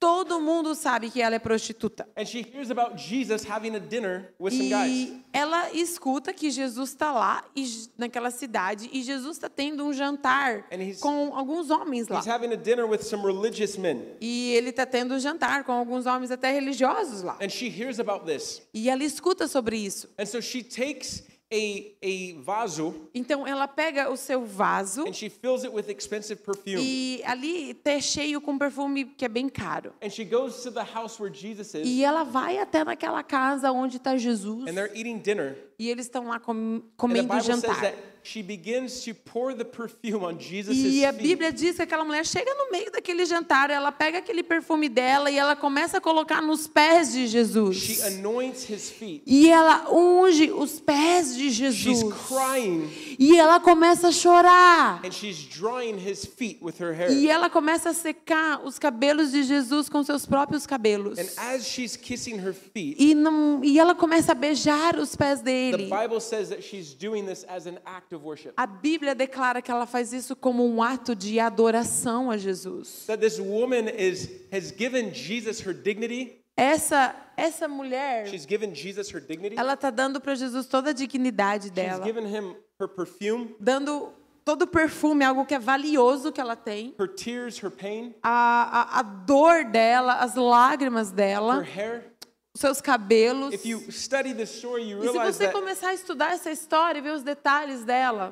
Todo 0.00 0.40
mundo 0.40 0.76
sabe 0.76 1.10
que 1.10 1.20
ela 1.20 1.34
é 1.34 1.38
prostituta. 1.40 2.08
And 2.16 2.24
she 2.24 2.40
hears 2.40 2.70
about 2.70 2.96
Jesus 2.96 3.44
having 3.44 3.74
a 3.74 3.80
dinner 3.80 4.32
with 4.38 4.52
some 4.52 4.68
guys. 4.68 4.90
E 4.92 5.22
ela 5.32 5.72
escuta 5.72 6.32
que 6.32 6.50
Jesus 6.50 6.90
está 6.90 7.10
lá 7.10 7.44
e, 7.56 7.66
naquela 7.98 8.30
cidade 8.30 8.88
e 8.92 9.02
Jesus 9.02 9.36
está 9.36 9.48
tendo 9.48 9.84
um 9.84 9.92
jantar 9.92 10.68
com 11.00 11.34
alguns 11.34 11.70
homens 11.70 12.06
lá. 12.06 12.20
He's 12.20 12.28
having 12.28 12.52
a 12.52 12.56
dinner 12.56 12.86
with 12.86 13.02
some 13.02 13.24
religious 13.24 13.76
men. 13.76 14.02
E 14.20 14.52
ele 14.52 14.70
está 14.70 14.86
tendo 14.86 15.14
um 15.14 15.18
jantar 15.18 15.64
com 15.64 15.72
alguns 15.72 16.06
homens 16.06 16.30
até 16.30 16.52
religiosos 16.52 17.22
lá. 17.22 17.36
And 17.42 17.48
she 17.48 17.66
hears 17.68 17.98
about 17.98 18.24
this. 18.24 18.62
E 18.72 18.88
ela 18.88 19.02
escuta 19.02 19.48
sobre 19.48 19.76
isso. 19.76 20.08
And 20.16 20.26
so 20.26 20.40
she 20.40 20.62
takes 20.62 21.24
a, 21.50 21.56
a 21.56 22.42
vaso 22.42 23.08
Então 23.14 23.46
ela 23.46 23.66
pega 23.66 24.10
o 24.10 24.16
seu 24.16 24.44
vaso 24.44 25.06
and 25.06 25.12
she 25.12 25.30
fills 25.30 25.64
it 25.64 25.74
with 25.74 25.88
expensive 25.88 26.40
perfume. 26.42 26.76
e 26.78 27.22
ali 27.24 27.74
tá 27.74 27.98
cheio 28.00 28.40
com 28.40 28.58
perfume 28.58 29.06
que 29.06 29.24
é 29.24 29.28
bem 29.28 29.48
caro. 29.48 29.92
And 30.02 30.10
she 30.10 30.24
goes 30.24 30.62
to 30.62 30.70
the 30.70 30.84
house 30.84 31.18
where 31.18 31.34
Jesus 31.34 31.74
is. 31.74 31.86
E 31.86 32.04
ela 32.04 32.24
vai 32.24 32.58
até 32.58 32.84
naquela 32.84 33.22
casa 33.22 33.72
onde 33.72 33.96
está 33.96 34.16
Jesus 34.16 34.68
And 34.68 34.74
they're 34.74 34.92
eating 34.94 35.18
dinner. 35.18 35.56
E 35.78 35.88
eles 35.88 36.06
estão 36.06 36.28
lá 36.28 36.38
com- 36.40 36.82
comendo 36.96 37.32
says 37.34 37.44
jantar. 37.46 37.80
that 37.80 37.96
she 38.24 38.42
begins 38.42 39.04
to 39.04 39.14
pour 39.14 39.54
the 39.54 39.64
perfume 39.64 40.22
on 40.24 40.38
Jesus' 40.38 40.76
E 40.76 41.04
a 41.04 41.12
feet. 41.12 41.22
Bíblia 41.22 41.50
diz 41.52 41.76
que 41.76 41.82
aquela 41.82 42.04
mulher 42.04 42.26
chega 42.26 42.52
no 42.52 42.70
meio 42.70 42.90
daquele 42.90 43.24
jantar, 43.24 43.70
ela 43.70 43.90
pega 43.92 44.18
aquele 44.18 44.42
perfume 44.42 44.88
dela 44.88 45.30
e 45.30 45.38
ela 45.38 45.56
começa 45.56 45.96
a 45.96 46.00
colocar 46.00 46.42
nos 46.42 46.66
pés 46.66 47.12
de 47.12 47.20
She 47.20 47.28
Jesus. 47.28 48.02
anoints 48.02 48.68
his 48.68 48.90
feet. 48.90 49.22
E 49.24 49.48
ela 49.48 49.90
unge 49.90 50.50
os 50.50 50.78
pés 50.80 51.34
de 51.36 51.44
She's 51.50 51.54
Jesus. 51.76 52.12
crying 52.26 52.90
E 53.18 53.38
ela 53.38 53.60
começa 53.60 54.08
a 54.08 54.12
chorar. 54.12 55.00
and 55.04 55.12
she's 55.12 55.38
drying 55.48 55.96
his 55.96 56.26
feet 56.26 56.58
with 56.60 56.74
her 56.80 56.92
hair. 56.92 57.10
E 57.12 57.28
ela 57.30 57.48
começa 57.48 57.90
a 57.90 57.94
secar 57.94 58.60
os 58.64 58.78
cabelos 58.78 59.30
de 59.32 59.42
Jesus 59.44 59.88
com 59.88 60.02
seus 60.02 60.26
próprios 60.26 60.66
cabelos. 60.66 61.18
And 61.18 61.28
as 61.54 61.64
she's 61.66 61.96
kissing 61.96 62.34
her 62.36 62.52
feet, 62.52 62.96
E, 62.98 63.14
não, 63.14 63.64
e 63.64 63.78
ela 63.78 63.94
começa 63.94 64.32
a 64.32 64.34
beijar 64.34 64.98
os 64.98 65.16
pés 65.16 65.40
dele. 65.40 65.67
Bible 65.76 66.20
says 66.20 66.48
that 66.48 66.62
she's 66.62 66.94
doing 66.94 67.26
this 67.26 67.44
as 67.48 67.66
an 67.66 67.78
act 67.84 68.14
of 68.14 68.24
worship. 68.24 68.54
A 68.56 68.66
Bíblia 68.66 69.14
declara 69.14 69.60
que 69.60 69.70
ela 69.70 69.86
faz 69.86 70.12
isso 70.12 70.34
como 70.34 70.64
um 70.64 70.82
ato 70.82 71.14
de 71.14 71.38
adoração 71.38 72.30
a 72.30 72.38
Jesus. 72.38 73.04
That 73.06 73.20
this 73.20 73.38
woman 73.38 73.88
is 73.88 74.30
has 74.50 74.70
given 74.70 75.12
Jesus 75.12 75.60
her 75.60 75.74
dignity. 75.74 76.40
Essa 76.56 77.14
essa 77.36 77.68
mulher, 77.68 78.26
She's 78.26 78.44
given 78.44 78.74
Jesus 78.74 79.10
her 79.12 79.20
dignity. 79.20 79.56
ela 79.56 79.76
tá 79.76 79.90
dando 79.90 80.20
para 80.20 80.34
Jesus 80.34 80.66
toda 80.66 80.90
a 80.90 80.92
dignidade 80.92 81.64
She's 81.66 81.72
dela, 81.72 82.04
given 82.04 82.26
him 82.26 82.56
her 82.80 82.88
perfume, 82.88 83.54
dando 83.60 84.12
todo 84.44 84.62
o 84.62 84.66
perfume, 84.66 85.24
algo 85.24 85.44
que 85.44 85.54
é 85.54 85.58
valioso 85.58 86.32
que 86.32 86.40
ela 86.40 86.56
tem, 86.56 86.94
her 86.98 87.06
tears, 87.06 87.58
her 87.62 87.70
pain, 87.70 88.12
a, 88.22 88.96
a, 88.96 88.98
a 89.00 89.02
dor 89.02 89.66
dela, 89.66 90.14
as 90.14 90.34
lágrimas 90.34 91.10
her 91.10 91.14
dela, 91.14 91.62
hair. 91.62 92.12
Seus 92.56 92.80
cabelos. 92.80 93.52
If 93.54 93.66
you 93.66 93.80
study 93.92 94.34
the 94.34 94.44
story, 94.44 94.90
you 94.90 95.04
E 95.04 95.08
se 95.08 95.18
você 95.18 95.48
começar 95.52 95.88
a 95.90 95.94
estudar 95.94 96.32
essa 96.32 96.50
história 96.50 96.98
e 96.98 97.02
ver 97.02 97.12
os 97.12 97.22
detalhes 97.22 97.84
dela, 97.84 98.30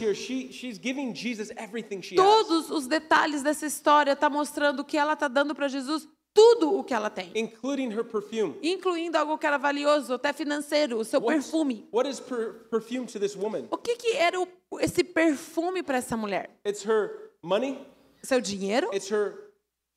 here, 0.00 0.14
she, 0.14 0.48
todos 2.14 2.70
os 2.70 2.86
detalhes 2.86 3.42
dessa 3.42 3.66
história 3.66 4.14
tá 4.16 4.30
mostrando 4.30 4.84
que 4.84 4.96
ela 4.96 5.16
tá 5.16 5.28
dando 5.28 5.54
para 5.54 5.68
Jesus 5.68 6.08
tudo 6.32 6.78
o 6.78 6.84
que 6.84 6.94
ela 6.94 7.10
tem, 7.10 7.32
Including 7.34 7.90
her 7.90 8.04
perfume. 8.04 8.56
incluindo 8.62 9.18
algo 9.18 9.36
que 9.36 9.46
era 9.46 9.58
valioso, 9.58 10.14
até 10.14 10.32
financeiro, 10.32 10.98
o 10.98 11.04
seu 11.04 11.20
What's- 11.20 11.50
perfume. 11.50 11.88
What 11.92 12.08
is 12.08 12.20
per- 12.20 12.68
perfume 12.70 13.06
to 13.06 13.18
this 13.18 13.34
woman? 13.34 13.66
O 13.70 13.76
que 13.76 13.96
que 13.96 14.16
era 14.16 14.40
o- 14.40 14.46
esse 14.80 15.02
perfume 15.02 15.82
para 15.82 15.98
essa 15.98 16.16
mulher? 16.16 16.50
It's 16.64 16.84
her 16.84 17.32
money, 17.42 17.84
Seu 18.22 18.40
dinheiro? 18.40 18.88
it's 18.94 19.10
her 19.10 19.47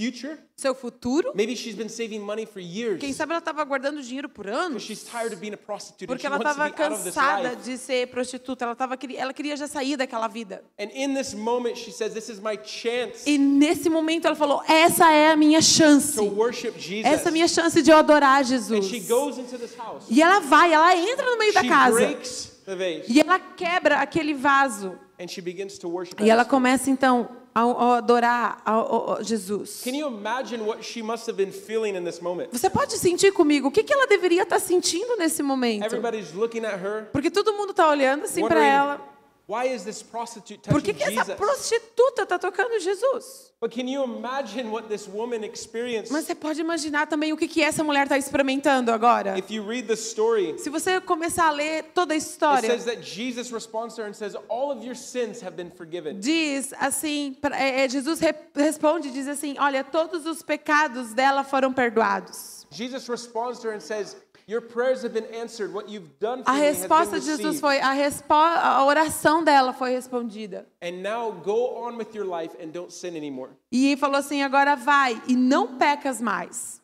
future. 0.02 0.38
Seu 0.56 0.76
futuro? 0.76 1.32
Maybe 1.36 1.56
she's 1.56 1.76
been 1.76 1.90
saving 1.90 2.20
money 2.20 2.46
for 2.46 2.60
years 2.62 3.00
Quem 3.00 3.12
sabe 3.14 3.32
ela 3.32 3.40
estava 3.40 3.64
guardando 3.64 4.02
dinheiro 4.02 4.30
por 4.30 4.48
anos? 4.48 4.84
she's 4.84 5.04
tired 5.04 5.34
of 5.34 5.38
being 5.42 5.54
a 5.54 5.58
prostitute 5.58 6.04
and 6.04 6.08
Porque 6.08 6.26
ela 6.28 6.38
estava 6.38 6.70
cansada 6.70 7.56
de 7.56 7.78
ser 7.78 8.08
prostituta, 8.08 8.66
ela, 8.66 8.76
tava, 8.76 8.98
ela 9.18 9.34
queria 9.34 9.56
já 9.58 9.68
sair 9.68 9.98
daquela 9.98 10.28
vida. 10.28 10.64
And 10.80 10.90
in 10.94 11.14
this 11.16 11.34
moment, 11.34 11.78
she 11.78 11.92
says, 11.92 12.14
This 12.14 12.30
is 12.30 12.40
my 12.40 12.58
chance 12.64 13.24
E 13.26 13.38
nesse 13.38 13.90
momento 13.90 14.26
ela 14.28 14.36
falou: 14.36 14.62
essa 14.68 15.12
é 15.12 15.32
a 15.32 15.36
minha 15.38 15.62
chance. 15.62 16.16
to 16.16 16.24
worship 16.26 16.74
Jesus. 16.78 17.06
Essa 17.06 17.26
é 17.26 17.30
a 17.30 17.32
minha 17.32 17.48
chance 17.48 17.82
de 17.82 17.90
eu 17.92 17.98
adorar 17.98 18.42
And 18.42 18.46
Jesus. 18.46 18.86
she 18.86 19.00
goes 19.02 19.38
into 19.38 19.58
this 19.58 19.76
house. 19.76 20.06
E 20.10 20.22
ela 20.22 20.40
vai, 20.42 20.72
ela 20.74 20.96
entra 20.96 21.26
no 21.26 21.38
meio 21.38 21.54
da 21.54 21.62
She 21.62 21.68
casa. 21.70 21.96
breaks 21.96 22.52
the 22.66 22.76
vase 22.76 23.06
E 23.12 23.20
ela 23.20 23.40
quebra 23.40 23.96
aquele 23.98 24.34
vaso. 24.34 24.96
and 25.20 25.28
she 25.28 25.42
begins 25.42 25.78
to 25.80 25.88
worship. 25.90 26.16
E 26.22 26.30
ela 26.30 26.46
começa 26.46 26.90
então 26.90 27.30
a, 27.54 27.62
a 27.62 27.98
adorar 27.98 28.62
a, 28.66 28.72
a- 28.74 29.18
a 29.20 29.24
Jesus. 29.24 29.82
Can 29.84 29.94
you 29.96 30.08
imagine 30.08 30.66
what 30.66 30.84
she 30.84 31.02
must 31.02 31.28
have 31.28 31.36
been 31.38 31.52
feeling 31.52 31.96
in 31.96 32.04
this 32.04 32.22
moment? 32.22 32.50
Você 32.52 32.70
pode 32.70 32.94
sentir 32.98 33.32
comigo 33.34 33.68
o 33.68 33.72
que, 33.72 33.84
que 33.84 33.94
ela 33.94 34.08
deveria 34.08 34.44
estar 34.44 34.60
sentindo 34.60 35.16
nesse 35.18 35.44
momento? 35.44 35.84
Everybody's 35.86 36.34
looking 36.34 36.66
at 36.66 36.76
her, 36.82 37.08
Porque 37.12 37.30
todo 37.30 37.54
mundo 37.54 37.72
está 37.72 37.88
olhando 37.90 38.24
assim 38.26 38.48
para 38.48 38.64
ela. 38.64 39.11
Why 39.52 39.66
is 39.66 39.84
this 39.84 40.02
prostitute 40.02 40.70
Por 40.70 40.82
que, 40.82 40.94
que 40.94 41.04
essa 41.04 41.36
prostituta 41.36 42.24
está 42.24 42.40
tocando 42.40 42.80
Jesus? 42.80 43.52
But 43.60 43.72
can 43.72 43.88
you 43.88 44.04
imagine 44.04 44.72
what 44.72 44.88
this 44.88 45.08
woman 45.08 45.44
experienced? 45.44 46.12
Mas 46.12 46.26
você 46.26 46.34
pode 46.34 46.62
imaginar 46.62 47.06
também 47.08 47.34
o 47.34 47.38
que, 47.38 47.48
que 47.48 47.62
essa 47.62 47.84
mulher 47.84 48.04
está 48.04 48.18
experimentando 48.18 48.92
agora? 48.92 49.38
If 49.38 49.52
you 49.52 49.64
read 49.68 49.88
the 49.88 49.96
story, 49.96 50.58
Se 50.58 50.70
você 50.70 51.02
começar 51.02 51.48
a 51.48 51.52
ler 51.52 51.84
toda 51.94 52.14
a 52.14 52.16
it 52.16 52.24
história, 52.26 52.70
says 52.70 52.86
that 52.86 53.02
Jesus 53.04 53.52
responds 53.52 53.96
to 53.96 54.02
her 54.02 54.08
and 54.08 54.14
says, 54.14 54.36
All 54.48 54.72
of 54.72 54.84
your 54.86 54.96
sins 54.96 55.44
have 55.44 55.56
been 55.56 55.70
forgiven. 55.70 56.20
diz 56.20 56.74
assim, 56.80 57.36
é, 57.52 57.84
é, 57.84 57.90
Jesus 57.90 58.20
re- 58.22 58.34
responde 58.56 59.10
e 59.10 59.12
diz 59.12 59.28
assim, 59.28 59.56
olha, 59.60 59.84
todos 59.84 60.26
os 60.26 60.42
pecados 60.42 61.14
dela 61.14 61.44
foram 61.44 61.74
perdoados. 61.74 62.66
Jesus 62.72 63.06
responds 63.10 63.60
to 63.60 63.68
her 63.68 63.76
and 63.76 63.82
says, 63.82 64.16
Your 64.48 64.62
prayers 64.62 65.04
have 65.04 65.14
been 65.14 65.28
answered. 65.34 65.74
What 65.74 65.90
you've 65.90 66.20
done 66.20 66.44
for 66.44 66.52
A 66.52 66.60
resposta 66.60 67.20
de 67.20 67.26
Jesus 67.26 67.60
foi, 67.60 67.80
a, 67.80 67.94
respo 67.94 68.34
a 68.34 68.86
oração 68.86 69.44
dela 69.44 69.74
foi 69.74 69.92
respondida. 69.92 70.66
And 70.82 71.02
now 71.02 71.32
go 71.32 71.78
on 71.86 71.98
with 71.98 72.14
your 72.14 72.26
life 72.26 72.56
and 72.62 72.72
don't 72.72 72.92
sin 72.92 73.16
anymore. 73.16 73.52
E 73.72 73.96
falou 73.98 74.18
assim, 74.18 74.42
agora 74.44 74.76
vai 74.76 75.22
e 75.28 75.36
não 75.36 75.78
pecas 75.78 76.20
mais. 76.20 76.82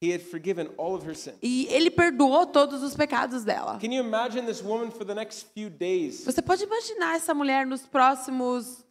He 0.00 0.12
had 0.12 0.22
forgiven 0.22 0.70
all 0.78 0.94
of 0.94 1.04
her 1.04 1.14
sin. 1.14 1.32
E 1.42 1.66
ele 1.70 1.90
perdoou 1.90 2.46
todos 2.46 2.84
os 2.84 2.94
pecados 2.94 3.42
dela. 3.42 3.78
Can 3.80 3.92
you 3.92 4.00
imagine 4.00 4.46
this 4.46 4.62
woman 4.62 4.92
for 4.92 5.04
the 5.04 5.14
next 5.14 5.48
few 5.52 5.68
days? 5.68 6.24
Você 6.24 6.40
pode 6.40 6.62
imaginar 6.62 7.16
essa 7.16 7.34
mulher 7.34 7.66
nos 7.66 7.84
próximos 7.84 8.84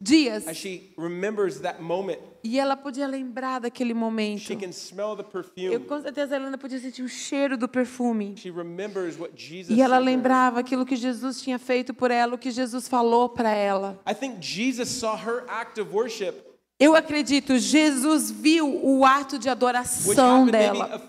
Dias? 0.00 0.46
As 0.46 0.56
she 0.56 0.92
remembers 0.98 1.60
that 1.60 1.80
moment, 1.80 2.18
E 2.44 2.58
ela 2.58 2.76
podia 2.76 3.06
lembrar 3.06 3.60
daquele 3.60 3.94
momento. 3.94 4.40
she 4.40 4.56
can 4.56 4.72
smell 4.72 5.16
the 5.16 5.24
Eu 5.56 5.80
com 5.80 6.00
certeza 6.00 6.34
a 6.34 6.38
Helena 6.38 6.58
podia 6.58 6.78
sentir 6.78 7.02
o 7.02 7.08
cheiro 7.08 7.56
do 7.56 7.68
perfume. 7.68 8.36
She 8.36 8.50
remembers 8.50 9.18
what 9.18 9.32
Jesus 9.34 9.76
E 9.76 9.80
ela 9.80 9.98
lembrava 9.98 10.60
aquilo 10.60 10.84
que 10.84 10.96
Jesus 10.96 11.40
tinha 11.40 11.58
feito 11.58 11.94
por 11.94 12.10
ela, 12.10 12.34
o 12.34 12.38
que 12.38 12.50
Jesus 12.50 12.86
falou 12.86 13.28
para 13.28 13.50
ela. 13.50 14.00
I 14.08 14.14
think 14.14 14.36
Jesus 14.40 14.88
saw 14.88 15.16
her 15.16 15.44
act 15.48 15.80
of 15.80 15.92
worship, 15.92 16.34
Eu 16.78 16.94
acredito, 16.94 17.58
Jesus 17.58 18.30
viu 18.30 18.68
o 18.84 19.04
ato 19.04 19.38
de 19.38 19.48
adoração 19.48 20.46
dela. 20.46 21.02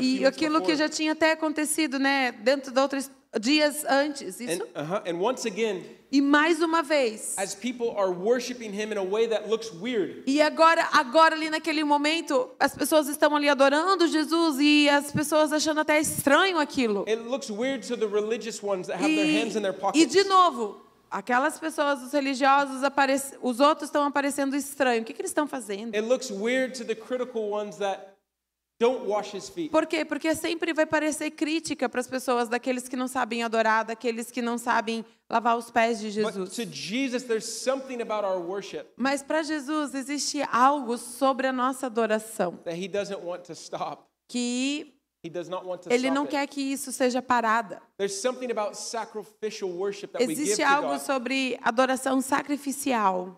E 0.00 0.24
aquilo 0.24 0.62
que 0.62 0.74
já 0.74 0.88
tinha 0.88 1.12
até 1.12 1.32
acontecido, 1.32 1.98
né, 1.98 2.32
dentro 2.32 2.72
de 2.72 2.80
outros 2.80 3.10
dias 3.38 3.84
antes. 3.84 4.40
Isso. 4.40 4.62
And, 4.74 4.80
uh-huh, 4.82 5.02
and 5.06 5.20
once 5.20 5.46
again, 5.46 5.82
E 6.12 6.20
mais 6.20 6.60
uma 6.60 6.82
vez. 6.82 7.34
as 7.38 7.54
people 7.54 7.90
are 7.96 8.10
worshiping 8.10 8.72
him 8.72 8.90
in 8.90 8.98
a 8.98 9.04
way 9.04 9.28
that 9.28 9.48
looks 9.48 9.70
weird, 9.72 10.24
E 10.26 10.42
agora, 10.42 10.88
agora 10.92 11.36
ali 11.36 11.48
naquele 11.48 11.84
momento, 11.84 12.50
as 12.58 12.74
pessoas 12.74 13.06
estão 13.06 13.36
ali 13.36 13.48
adorando 13.48 14.08
Jesus 14.08 14.58
e 14.58 14.88
as 14.88 15.12
pessoas 15.12 15.52
achando 15.52 15.80
até 15.80 16.00
estranho 16.00 16.58
aquilo. 16.58 17.04
it 17.08 17.22
looks 17.22 17.48
weird 17.50 17.86
to 17.86 17.96
the 17.96 18.06
religious 18.06 18.60
ones 18.62 18.88
that 18.88 18.98
have 19.00 19.14
their 19.14 19.24
E, 19.26 19.40
hands 19.40 19.54
in 19.54 19.62
their 19.62 19.76
e 19.94 20.04
de 20.04 20.24
novo, 20.24 20.80
aquelas 21.08 21.58
pessoas, 21.58 22.02
os 22.02 22.12
religiosos, 22.12 22.82
os 23.42 23.60
outros 23.60 23.88
estão 23.88 24.04
aparecendo 24.04 24.56
estranho. 24.56 25.02
O 25.02 25.04
que, 25.04 25.12
que 25.12 25.20
eles 25.20 25.30
estão 25.30 25.46
fazendo? 25.46 25.94
It 25.94 26.06
looks 26.06 26.30
weird 26.30 26.76
to 26.78 26.84
the 26.84 26.94
critical 26.96 27.50
ones 27.50 27.76
that 27.76 28.09
don't 28.80 29.06
wash 29.06 29.34
his 29.34 29.48
feet. 29.48 29.70
Por 29.70 29.86
quê? 29.86 30.04
Porque 30.04 30.34
sempre 30.34 30.72
vai 30.72 30.86
parecer 30.86 31.30
crítica 31.32 31.88
para 31.88 32.00
as 32.00 32.06
pessoas 32.06 32.48
daqueles 32.48 32.88
que 32.88 32.96
não 32.96 33.06
sabem 33.06 33.42
adorar, 33.42 33.84
daqueles 33.84 34.30
que 34.30 34.40
não 34.40 34.56
sabem 34.56 35.04
lavar 35.28 35.56
os 35.58 35.70
pés 35.70 36.00
de 36.00 36.06
But 36.22 36.32
Jesus. 36.32 36.56
to 36.56 36.64
Jesus, 36.64 37.24
there's 37.24 37.44
something 37.44 38.00
about 38.00 38.24
our 38.24 38.40
worship 38.40 38.86
Mas 38.96 39.22
para 39.22 39.42
Jesus 39.42 39.94
existe 39.94 40.42
algo 40.50 40.96
sobre 40.96 41.46
a 41.46 41.52
nossa 41.52 41.86
adoração 41.86 42.56
that 42.64 42.76
he 42.76 42.88
doesn't 42.88 43.22
want 43.22 43.42
to 43.44 43.52
stop. 43.52 44.04
que 44.26 44.98
ele 45.90 46.10
não 46.10 46.26
quer 46.26 46.46
que 46.46 46.62
isso 46.62 46.90
seja 46.90 47.20
parada. 47.20 47.82
There's 47.98 48.14
something 48.14 48.50
about 48.50 48.74
sacrificial 48.74 49.70
worship 49.70 50.08
that 50.12 50.24
we 50.24 50.34
give 50.34 50.42
Existe 50.42 50.62
algo 50.62 50.98
sobre 50.98 51.58
adoração 51.60 52.22
sacrificial 52.22 53.36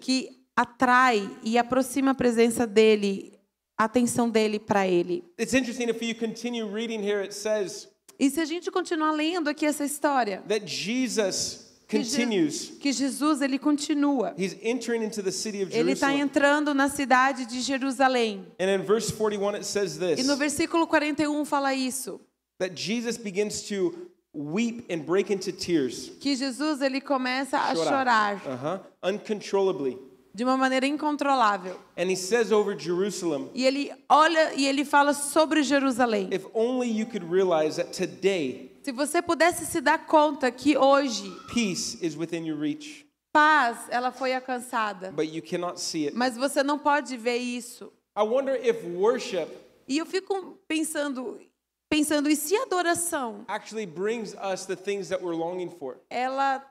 que 0.00 0.44
atrai 0.56 1.30
e 1.44 1.56
aproxima 1.56 2.10
a 2.10 2.14
presença 2.14 2.66
dele, 2.66 3.38
a 3.76 3.84
atenção 3.84 4.28
dele 4.30 4.58
para 4.58 4.86
ele. 4.86 5.24
It's 5.38 5.54
interesting 5.54 5.88
if 5.88 6.02
you 6.02 6.14
continue 6.14 6.64
reading 6.64 7.00
here, 7.02 7.22
it 7.22 7.34
says 7.34 7.88
E 8.18 8.30
se 8.30 8.40
a 8.40 8.44
gente 8.44 8.70
continuar 8.70 9.10
lendo 9.12 9.48
aqui 9.50 9.66
essa 9.66 9.84
história, 9.84 10.42
that 10.48 10.64
Jesus 10.66 11.64
que, 11.88 12.02
Je- 12.02 12.10
continues. 12.18 12.70
que 12.80 12.92
Jesus 12.92 13.42
ele 13.42 13.58
continua. 13.58 14.32
He's 14.38 14.56
entering 14.62 15.02
into 15.04 15.22
the 15.22 15.32
city 15.32 15.62
of 15.62 15.72
Ele 15.74 15.92
está 15.92 16.06
Jerusalem. 16.08 16.20
entrando 16.20 16.74
na 16.74 16.88
cidade 16.88 17.44
de 17.46 17.60
Jerusalém. 17.60 18.46
And 18.60 18.70
in 18.70 18.82
verse 18.84 19.10
41, 19.12 19.56
it 19.56 19.64
says 19.66 19.96
E 19.96 19.98
this 20.16 20.26
no 20.26 20.36
versículo 20.36 20.86
41 20.86 21.44
fala 21.44 21.74
isso, 21.74 22.20
that 22.58 22.74
Jesus 22.80 23.16
begins 23.18 23.62
to 23.68 23.92
weep 24.32 24.84
and 24.90 25.00
break 25.04 25.32
into 25.32 25.50
tears. 25.52 26.10
que 26.20 26.34
Jesus 26.36 26.80
ele 26.80 27.00
começa 27.00 27.58
a 27.58 27.74
chorar 27.74 28.40
Uh-huh. 28.46 28.80
Uncontrollably. 29.12 29.98
De 30.34 30.42
uma 30.44 30.56
maneira 30.56 30.86
incontrolável. 30.86 31.78
And 31.96 32.10
he 32.10 32.16
says 32.16 32.50
over 32.50 32.76
Jerusalem, 32.78 33.50
E 33.54 33.64
ele 33.64 33.92
olha 34.08 34.52
e 34.54 34.66
ele 34.66 34.84
fala 34.84 35.14
sobre 35.14 35.62
Jerusalém. 35.62 36.28
if 36.32 36.44
only 36.52 36.88
you 36.90 37.06
could 37.06 37.24
realize 37.30 37.76
that 37.76 37.92
today 37.96 38.72
Se 38.82 38.92
você 38.92 39.22
pudesse 39.22 39.64
se 39.64 39.80
dar 39.80 40.06
conta 40.06 40.50
que 40.50 40.76
hoje 40.76 41.30
peace 41.54 41.96
is 42.04 42.16
within 42.16 42.44
your 42.46 42.58
reach, 42.58 43.06
paz 43.32 43.78
ela 43.88 44.10
foi 44.10 44.34
alcançada, 44.34 45.10
but 45.12 45.26
you 45.32 45.40
cannot 45.42 45.80
see 45.80 46.06
it. 46.06 46.16
mas 46.16 46.36
você 46.36 46.62
não 46.62 46.78
pode 46.78 47.16
ver 47.16 47.36
isso. 47.36 47.92
I 48.16 48.22
wonder 48.22 48.54
if 48.64 48.84
worship 48.96 49.48
E 49.88 49.98
eu 49.98 50.06
fico 50.06 50.58
pensando, 50.66 51.40
pensando 51.88 52.28
e 52.28 52.34
se 52.36 52.56
adoração 52.56 53.44
actually 53.48 53.86
brings 53.86 54.34
us 54.52 54.66
the 54.66 54.76
things 54.76 55.08
that 55.10 55.22
we're 55.24 55.36
longing 55.36 55.70
for. 55.78 55.96
ela 56.10 56.64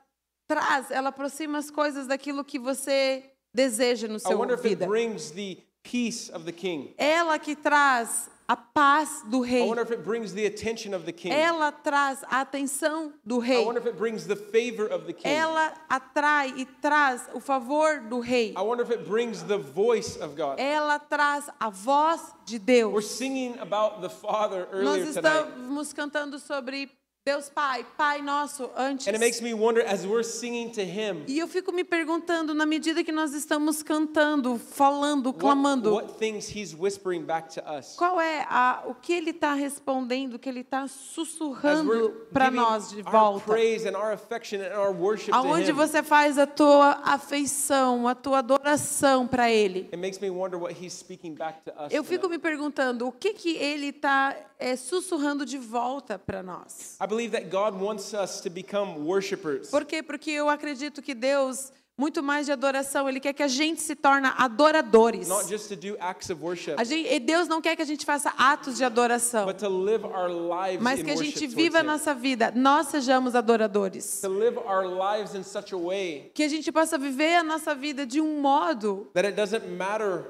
traz, 0.46 0.90
ela 0.90 1.08
aproxima 1.08 1.58
as 1.58 1.70
coisas 1.70 2.06
daquilo 2.06 2.44
que 2.44 2.58
você 2.58 3.24
deseja 3.54 4.08
no 4.08 4.16
I 4.16 4.18
seu 4.18 4.36
wonder 4.38 4.54
if 4.54 4.64
it 4.64 4.78
vida. 4.78 4.86
brings 4.86 5.30
the 5.32 5.58
peace 5.82 6.28
of 6.30 6.44
the 6.44 6.52
king. 6.52 6.94
Ela 6.98 7.38
que 7.38 7.54
traz 7.54 8.28
a 8.46 8.56
paz 8.56 9.22
do 9.30 9.42
I 9.42 9.48
rei. 9.50 9.66
wonder 9.68 9.82
if 9.82 9.90
it 9.90 10.04
brings 10.04 10.34
the 10.34 10.44
attention 10.46 10.92
of 10.92 11.06
the 11.06 11.12
king. 11.12 11.32
Ela 11.32 11.72
traz 11.72 12.22
a 12.30 12.40
atenção 12.44 13.12
do 13.24 13.40
I 13.42 13.46
rei. 13.48 13.64
wonder 13.64 13.80
if 13.80 13.86
it 13.86 13.96
brings 13.96 14.26
the 14.26 14.36
favor 14.36 14.86
of 14.86 15.06
the 15.06 15.12
king. 15.14 15.32
Ela 15.32 15.72
atrai 15.88 16.52
e 16.58 16.66
traz 16.82 17.22
o 17.32 17.40
favor 17.40 18.00
do 18.08 18.20
rei. 18.20 18.52
I 18.56 18.60
wonder 18.62 18.82
if 18.82 18.90
it 18.90 19.06
brings 19.08 19.42
the 19.44 19.56
voice 19.58 20.16
of 20.16 20.34
God. 20.36 20.58
Ela 20.60 20.98
traz 20.98 21.48
a 21.60 21.70
voz 21.70 22.20
de 22.44 22.56
We're 22.58 22.64
Deus. 22.66 23.06
singing 23.10 23.58
about 23.60 24.02
the 24.02 24.10
Father 24.10 24.66
Nós 24.82 25.06
estamos 25.16 25.92
cantando 25.94 26.38
sobre 26.38 26.90
Deus 27.26 27.48
Pai, 27.48 27.86
Pai 27.96 28.20
nosso, 28.20 28.70
antes. 28.76 29.06
And 29.08 29.14
it 29.14 29.18
makes 29.18 29.40
me 29.40 29.54
wonder 29.54 29.82
as 29.82 30.06
we're 30.06 30.22
singing 30.22 30.70
to 30.72 30.82
Him, 30.82 31.24
E 31.26 31.38
eu 31.38 31.48
fico 31.48 31.72
me 31.72 31.82
perguntando, 31.82 32.52
na 32.52 32.66
medida 32.66 33.02
que 33.02 33.10
nós 33.10 33.32
estamos 33.32 33.82
cantando, 33.82 34.58
falando, 34.58 35.28
what, 35.28 35.38
clamando, 35.38 35.94
what 35.94 36.18
things 36.18 36.54
He's 36.54 36.74
whispering 36.78 37.22
back 37.24 37.48
to 37.54 37.62
us. 37.66 37.96
qual 37.96 38.20
é 38.20 38.44
a, 38.46 38.82
o 38.84 38.94
que 38.94 39.14
Ele 39.14 39.30
está 39.30 39.54
respondendo, 39.54 40.34
o 40.34 40.38
que 40.38 40.50
Ele 40.50 40.60
está 40.60 40.86
sussurrando 40.86 42.10
para 42.30 42.50
nós 42.50 42.90
de 42.90 43.00
volta? 43.00 43.46
praise 43.46 43.86
and 43.88 43.96
our 43.96 44.12
affection 44.12 44.60
and 44.60 44.78
our 44.78 44.92
worship 44.92 45.30
to 45.30 45.34
Aonde 45.38 45.72
você 45.72 46.02
faz 46.02 46.36
a 46.36 46.46
tua 46.46 47.00
afeição, 47.06 48.06
a 48.06 48.14
tua 48.14 48.40
adoração 48.40 49.26
para 49.26 49.50
Ele? 49.50 49.88
it 49.90 49.96
makes 49.96 50.18
me 50.18 50.28
wonder 50.28 50.58
what 50.58 50.74
He's 50.78 50.92
speaking 50.92 51.34
back 51.34 51.62
to 51.64 51.70
us. 51.70 51.90
Eu 51.90 52.04
fico 52.04 52.28
me 52.28 52.38
perguntando, 52.38 53.08
o 53.08 53.12
que 53.12 53.32
que 53.32 53.56
Ele 53.56 53.86
está 53.86 54.36
sussurrando 54.76 55.44
de 55.44 55.58
volta 55.58 56.18
para 56.18 56.42
nós? 56.42 56.96
I 57.00 57.06
believe 57.06 57.32
that 57.32 57.50
God 57.50 57.80
wants 57.80 58.12
us 58.14 58.40
to 58.40 58.50
become 58.50 59.04
worshipers. 59.06 59.70
Por 59.70 59.84
quê? 59.84 60.02
Porque 60.02 60.30
eu 60.30 60.48
acredito 60.48 61.02
que 61.02 61.14
Deus, 61.14 61.72
muito 61.96 62.22
mais 62.22 62.46
de 62.46 62.52
adoração, 62.52 63.08
Ele 63.08 63.20
quer 63.20 63.32
que 63.32 63.42
a 63.42 63.48
gente 63.48 63.82
se 63.82 63.94
torne 63.94 64.28
adoradores. 64.38 65.28
Not 65.28 65.48
just 65.48 65.68
to 65.68 65.76
do 65.76 65.96
acts 66.00 66.30
of 66.30 66.42
worship, 66.42 66.76
gente, 66.84 67.20
Deus 67.20 67.46
não 67.46 67.60
quer 67.60 67.76
que 67.76 67.82
a 67.82 67.84
gente 67.84 68.04
faça 68.04 68.32
atos 68.38 68.76
de 68.76 68.84
adoração, 68.84 69.46
but 69.46 69.58
to 69.58 69.68
live 69.68 70.04
our 70.04 70.28
lives 70.28 70.82
mas 70.82 71.00
in 71.00 71.04
que 71.04 71.10
a 71.10 71.16
gente 71.16 71.46
viva 71.46 71.80
a 71.80 71.82
nossa 71.82 72.14
vida, 72.14 72.52
nós 72.54 72.88
sejamos 72.88 73.34
adoradores. 73.34 74.20
To 74.22 74.28
live 74.28 74.58
our 74.58 74.86
lives 74.86 75.34
in 75.34 75.42
such 75.42 75.74
a 75.74 75.78
way 75.78 76.30
Que 76.34 76.42
a 76.42 76.48
gente 76.48 76.72
possa 76.72 76.96
viver 76.96 77.36
a 77.36 77.44
nossa 77.44 77.74
vida 77.74 78.06
de 78.06 78.20
um 78.20 78.40
modo 78.40 79.08
that 79.12 79.26
it 79.26 79.36
doesn't 79.36 79.66
matter 79.68 80.24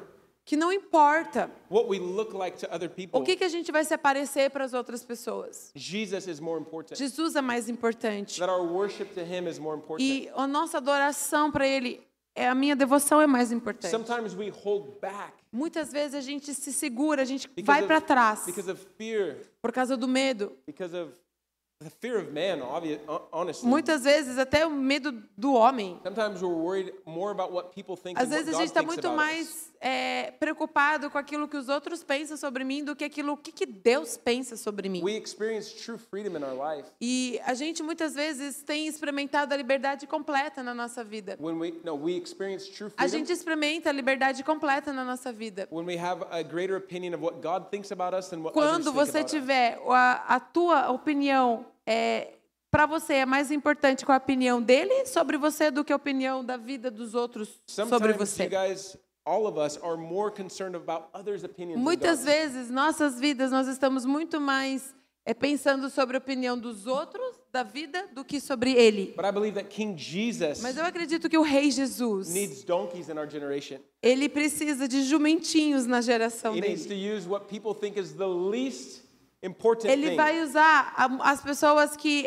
que 0.44 0.56
não 0.56 0.72
importa 0.72 1.50
what 1.70 1.88
we 1.88 1.98
look 1.98 2.34
like 2.34 2.58
to 2.58 2.66
other 2.74 2.88
people. 2.88 3.20
o 3.20 3.24
que, 3.24 3.36
que 3.36 3.44
a 3.44 3.48
gente 3.48 3.72
vai 3.72 3.84
se 3.84 3.94
aparecer 3.94 4.50
para 4.50 4.64
as 4.64 4.74
outras 4.74 5.04
pessoas. 5.04 5.70
Jesus. 5.74 6.38
Jesus 6.94 7.36
é 7.36 7.40
mais 7.40 7.68
importante. 7.68 8.38
That 8.38 8.50
our 8.50 8.66
worship 8.66 9.06
to 9.14 9.20
Him 9.20 9.48
is 9.48 9.58
more 9.58 9.76
important. 9.78 10.02
E 10.02 10.28
a 10.34 10.46
nossa 10.46 10.78
adoração 10.78 11.50
para 11.50 11.66
Ele, 11.66 12.00
é 12.34 12.48
a 12.48 12.54
minha 12.54 12.76
devoção 12.76 13.20
é 13.20 13.26
mais 13.26 13.52
importante. 13.52 13.90
Sometimes 13.90 14.34
we 14.34 14.50
hold 14.50 15.00
back 15.00 15.44
Muitas 15.54 15.92
vezes 15.92 16.16
a 16.16 16.20
gente 16.20 16.52
se 16.52 16.72
segura, 16.72 17.22
a 17.22 17.24
gente 17.24 17.48
vai 17.62 17.86
para 17.86 18.00
trás 18.00 18.44
por 19.62 19.72
causa 19.72 19.96
do 19.96 20.08
medo. 20.08 20.52
Because 21.78 21.80
of 21.80 21.90
the 21.90 21.90
fear 21.90 22.18
of 22.18 22.32
man. 22.32 22.62
Obvious, 22.62 23.00
honestly, 23.32 23.68
Muitas 23.68 24.04
vezes 24.04 24.38
até 24.38 24.66
o 24.66 24.70
medo 24.70 25.12
do 25.36 25.54
homem. 25.54 25.98
sometimes 26.02 26.42
we're 26.42 26.54
worried 26.54 26.92
more 27.06 27.30
about 27.30 27.52
what 27.52 27.72
people 27.74 27.96
think 27.96 28.18
Às 28.18 28.28
vezes 28.28 28.54
a 28.54 28.58
gente 28.58 28.68
está 28.68 28.82
muito 28.82 29.10
mais 29.12 29.72
é, 29.80 30.30
preocupado 30.32 31.10
com 31.10 31.18
aquilo 31.18 31.48
que 31.48 31.56
os 31.56 31.68
outros 31.68 32.02
pensam 32.02 32.36
sobre 32.36 32.64
mim 32.64 32.84
do 32.84 32.94
que 32.96 33.04
aquilo 33.04 33.36
que, 33.36 33.52
que 33.52 33.66
Deus 33.66 34.16
pensa 34.16 34.56
sobre 34.56 34.88
mim. 34.88 35.02
We 35.02 35.16
experience 35.16 35.74
true 35.74 35.98
freedom 35.98 36.36
in 36.36 36.44
our 36.44 36.54
life 36.54 36.88
E 37.00 37.40
a 37.44 37.54
gente 37.54 37.82
muitas 37.82 38.14
vezes 38.14 38.62
tem 38.62 38.86
experimentado 38.86 39.52
a 39.52 39.56
liberdade 39.56 40.06
completa 40.06 40.62
na 40.62 40.74
nossa 40.74 41.02
vida. 41.04 41.36
we 41.40 41.74
no 41.84 41.94
we 41.94 42.22
A 42.96 43.06
gente 43.06 43.32
experimenta 43.32 43.90
a 43.90 43.92
liberdade 43.92 44.42
completa 44.42 44.92
na 44.92 45.04
nossa 45.04 45.32
vida. 45.32 45.68
when 45.70 45.86
we 45.86 45.96
have 45.96 46.24
a 46.30 46.42
greater 46.42 46.76
opinion 46.76 47.14
of 47.14 47.22
what 47.22 47.40
God 47.40 47.68
thinks 47.70 47.90
about 47.90 48.14
us 48.14 48.28
than 48.28 48.42
what 48.42 48.54
Quando 48.54 48.92
você 48.92 49.22
tiver 49.24 49.78
a, 49.88 50.36
a 50.36 50.40
tua 50.40 50.90
opinião 50.90 51.66
é, 51.86 52.34
para 52.70 52.86
você 52.86 53.14
é 53.14 53.26
mais 53.26 53.50
importante 53.50 54.04
com 54.04 54.12
a 54.12 54.16
opinião 54.16 54.60
dele 54.60 55.06
sobre 55.06 55.36
você 55.36 55.70
do 55.70 55.84
que 55.84 55.92
a 55.92 55.96
opinião 55.96 56.44
da 56.44 56.56
vida 56.56 56.90
dos 56.90 57.14
outros 57.14 57.60
sobre 57.66 58.12
você. 58.14 58.44
you 58.44 58.50
guys, 58.50 58.96
all 59.24 59.46
of 59.46 59.58
us, 59.58 59.78
are 59.82 59.96
more 59.96 60.30
concerned 60.30 60.76
about 60.76 61.06
others' 61.14 61.44
opinions. 61.44 61.76
than 61.76 61.84
Muitas 61.84 62.24
vezes, 62.24 62.70
nossas 62.70 63.20
vidas, 63.20 63.50
nós 63.50 63.68
estamos 63.68 64.04
muito 64.04 64.40
mais 64.40 64.94
é, 65.24 65.32
pensando 65.32 65.88
sobre 65.88 66.16
a 66.16 66.18
opinião 66.18 66.58
dos 66.58 66.86
outros, 66.86 67.24
da 67.52 67.62
vida, 67.62 68.08
do 68.12 68.24
que 68.24 68.40
sobre 68.40 68.72
ele. 68.72 69.14
But 69.16 69.24
I 69.24 69.30
believe 69.32 69.54
that 69.54 69.68
King 69.68 69.96
Jesus 69.96 70.60
Mas 70.60 70.76
eu 70.76 70.84
acredito 70.84 71.28
que 71.28 71.38
o 71.38 71.42
Rei 71.42 71.70
Jesus, 71.70 72.28
needs 72.28 72.64
donkeys 72.64 73.08
in 73.08 73.16
our 73.16 73.30
generation. 73.30 73.78
ele 74.02 74.28
precisa 74.28 74.88
de 74.88 75.04
jumentinhos 75.04 75.86
na 75.86 76.00
geração 76.00 76.54
dele. 76.54 76.76
Important 79.44 79.90
Ele 79.90 80.14
vai 80.16 80.42
usar 80.42 80.94
as 81.22 81.40
pessoas 81.42 81.96
que 81.96 82.26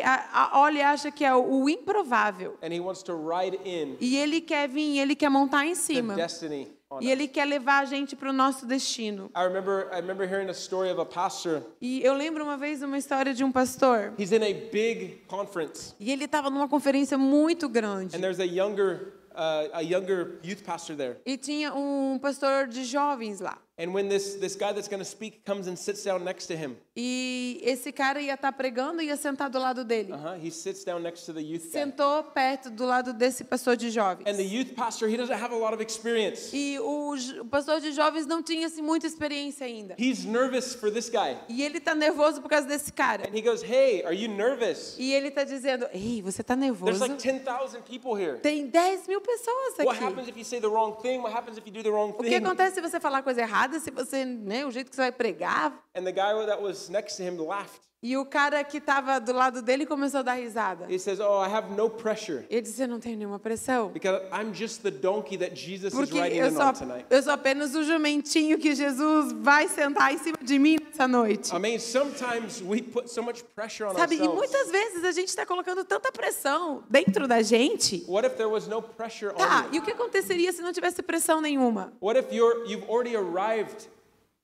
olha 0.52 0.78
e 0.78 0.82
acha 0.82 1.10
que 1.10 1.24
é 1.24 1.34
o, 1.34 1.68
improvável. 1.68 2.56
and 2.62 2.72
he 2.72 2.80
wants 2.80 3.02
to 3.02 3.12
ride 3.16 3.58
in 3.64 3.96
E 4.00 4.16
ele 4.16 4.40
quer 4.40 4.68
vir, 4.68 4.98
ele 4.98 5.14
quer 5.16 5.28
montar 5.28 5.64
em 5.66 5.70
the 5.70 5.74
cima. 5.74 6.14
destiny 6.14 6.68
E 7.02 7.10
ele 7.10 7.28
quer 7.28 7.44
levar 7.44 7.80
a 7.82 7.84
gente 7.84 8.16
para 8.16 8.30
o 8.30 8.32
nosso 8.32 8.64
destino. 8.64 9.30
I 9.36 9.42
remember, 9.42 9.90
I 9.92 9.96
remember 9.96 10.26
hearing 10.26 10.48
a 10.48 10.54
story 10.54 10.90
of 10.90 10.98
a 10.98 11.04
pastor. 11.04 11.62
E 11.82 12.02
eu 12.02 12.14
lembro 12.14 12.42
uma 12.42 12.56
vez 12.56 12.82
uma 12.82 12.96
história 12.96 13.34
de 13.34 13.44
um 13.44 13.52
pastor. 13.52 14.14
He's 14.18 14.32
in 14.32 14.36
a 14.42 14.54
big 14.72 15.22
conference, 15.28 15.94
E 16.00 16.10
ele 16.10 16.24
estava 16.24 16.48
numa 16.48 16.66
conferência 16.66 17.18
muito 17.18 17.68
grande. 17.68 18.16
and 18.16 18.20
there's 18.20 18.40
a 18.40 18.44
younger, 18.46 19.12
uh, 19.32 19.68
a 19.74 19.82
younger 19.82 20.40
youth 20.42 20.62
pastor 20.64 20.96
there. 20.96 21.16
E 21.26 21.36
tinha 21.36 21.74
um 21.74 22.18
pastor 22.18 22.66
de 22.68 22.84
jovens 22.84 23.40
lá. 23.40 23.58
And 23.78 23.94
when 23.94 24.08
this, 24.08 24.34
this 24.34 24.56
guy 24.56 24.72
that's 24.72 24.88
going 24.88 24.98
to 25.02 25.08
speak 25.08 25.44
comes 25.44 25.68
and 25.68 25.76
sits 25.78 26.02
down 26.02 26.24
next 26.24 26.46
to 26.48 26.56
him, 26.56 26.76
E 26.96 27.60
esse 27.62 27.92
cara 27.92 28.20
ia 28.20 28.34
estar 28.34 28.52
pregando 28.52 29.00
e 29.00 29.06
ia 29.06 29.16
sentar 29.16 29.48
do 29.48 29.58
lado 29.58 29.84
dele. 29.84 30.12
uh-huh, 30.12 30.34
he 30.42 30.50
sits 30.50 30.82
down 30.84 31.00
next 31.00 31.24
to 31.26 31.32
the 31.32 31.40
youth 31.40 31.62
guy. 31.72 31.78
Sentou 31.84 32.24
perto 32.24 32.70
do 32.70 32.84
lado 32.84 33.12
desse 33.12 33.44
pastor 33.44 33.76
de 33.76 33.88
jovens. 33.90 34.26
And 34.28 34.34
the 34.36 34.42
youth 34.44 34.74
pastor, 34.74 35.08
he 35.08 35.16
doesn't 35.16 35.36
have 35.40 35.52
a 35.52 35.56
lot 35.56 35.72
of 35.72 35.80
experience. 35.80 36.50
E 36.52 36.76
o, 36.80 37.14
o 37.40 37.44
pastor 37.44 37.80
de 37.80 37.92
jovens 37.92 38.26
não 38.26 38.42
tinha 38.42 38.66
assim, 38.66 38.82
muita 38.82 39.06
experiência 39.06 39.64
ainda. 39.64 39.94
He's 39.96 40.24
nervous 40.24 40.74
for 40.74 40.90
this 40.90 41.08
guy. 41.08 41.36
E 41.48 41.62
ele 41.62 41.78
tá 41.78 41.94
nervoso 41.94 42.42
por 42.42 42.48
causa 42.48 42.66
desse 42.66 42.92
cara. 42.92 43.28
And 43.28 43.32
he 43.36 43.40
goes, 43.42 43.62
Hey, 43.62 44.02
are 44.04 44.14
you 44.14 44.28
nervous? 44.28 44.96
E 44.98 45.12
ele 45.12 45.30
tá 45.30 45.44
dizendo: 45.44 45.86
Ei, 45.92 46.20
você 46.20 46.42
tá 46.42 46.56
There's 46.56 46.72
nervoso? 46.72 47.00
like 47.00 47.16
10,000 47.22 47.82
people 47.82 48.14
here. 48.20 48.38
Tem 48.40 48.66
10 48.66 49.06
mil 49.06 49.20
pessoas 49.20 49.78
What 49.84 49.90
aqui. 49.98 50.04
happens 50.04 50.26
if 50.28 50.36
you 50.36 50.44
say 50.44 50.58
the 50.60 50.66
wrong 50.68 51.00
thing? 51.00 51.18
What 51.20 51.32
happens 51.32 51.56
if 51.56 51.64
you 51.64 51.72
do 51.72 51.82
the 51.84 51.90
wrong 51.90 52.10
O 52.18 52.22
que 52.24 52.28
thing? 52.28 52.36
acontece 52.44 52.74
se 52.74 52.80
você 52.80 52.98
falar 52.98 53.22
coisa 53.22 53.40
errada, 53.40 53.67
se 53.80 53.90
você, 53.90 54.24
né, 54.24 54.64
o 54.66 54.70
jeito 54.70 54.90
que 54.90 54.96
você 54.96 55.02
vai 55.02 55.12
pregar? 55.12 55.72
And 55.94 56.04
the 56.04 56.12
guy 56.12 56.46
that 56.46 56.60
was 56.62 56.88
next 56.88 57.16
to 57.16 57.22
him 57.22 57.36
laughed. 57.38 57.87
E 58.00 58.16
o 58.16 58.24
cara 58.24 58.62
que 58.62 58.78
estava 58.78 59.18
do 59.18 59.32
lado 59.32 59.60
dele 59.60 59.84
começou 59.84 60.20
a 60.20 60.22
dar 60.22 60.34
risada. 60.34 60.86
He 60.88 61.00
says, 61.00 61.18
Oh, 61.18 61.42
I 61.44 61.48
have 61.52 61.72
no 61.74 61.90
pressure 61.90 62.44
Ele 62.48 62.62
disse: 62.62 62.80
Eu 62.80 62.86
não 62.86 63.00
tenho 63.00 63.16
nenhuma 63.18 63.40
pressão. 63.40 63.88
because 63.88 64.22
I'm 64.32 64.54
just 64.54 64.82
the 64.82 64.90
donkey 64.92 65.36
that 65.38 65.56
Jesus 65.56 65.92
is 65.92 65.98
Porque 65.98 66.20
riding 66.20 66.36
eu 66.38 66.46
in 66.46 66.52
sou, 66.52 66.62
on 66.62 66.72
tonight. 66.74 67.06
eu 67.10 67.20
sou 67.20 67.32
apenas 67.32 67.74
o 67.74 67.82
jumentinho 67.82 68.56
que 68.56 68.72
Jesus 68.72 69.32
vai 69.32 69.66
sentar 69.66 70.14
em 70.14 70.18
cima 70.18 70.38
de 70.40 70.58
mim 70.60 70.78
nessa 70.86 71.08
noite. 71.08 71.52
I 71.52 71.58
mean, 71.58 71.80
sometimes 71.80 72.62
we 72.62 72.80
put 72.82 73.10
so 73.10 73.20
much 73.20 73.42
pressure 73.56 73.88
on 73.90 73.94
Sabe? 73.96 74.14
E 74.14 74.20
ourselves. 74.20 74.38
muitas 74.48 74.70
vezes 74.70 75.02
a 75.04 75.10
gente 75.10 75.28
está 75.30 75.44
colocando 75.44 75.84
tanta 75.84 76.12
pressão 76.12 76.84
dentro 76.88 77.26
da 77.26 77.42
gente. 77.42 78.04
What 78.06 78.24
if 78.24 78.34
there 78.36 78.48
was 78.48 78.68
no 78.68 78.80
pressure 78.80 79.34
Tá, 79.34 79.66
on 79.68 79.72
e 79.72 79.76
you? 79.76 79.82
o 79.82 79.84
que 79.84 79.90
aconteceria 79.90 80.52
se 80.52 80.62
não 80.62 80.72
tivesse 80.72 81.02
pressão 81.02 81.40
nenhuma? 81.40 81.92
What 82.00 82.16
if 82.16 82.32
you're 82.32 82.60
you've 82.70 82.88
already 82.88 83.16
arrived? 83.16 83.88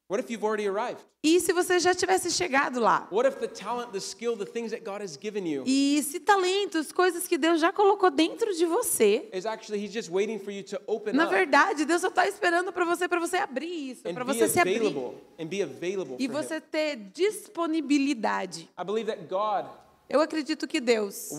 What 0.07 0.23
if 0.23 0.31
you've 0.31 0.45
already 0.45 0.69
arrived? 0.69 1.01
E 1.23 1.41
se 1.41 1.55
você 1.55 1.81
já 1.81 1.95
tivesse 1.95 2.31
chegado 2.31 2.79
lá? 2.79 3.09
What 3.11 3.27
if 3.27 3.39
the 3.39 3.49
talent, 3.49 3.93
the 3.93 4.01
skill, 4.01 4.37
the 4.37 4.45
things 4.45 4.71
that 4.73 4.85
God 4.85 5.01
has 5.01 5.17
given 5.17 5.47
you 5.47 5.65
E 5.67 6.03
se 6.03 6.21
talentos, 6.21 6.93
coisas 6.93 7.27
que 7.27 7.39
Deus 7.39 7.59
já 7.59 7.73
colocou 7.73 8.11
dentro 8.11 8.53
de 8.55 8.67
você, 8.67 9.27
is 9.33 9.47
actually 9.47 9.83
He's 9.83 9.93
just 9.95 10.11
waiting 10.11 10.39
for 10.39 10.51
you 10.51 10.63
to 10.65 10.79
open 10.87 11.15
na 11.15 11.25
verdade, 11.25 11.87
Deus 11.87 12.03
só 12.03 12.09
está 12.09 12.29
esperando 12.29 12.71
para 12.71 12.85
você, 12.85 13.09
para 13.09 13.19
você 13.19 13.39
abrir 13.39 13.93
isso, 13.93 14.03
para 14.03 14.25
você 14.25 14.47
se 14.47 14.61
abrir 14.61 14.95
and 15.41 15.47
be 15.47 15.63
available 15.63 16.17
e 16.19 16.29
for 16.29 16.35
Him. 16.35 16.43
você 16.43 16.61
ter 16.61 16.97
disponibilidade. 17.15 18.69
I 18.79 18.85
believe 18.85 19.11
that 19.11 19.27
God 19.27 19.65
Eu 20.09 20.21
acredito 20.21 20.67
que 20.69 20.81
Deus, 20.81 21.31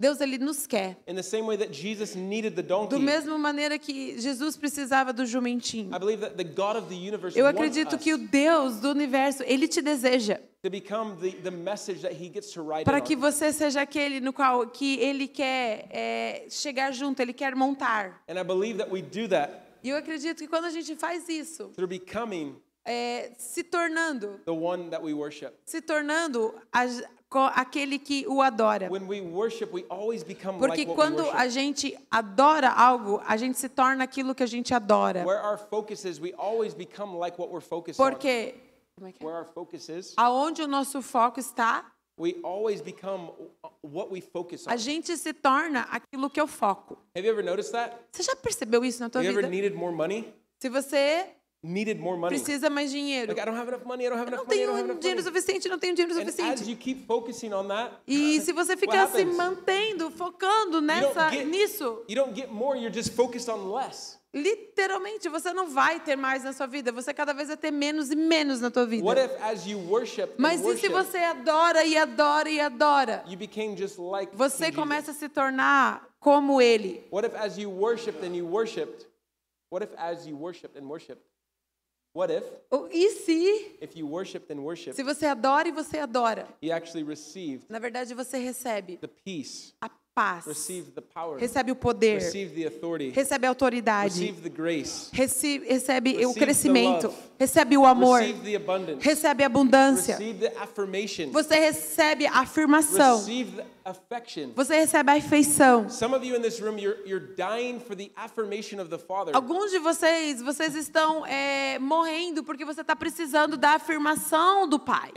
Deus 0.00 0.20
ele 0.20 0.38
nos 0.38 0.66
quer. 0.66 0.96
Do 2.88 2.98
mesma 3.04 3.36
maneira 3.38 3.78
que 3.78 4.18
Jesus 4.18 4.56
precisava 4.56 5.12
do 5.12 5.26
jumentinho. 5.26 5.90
Eu 7.38 7.46
acredito 7.46 7.98
que 7.98 8.14
o 8.14 8.18
Deus 8.18 8.76
do 8.80 8.90
universo, 8.90 9.42
ele 9.44 9.68
te 9.68 9.82
deseja 9.82 10.40
para 12.84 13.00
que 13.00 13.14
você 13.14 13.52
seja 13.52 13.82
aquele 13.82 14.20
no 14.20 14.32
qual 14.32 14.66
que 14.68 14.98
ele 14.98 15.28
quer 15.28 15.86
é, 15.90 16.46
chegar 16.48 16.92
junto, 16.92 17.20
ele 17.20 17.32
quer 17.34 17.54
montar. 17.54 18.22
E 19.84 19.88
eu 19.90 19.96
acredito 19.96 20.38
que 20.38 20.48
quando 20.48 20.64
a 20.64 20.70
gente 20.70 20.96
faz 20.96 21.28
isso, 21.28 21.70
é, 22.84 23.32
se 23.36 23.62
tornando, 23.64 24.40
se 25.64 25.80
tornando 25.80 26.54
a- 26.72 26.86
aquele 27.54 27.98
que 27.98 28.26
o 28.28 28.40
adora. 28.40 28.88
Porque 30.58 30.86
quando 30.86 31.28
a 31.30 31.48
gente 31.48 31.96
adora 32.10 32.70
algo, 32.70 33.20
a 33.26 33.36
gente 33.36 33.58
se 33.58 33.68
torna 33.68 34.04
aquilo 34.04 34.34
que 34.34 34.42
a 34.42 34.46
gente 34.46 34.72
adora. 34.72 35.24
Porque 37.96 38.54
é 39.00 39.08
é? 39.08 40.14
Aonde 40.16 40.62
o 40.62 40.66
nosso 40.66 41.02
foco 41.02 41.38
está, 41.38 41.92
a 44.66 44.76
gente 44.76 45.16
se 45.18 45.34
torna 45.34 45.80
aquilo 45.90 46.30
que 46.30 46.40
eu 46.40 46.46
foco. 46.46 46.96
Noticed 47.14 47.72
that? 47.72 47.94
Você 48.10 48.22
já 48.22 48.34
percebeu 48.34 48.84
isso 48.84 49.00
na 49.00 49.10
tua 49.10 49.20
vida? 49.20 49.50
Se 50.58 50.70
você 50.70 51.28
needed 51.66 51.98
more 52.00 52.16
money. 52.16 52.36
precisa 52.38 52.70
mais 52.70 52.90
dinheiro. 52.90 53.28
Like 53.32 53.40
I 53.40 53.44
don't 53.44 53.56
have 53.58 53.68
enough 53.68 53.84
money. 53.84 54.06
I 54.06 54.10
don't 54.10 54.18
have 54.18 54.28
enough 54.28 54.44
não 54.44 54.46
money. 54.46 54.62
I 54.62 54.66
don't 54.66 54.76
have 54.78 54.86
tenho 54.88 55.00
dinheiro 55.00 55.22
money. 55.22 55.34
suficiente, 55.40 55.68
não 55.68 55.78
tenho 55.78 55.94
dinheiro 55.94 56.14
And 56.14 56.18
as 56.22 56.34
suficiente. 56.34 56.70
you 56.70 56.76
keep 56.76 57.06
focusing 57.06 57.52
on 57.52 57.68
that, 57.68 57.92
E 58.06 58.40
se 58.40 58.52
você 58.52 58.76
ficar 58.76 59.08
se 59.08 59.24
mantendo, 59.24 60.10
focando 60.10 60.76
you 60.76 60.80
nessa, 60.82 61.14
don't 61.30 61.36
get 61.36 61.46
nisso, 61.46 62.02
you 62.08 62.14
don't 62.16 62.34
get 62.34 62.50
more. 62.52 62.78
You're 62.78 62.94
just 62.94 63.14
focused 63.14 63.48
on 63.50 63.72
less. 63.72 64.18
literalmente 64.34 65.28
você 65.30 65.52
não 65.54 65.68
vai 65.70 65.98
ter 65.98 66.14
mais 66.14 66.44
na 66.44 66.52
sua 66.52 66.66
vida. 66.66 66.92
Você 66.92 67.14
cada 67.14 67.32
vez 67.32 67.48
vai 67.48 67.56
ter 67.56 67.70
menos 67.70 68.10
e 68.10 68.16
menos 68.16 68.60
na 68.60 68.70
tua 68.70 68.84
vida. 68.84 69.02
What 69.04 69.18
if, 69.20 69.30
as 69.42 69.66
you 69.66 69.78
worship, 69.78 70.34
Mas 70.36 70.60
e 70.62 70.76
se 70.76 70.88
você 70.90 71.18
adora 71.18 71.84
e 71.84 71.96
adora 71.96 72.50
e 72.50 72.60
adora? 72.60 73.24
you 73.26 73.38
became 73.38 73.74
just 73.76 73.98
like 73.98 74.34
Você 74.36 74.70
começa 74.70 75.12
a 75.12 75.14
se 75.14 75.28
tornar 75.28 76.06
como 76.20 76.60
ele. 76.60 77.06
What 77.10 77.26
if, 77.26 77.34
as 77.34 77.56
you 77.56 77.70
worshipped 77.70 78.22
and 78.26 78.34
you 78.36 78.46
worshipped, 78.46 79.06
what 79.70 79.82
if, 79.84 79.90
as 79.96 80.26
you 80.26 80.36
worshipped 80.36 80.76
and 80.78 80.86
worshipped, 80.86 81.22
what 82.16 82.30
if, 82.30 82.44
E 82.92 83.10
se, 83.10 83.76
if 83.80 83.94
you 83.94 84.06
worshipped 84.06 84.50
and 84.50 84.60
worshipped, 84.60 84.96
se 84.96 85.02
você 85.02 85.26
adora 85.26 85.68
e 85.68 85.72
você 85.72 85.98
adora, 85.98 86.48
you 86.62 86.72
actually 86.72 87.04
received 87.04 87.66
na 87.68 87.78
verdade 87.78 88.14
você 88.14 88.38
recebe 88.38 88.96
the 88.96 89.08
peace, 89.08 89.74
a 89.82 89.90
paz, 90.16 90.44
recebe 91.38 91.70
o 91.70 91.76
poder, 91.76 92.20
recebe 93.12 93.46
a 93.46 93.50
autoridade, 93.50 94.14
received 94.18 94.42
the 94.42 94.48
grace, 94.48 95.10
rece- 95.12 95.58
recebe 95.68 96.24
o 96.24 96.32
crescimento, 96.32 97.12
recebe 97.38 97.76
o 97.76 97.84
amor, 97.84 98.20
recebe 98.98 99.42
a 99.42 99.46
abundância, 99.46 100.16
você 101.32 101.56
recebe 101.60 102.26
a 102.26 102.40
afirmação, 102.40 103.18
você 104.54 104.74
recebe 104.76 105.10
a 105.10 105.14
afeição. 105.16 105.88
Alguns 109.36 109.70
de 109.70 109.78
vocês, 109.78 110.40
vocês 110.42 110.74
estão 110.74 111.26
é, 111.26 111.78
morrendo 111.78 112.42
porque 112.42 112.64
você 112.64 112.80
está 112.80 112.96
precisando 112.96 113.56
da 113.56 113.72
afirmação 113.74 114.66
do 114.66 114.78
Pai. 114.78 115.12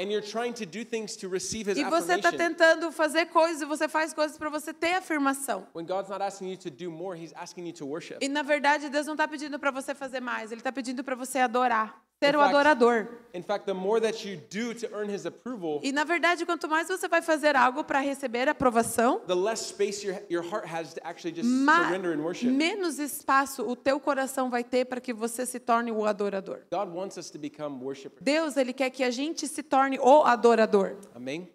E 1.78 1.84
você 1.90 2.16
está 2.16 2.32
tentando 2.38 2.92
fazer 2.92 3.28
coisas, 3.28 3.68
você 3.68 3.88
faz 3.88 4.14
coisas 4.14 4.38
para 4.38 4.50
você 4.50 4.74
ter 4.74 4.89
afirmação. 4.94 5.68
When 5.76 5.86
God's 5.86 6.10
not 6.10 6.22
asking 6.22 6.50
you 6.52 6.58
to 6.58 6.70
do 6.70 6.90
more, 6.92 7.18
He's 7.22 7.34
asking 7.36 7.66
you 7.68 7.74
to 7.74 7.86
worship. 7.86 8.18
E 8.22 8.28
na 8.30 8.42
verdade, 8.44 8.90
Deus 8.90 9.06
não 9.06 9.14
está 9.14 9.28
pedindo 9.28 9.58
para 9.60 9.72
você 9.72 9.94
fazer 9.96 10.20
mais, 10.20 10.52
Ele 10.52 10.60
está 10.62 10.72
pedindo 10.72 11.04
para 11.04 11.16
você 11.16 11.40
adorar, 11.40 12.02
ser 12.24 12.34
In 12.34 12.38
o 12.38 12.40
fact- 12.42 12.56
adorador. 12.56 13.08
In 13.34 13.42
fact, 13.44 13.66
the 13.66 13.74
more 13.74 14.02
that 14.02 14.28
you 14.28 14.38
do 14.50 14.74
to 14.74 14.88
earn 14.94 15.10
His 15.14 15.26
approval, 15.26 15.80
E 15.84 15.92
na 15.92 16.04
verdade, 16.04 16.46
quanto 16.46 16.68
mais 16.68 16.88
você 16.88 17.08
vai 17.08 17.22
fazer 17.22 17.56
algo 17.56 17.84
para 17.84 18.00
receber 18.00 18.50
aprovação, 18.50 19.20
the 19.28 19.36
less 19.36 19.68
space 19.70 20.06
your, 20.06 20.18
your 20.30 20.44
heart 20.44 20.66
has 20.66 20.94
to 20.96 21.00
actually 21.04 21.34
just 21.36 21.48
ma- 21.50 21.86
surrender 21.86 22.14
and 22.18 22.22
worship. 22.22 22.48
menos 22.50 22.98
espaço 23.00 23.64
o 23.70 23.76
teu 23.76 24.00
coração 24.00 24.50
vai 24.50 24.64
ter 24.64 24.86
para 24.86 25.00
que 25.00 25.14
você 25.14 25.46
se 25.46 25.60
torne 25.60 25.92
o 25.92 26.06
adorador. 26.06 26.62
God 26.72 26.90
wants 26.94 27.18
us 27.18 27.30
to 27.30 27.38
become 27.40 27.84
worshipers. 27.84 28.22
Deus, 28.22 28.58
Ele 28.58 28.74
quer 28.74 28.90
que 28.90 29.04
a 29.04 29.12
gente 29.12 29.48
se 29.48 29.62
torne 29.64 29.98
o 30.00 30.24
adorador. 30.24 30.96
Amen? 31.16 31.50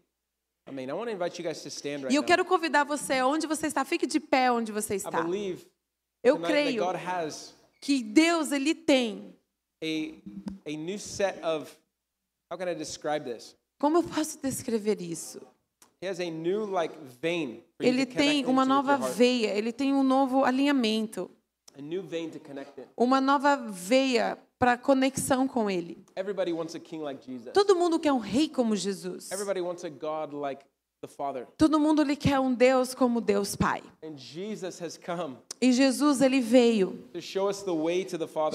E 2.10 2.14
eu 2.14 2.24
quero 2.24 2.44
convidar 2.44 2.84
você, 2.84 3.22
onde 3.22 3.46
você 3.46 3.66
está, 3.66 3.84
fique 3.84 4.06
de 4.06 4.18
pé 4.18 4.50
onde 4.50 4.72
você 4.72 4.94
I 4.94 4.96
está. 4.96 5.22
believe 5.22 5.66
Eu 6.22 6.40
creio 6.40 6.84
God 6.84 6.96
has 6.96 7.54
que 7.80 8.02
Deus, 8.02 8.50
Ele 8.50 8.74
tem. 8.74 9.36
a, 9.82 10.70
a 10.70 10.76
new 10.76 10.98
set 10.98 11.38
of, 11.44 11.70
how 12.50 12.56
can 12.56 12.68
I 12.70 12.74
describe 12.74 13.30
this? 13.30 13.54
Como 13.78 13.98
eu 13.98 14.02
posso 14.02 14.40
descrever 14.40 15.02
isso? 15.02 15.40
He 16.00 16.08
has 16.08 16.18
a 16.20 16.30
new 16.30 16.64
like 16.66 16.96
vein 17.20 17.62
for 17.76 17.84
you 17.84 17.88
Ele 17.90 18.06
tem 18.06 18.46
uma 18.46 18.64
nova 18.64 18.96
veia, 18.96 19.48
ele 19.48 19.72
tem 19.72 19.92
um 19.92 20.02
novo 20.02 20.44
alinhamento, 20.44 21.30
Uma 22.96 23.20
nova 23.20 23.56
veia 23.56 24.38
para 24.58 24.78
conexão 24.78 25.46
com 25.48 25.70
Ele. 25.70 26.04
Everybody 26.16 26.52
wants 26.52 26.74
a 26.74 26.80
king 26.80 27.02
like 27.02 27.24
Jesus. 27.24 27.52
Todo 27.52 27.74
mundo 27.76 27.98
quer 27.98 28.12
um 28.12 28.18
rei 28.18 28.48
como 28.48 28.76
Jesus. 28.76 29.30
Todo 31.56 31.78
mundo 31.78 32.02
lhe 32.02 32.16
quer 32.16 32.38
um 32.40 32.52
Deus 32.52 32.94
como 32.94 33.20
Deus 33.20 33.56
Pai. 33.56 33.82
E 35.60 35.72
Jesus 35.72 36.20
ele 36.20 36.40
veio. 36.40 36.98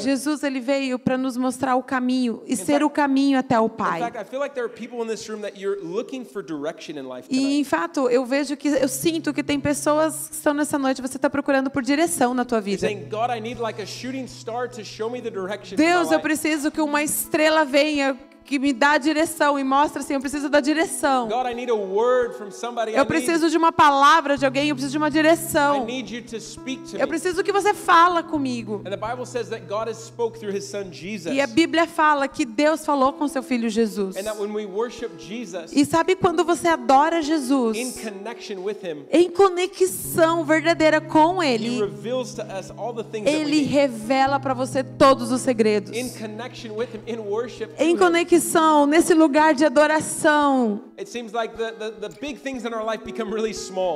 Jesus 0.03 0.43
ele 0.43 0.59
veio 0.59 0.99
para 0.99 1.17
nos 1.17 1.37
mostrar 1.37 1.75
o 1.75 1.83
caminho 1.83 2.43
e 2.45 2.55
ser 2.55 2.83
o 2.83 2.89
caminho 2.89 3.39
até 3.39 3.59
o 3.59 3.69
Pai. 3.69 4.01
E 7.29 7.59
em 7.59 7.63
fato, 7.63 8.09
eu 8.09 8.25
vejo 8.25 8.55
que 8.55 8.67
eu 8.67 8.87
sinto 8.87 9.33
que 9.33 9.43
tem 9.43 9.59
pessoas 9.59 10.29
que 10.29 10.35
estão 10.35 10.53
nessa 10.53 10.77
noite, 10.77 11.01
você 11.01 11.17
está 11.17 11.29
procurando 11.29 11.69
por 11.69 11.81
direção 11.81 12.33
na 12.33 12.45
tua 12.45 12.61
vida. 12.61 12.87
Deus, 15.75 16.11
eu 16.11 16.17
life." 16.17 16.23
preciso 16.23 16.71
que 16.71 16.81
uma 16.81 17.01
estrela 17.03 17.65
venha 17.65 18.17
que 18.49 18.57
me 18.57 18.73
dá 18.73 18.97
direção 18.97 19.59
e 19.59 19.63
mostra 19.63 20.01
assim, 20.01 20.15
eu 20.15 20.19
preciso 20.19 20.49
da 20.49 20.59
direção. 20.59 21.27
God, 21.27 21.45
I 21.45 21.53
need 21.53 21.69
a 21.69 21.75
word 21.75 22.35
from 22.35 22.49
somebody. 22.49 22.93
I 22.93 22.95
Eu 22.95 23.05
preciso 23.05 23.47
de 23.47 23.55
uma 23.55 23.71
palavra 23.71 24.35
de 24.39 24.43
alguém, 24.43 24.69
eu 24.69 24.75
preciso 24.75 24.93
de 24.93 24.97
uma 24.97 25.11
direção. 25.11 25.85
to 25.85 26.39
to 26.89 26.97
Eu 26.97 27.07
preciso 27.07 27.43
que 27.43 27.51
você 27.51 27.75
fala 27.75 28.23
comigo. 28.23 28.81
E 31.31 31.39
a 31.39 31.45
Bíblia 31.45 31.85
fala 31.85 32.27
que 32.27 32.43
Deus 32.43 32.83
falou 32.83 33.13
com 33.13 33.27
seu 33.27 33.43
filho 33.43 33.69
Jesus. 33.69 34.17
And 34.17 34.23
that 34.23 34.39
when 34.39 34.51
we 34.51 34.65
worship 34.65 35.11
Jesus 35.19 35.71
E 35.71 35.85
sabe 35.85 36.15
quando 36.15 36.43
você 36.43 36.69
adora 36.69 37.19
in 37.19 37.21
Jesus? 37.21 38.01
connection 38.01 38.63
with 38.63 38.77
him, 38.81 39.05
Em 39.11 39.29
conexão 39.29 40.43
verdadeira 40.43 40.99
com 40.99 41.43
he 41.43 41.53
Ele, 41.53 41.81
reveals 41.81 42.33
to 42.33 42.41
us 42.41 42.71
all 42.75 42.95
the 42.95 43.03
things 43.03 43.25
that 43.25 43.37
we 43.37 43.41
Ele 43.43 43.61
revela 43.61 44.39
para 44.39 44.55
você 44.55 44.83
todos 44.83 45.31
os 45.31 45.41
segredos. 45.41 45.95
Him. 45.95 46.09
Em 47.77 47.95
to 47.95 48.38
nesse 48.85 49.13
lugar 49.13 49.53
de 49.53 49.65
adoração. 49.65 50.81
Like 51.33 51.55
the, 51.55 51.71
the, 51.71 52.09
the 52.09 52.09
really. 53.29 53.53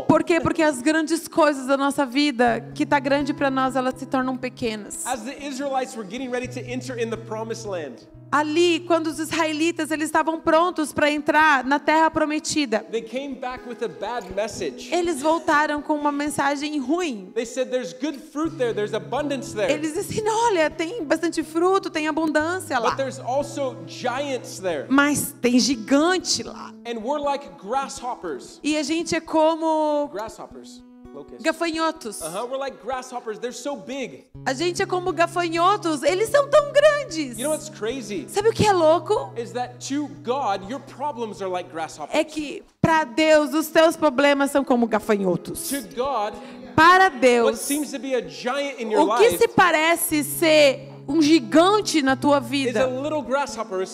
Por 0.08 0.24
quê? 0.24 0.40
Porque 0.40 0.62
as 0.62 0.82
grandes 0.82 1.28
coisas 1.28 1.68
da 1.68 1.78
nossa 1.78 2.06
vida, 2.06 2.62
que 2.74 2.86
tá 2.86 3.00
grande 3.00 3.34
para 3.34 3.50
nós, 3.50 3.76
elas 3.76 3.96
se 3.98 4.06
tornam 4.06 4.38
pequenas. 4.38 5.06
As 5.06 5.22
the 5.22 5.46
Israelites 5.46 5.96
were 5.96 6.08
getting 6.08 6.30
ready 6.30 6.48
to 6.48 6.60
enter 6.60 6.98
in 6.98 7.10
the 7.10 7.18
promised 7.18 7.68
land, 7.68 8.08
Ali, 8.34 8.80
quando 8.80 9.06
os 9.06 9.20
israelitas 9.20 9.92
eles 9.92 10.06
estavam 10.06 10.42
prontos 10.42 10.92
para 10.92 11.12
entrar 11.12 11.64
na 11.64 11.78
terra 11.78 12.10
prometida, 12.10 12.80
they 12.90 13.04
came 13.04 13.36
back 13.36 13.64
with 13.70 13.78
a 13.84 13.88
bad 13.88 14.34
message. 14.34 14.92
eles 14.92 15.22
voltaram 15.22 15.84
com 15.84 15.94
uma 15.94 16.12
mensagem 16.12 16.80
ruim. 16.80 17.32
They 17.36 17.46
said, 17.46 17.70
There's 17.70 17.94
good 17.94 18.18
fruit 18.18 18.58
there, 18.58 18.74
there's 18.74 18.96
abundance 18.96 19.54
there. 19.54 19.72
Eles 19.72 19.94
disseram: 19.94 20.34
olha, 20.48 20.68
tem 20.68 21.04
bastante 21.04 21.44
fruto, 21.44 21.92
tem 21.92 22.08
abundância 22.08 22.80
lá. 22.80 22.90
But 22.90 22.98
there's 22.98 23.20
also 23.20 23.78
giants 23.86 24.60
there. 24.60 24.88
Mas 24.90 25.36
tem 25.40 25.60
gigante 25.60 26.42
lá. 26.42 26.74
And 26.88 27.04
we're 27.04 27.24
like 27.24 27.48
grasshoppers. 27.62 28.60
E 28.64 28.76
a 28.78 28.82
gente 28.82 29.16
é 29.16 29.22
como 29.22 30.10
Grasshoppers. 30.12 30.84
Gafanhotos. 31.42 32.22
Uh 32.22 32.30
huh. 32.30 32.48
We're 32.50 32.58
like 32.58 32.82
grasshoppers. 32.82 33.40
They're 33.40 33.52
so 33.52 33.76
big. 33.76 34.26
A 34.46 34.54
gente 34.54 34.82
é 34.82 34.86
como 34.86 35.12
gafanhotos. 35.12 36.04
Eles 36.04 36.30
são 36.30 36.50
tão 36.50 36.72
grandes. 36.72 37.38
You 37.38 37.46
know 37.46 37.52
what's 37.52 37.70
crazy? 37.70 38.26
Sabe 38.28 38.50
o 38.50 38.54
que 38.54 38.66
é 38.66 38.74
louco? 38.74 39.32
Is 39.38 39.52
that 39.54 39.80
to 39.90 40.08
God, 40.24 40.70
your 40.70 40.80
problems 40.82 41.42
are 41.42 41.50
like 41.52 41.70
grasshoppers. 41.70 42.18
É 42.18 42.24
que 42.24 42.64
para 42.82 43.04
Deus 43.04 43.54
os 43.54 43.68
teus 43.68 43.96
problemas 43.96 44.52
são 44.52 44.64
como 44.64 44.88
gafanhotos. 44.88 45.70
To 45.70 45.82
God, 45.96 46.34
Para 46.76 47.06
what 47.06 47.20
Deus, 47.20 47.60
seems 47.60 47.92
to 47.92 48.00
be 48.00 48.16
a 48.16 48.28
giant 48.28 48.82
in 48.82 48.92
your 48.92 49.02
o 49.08 49.18
que 49.18 49.30
life 49.30 49.38
se 49.38 49.48
parece 49.48 50.24
ser 50.24 50.93
um 51.08 51.22
gigante 51.22 52.02
na 52.02 52.16
tua 52.16 52.40
vida 52.40 52.90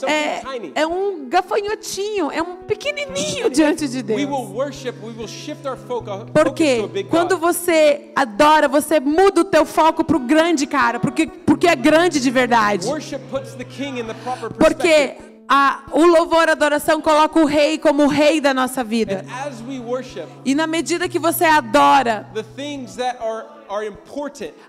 é, 0.08 0.40
tiny. 0.40 0.72
é 0.76 0.86
um 0.86 1.28
gafanhotinho, 1.28 2.32
é 2.32 2.42
um 2.42 2.58
pequenininho 2.58 3.50
diante 3.52 3.88
de 3.88 4.04
Deus. 4.04 4.22
Porque 6.34 7.06
quando 7.10 7.38
você 7.38 8.12
adora, 8.16 8.68
você 8.68 9.00
muda 9.00 9.42
o 9.42 9.46
teu 9.46 9.66
foco 9.66 10.04
pro 10.04 10.20
grande 10.20 10.68
cara, 10.68 11.00
porque, 11.00 11.28
porque 11.28 11.68
é 11.68 11.76
grande 11.76 12.20
de 12.20 12.30
verdade. 12.30 12.88
Porque 14.58 15.16
a, 15.48 15.86
o 15.92 16.06
louvor, 16.06 16.48
a 16.48 16.52
adoração 16.52 17.02
coloca 17.02 17.40
o 17.40 17.46
rei 17.46 17.80
como 17.80 18.04
o 18.04 18.08
rei 18.08 18.40
da 18.40 18.54
nossa 18.54 18.84
vida. 18.84 19.26
E 20.46 20.54
na 20.54 20.68
medida 20.68 21.10
que 21.10 21.18
você 21.18 21.44
adora, 21.44 22.30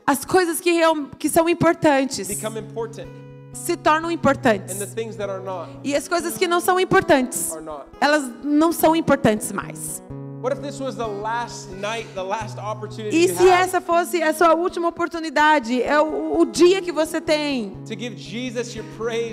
as 0.06 0.24
coisas 0.24 0.60
que, 0.60 0.80
que 1.18 1.28
são 1.28 1.48
importantes 1.48 2.28
become 2.28 2.58
important, 2.58 3.08
se 3.52 3.76
tornam 3.76 4.06
and 4.06 4.08
the 4.10 4.14
importantes. 4.14 4.94
things 4.94 5.16
that 5.16 5.30
are 5.30 5.42
not 5.42 5.68
E 5.82 5.94
as 5.96 6.06
coisas 6.06 6.36
que 6.38 6.46
não 6.46 6.60
são 6.60 6.78
importantes, 6.78 7.52
are 7.52 7.62
not. 7.64 7.86
elas 8.00 8.22
não 8.44 8.72
são 8.72 8.94
importantes 8.94 9.50
mais. 9.52 10.02
What 10.42 10.56
if 10.56 10.62
this 10.62 10.80
was 10.80 10.96
the 10.96 11.06
last 11.06 11.70
night, 11.70 12.08
the 12.14 12.22
last 12.22 12.58
opportunity 12.58 13.14
E 13.14 13.28
se 13.28 13.46
essa 13.46 13.78
fosse 13.78 14.22
a 14.22 14.32
sua 14.32 14.54
última 14.54 14.88
oportunidade, 14.88 15.82
é 15.82 16.00
o, 16.00 16.40
o 16.40 16.46
dia 16.46 16.80
que 16.80 16.90
você 16.90 17.20
tem 17.20 17.76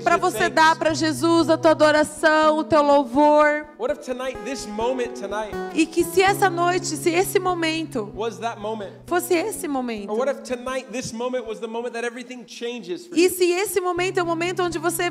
para 0.04 0.18
você 0.18 0.50
dar 0.50 0.78
para 0.78 0.94
Jesus 0.94 1.50
a 1.50 1.58
tua 1.58 1.72
adoração, 1.72 2.58
o 2.58 2.64
teu 2.66 2.84
louvor, 2.84 3.68
e 5.74 5.86
que 5.86 6.04
se 6.04 6.22
essa 6.22 6.50
noite, 6.50 6.88
se 6.88 7.10
esse 7.10 7.40
momento 7.40 8.12
fosse 9.06 9.34
esse 9.34 9.66
momento, 9.66 10.12
e 13.16 13.30
se 13.30 13.46
esse 13.46 13.80
momento 13.80 14.18
é 14.18 14.24
o 14.24 14.26
momento 14.26 14.62
onde 14.62 14.78
você 14.78 15.10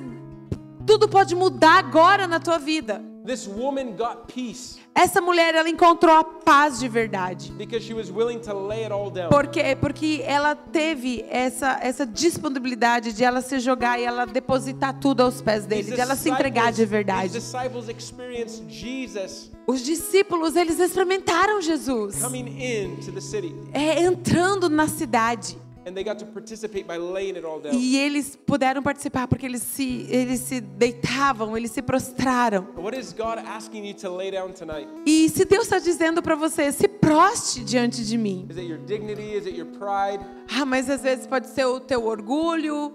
tudo 0.86 1.08
pode 1.08 1.34
mudar 1.34 1.78
agora 1.78 2.28
na 2.28 2.38
tua 2.38 2.58
vida. 2.58 3.15
This 3.26 3.48
woman 3.48 3.96
got 3.96 4.32
peace 4.32 4.78
Essa 4.94 5.20
mulher 5.20 5.54
ela 5.54 5.68
encontrou 5.68 6.14
a 6.14 6.24
paz 6.24 6.78
de 6.78 6.88
verdade. 6.88 7.52
because 7.58 7.84
she 7.84 7.92
was 7.92 8.10
willing 8.10 8.38
to 8.40 8.54
lay 8.54 8.84
it 8.84 8.92
all 8.92 9.10
down. 9.10 9.28
Porque, 9.28 9.76
porque 9.80 10.22
ela 10.24 10.54
teve 10.54 11.24
essa, 11.28 11.78
essa 11.82 12.06
disponibilidade 12.06 13.12
de 13.12 13.24
ela 13.24 13.42
se 13.42 13.58
jogar 13.58 13.98
e 14.00 14.04
ela 14.04 14.24
depositar 14.24 14.98
tudo 14.98 15.22
aos 15.22 15.42
pés 15.42 15.66
dele, 15.66 15.90
de 15.90 16.00
ela 16.00 16.16
se 16.16 16.30
entregar 16.30 16.72
de 16.72 16.86
verdade. 16.86 17.32
disciples 17.32 17.88
experienced 17.88 18.64
Jesus 18.68 19.50
Os 19.66 19.82
discípulos, 19.82 20.54
eles 20.54 20.78
experimentaram 20.78 21.60
Jesus 21.60 22.22
coming 22.22 22.46
into 22.46 23.12
the 23.12 23.20
city, 23.20 23.54
é, 23.72 24.02
entrando 24.02 24.68
na 24.70 24.86
cidade. 24.88 25.58
And 25.86 25.94
they 25.94 26.02
got 26.02 26.18
to 26.18 26.26
participate 26.26 26.84
by 26.86 26.96
laying 26.98 27.36
it 27.36 27.44
all 27.44 27.60
down. 27.60 27.72
E 27.72 27.96
eles 27.96 28.36
puderam 28.36 28.82
participar 28.82 29.28
porque 29.28 29.46
eles 29.46 29.62
se, 29.62 30.06
eles 30.10 30.40
se 30.40 30.60
deitavam, 30.60 31.56
eles 31.56 31.70
se 31.70 31.80
prostraram. 31.80 32.66
And 32.76 32.82
What 32.82 32.98
is 32.98 33.12
God 33.12 33.38
asking 33.38 33.86
you 33.86 33.94
to 33.94 34.10
lay 34.10 34.32
down 34.32 34.52
tonight? 34.52 34.88
E 35.06 35.28
se 35.28 35.44
Deus 35.44 35.64
está 35.64 35.78
dizendo 35.78 36.20
para 36.20 36.34
você, 36.34 36.72
se 36.72 36.88
proste 36.88 37.62
diante 37.62 38.04
de 38.04 38.18
mim. 38.18 38.48
Is 38.50 38.56
it 38.56 38.66
your 38.66 38.78
dignity? 38.78 39.34
Is 39.34 39.46
it 39.46 39.56
your 39.56 39.66
pride? 39.78 40.24
Ah, 40.52 40.66
mas 40.66 40.90
às 40.90 41.02
vezes 41.02 41.26
pode 41.26 41.46
ser 41.48 41.64
o 41.64 41.78
teu 41.78 42.04
orgulho, 42.04 42.92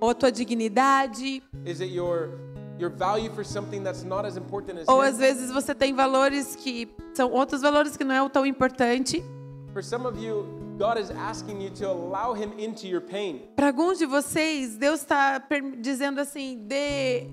ou 0.00 0.10
a 0.10 0.14
tua 0.14 0.30
dignidade, 0.30 1.42
Is 1.64 1.80
it 1.80 1.92
your 1.92 2.38
your 2.78 2.90
value 2.90 3.30
for 3.34 3.44
something 3.44 3.82
that's 3.82 4.04
not 4.04 4.26
as 4.26 4.36
important 4.36 4.78
as 4.78 4.86
ou 4.86 5.00
às 5.00 5.16
vezes 5.16 5.50
você 5.50 5.74
tem 5.74 5.94
valores 5.94 6.54
que 6.54 6.86
são 7.14 7.32
outros 7.32 7.62
valores 7.62 7.96
que 7.96 8.04
não 8.04 8.14
é 8.14 8.28
tão 8.28 8.44
importante. 8.44 9.24
For 9.72 9.82
some 9.82 10.06
of 10.06 10.22
you, 10.22 10.65
God 10.78 10.98
is 10.98 11.10
asking 11.10 11.62
you 11.62 11.70
to 11.70 11.88
allow 11.88 12.34
him 12.34 12.52
into 12.58 12.86
your 12.86 13.00
pain. 13.00 13.48
Para 13.56 13.68
alguns 13.68 13.98
de 13.98 14.04
vocês, 14.04 14.76
Deus 14.76 15.00
está 15.00 15.42
dizendo 15.80 16.20
assim: 16.20 16.58
dê 16.66 17.30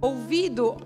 ouvido, 0.00 0.76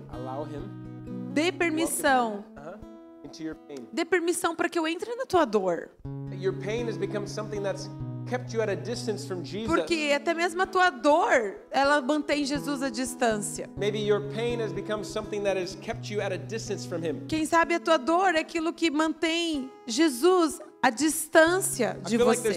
him 0.53 1.31
dê 1.33 1.53
permissão, 1.53 2.43
uh-huh, 2.57 3.25
into 3.25 3.41
your 3.41 3.55
pain. 3.55 3.87
dê 3.93 4.03
permissão 4.03 4.53
para 4.53 4.67
que 4.67 4.77
eu 4.77 4.85
entre 4.85 5.15
na 5.15 5.25
tua 5.25 5.45
dor. 5.45 5.89
Your 6.37 6.53
pain 6.53 6.87
has 6.87 6.97
become 6.97 7.27
something 7.27 7.61
that's 7.61 7.89
kept 8.27 8.53
you 8.53 8.61
at 8.61 8.69
a 8.69 8.75
distance 8.75 9.25
from 9.25 9.43
Jesus. 9.43 9.67
Porque 9.67 10.11
até 10.13 10.33
mesmo 10.33 10.61
a 10.63 10.65
tua 10.65 10.89
dor, 10.89 11.61
ela 11.71 12.01
mantém 12.01 12.43
Jesus 12.43 12.81
à 12.81 12.89
distância. 12.89 13.69
Maybe 13.77 13.99
your 13.99 14.21
pain 14.33 14.59
has 14.59 14.73
become 14.73 15.03
something 15.03 15.43
that 15.43 15.57
has 15.57 15.75
kept 15.75 16.11
you 16.11 16.19
at 16.19 16.33
a 16.33 16.37
distance 16.37 16.85
from 16.85 17.01
him. 17.01 17.25
Quem 17.27 17.45
sabe 17.45 17.75
a 17.75 17.79
tua 17.79 17.97
dor 17.97 18.35
é 18.35 18.39
aquilo 18.39 18.73
que 18.73 18.89
mantém 18.89 19.71
Jesus 19.85 20.59
à 20.81 20.89
distância 20.89 21.99
de 22.05 22.17
você. 22.17 22.47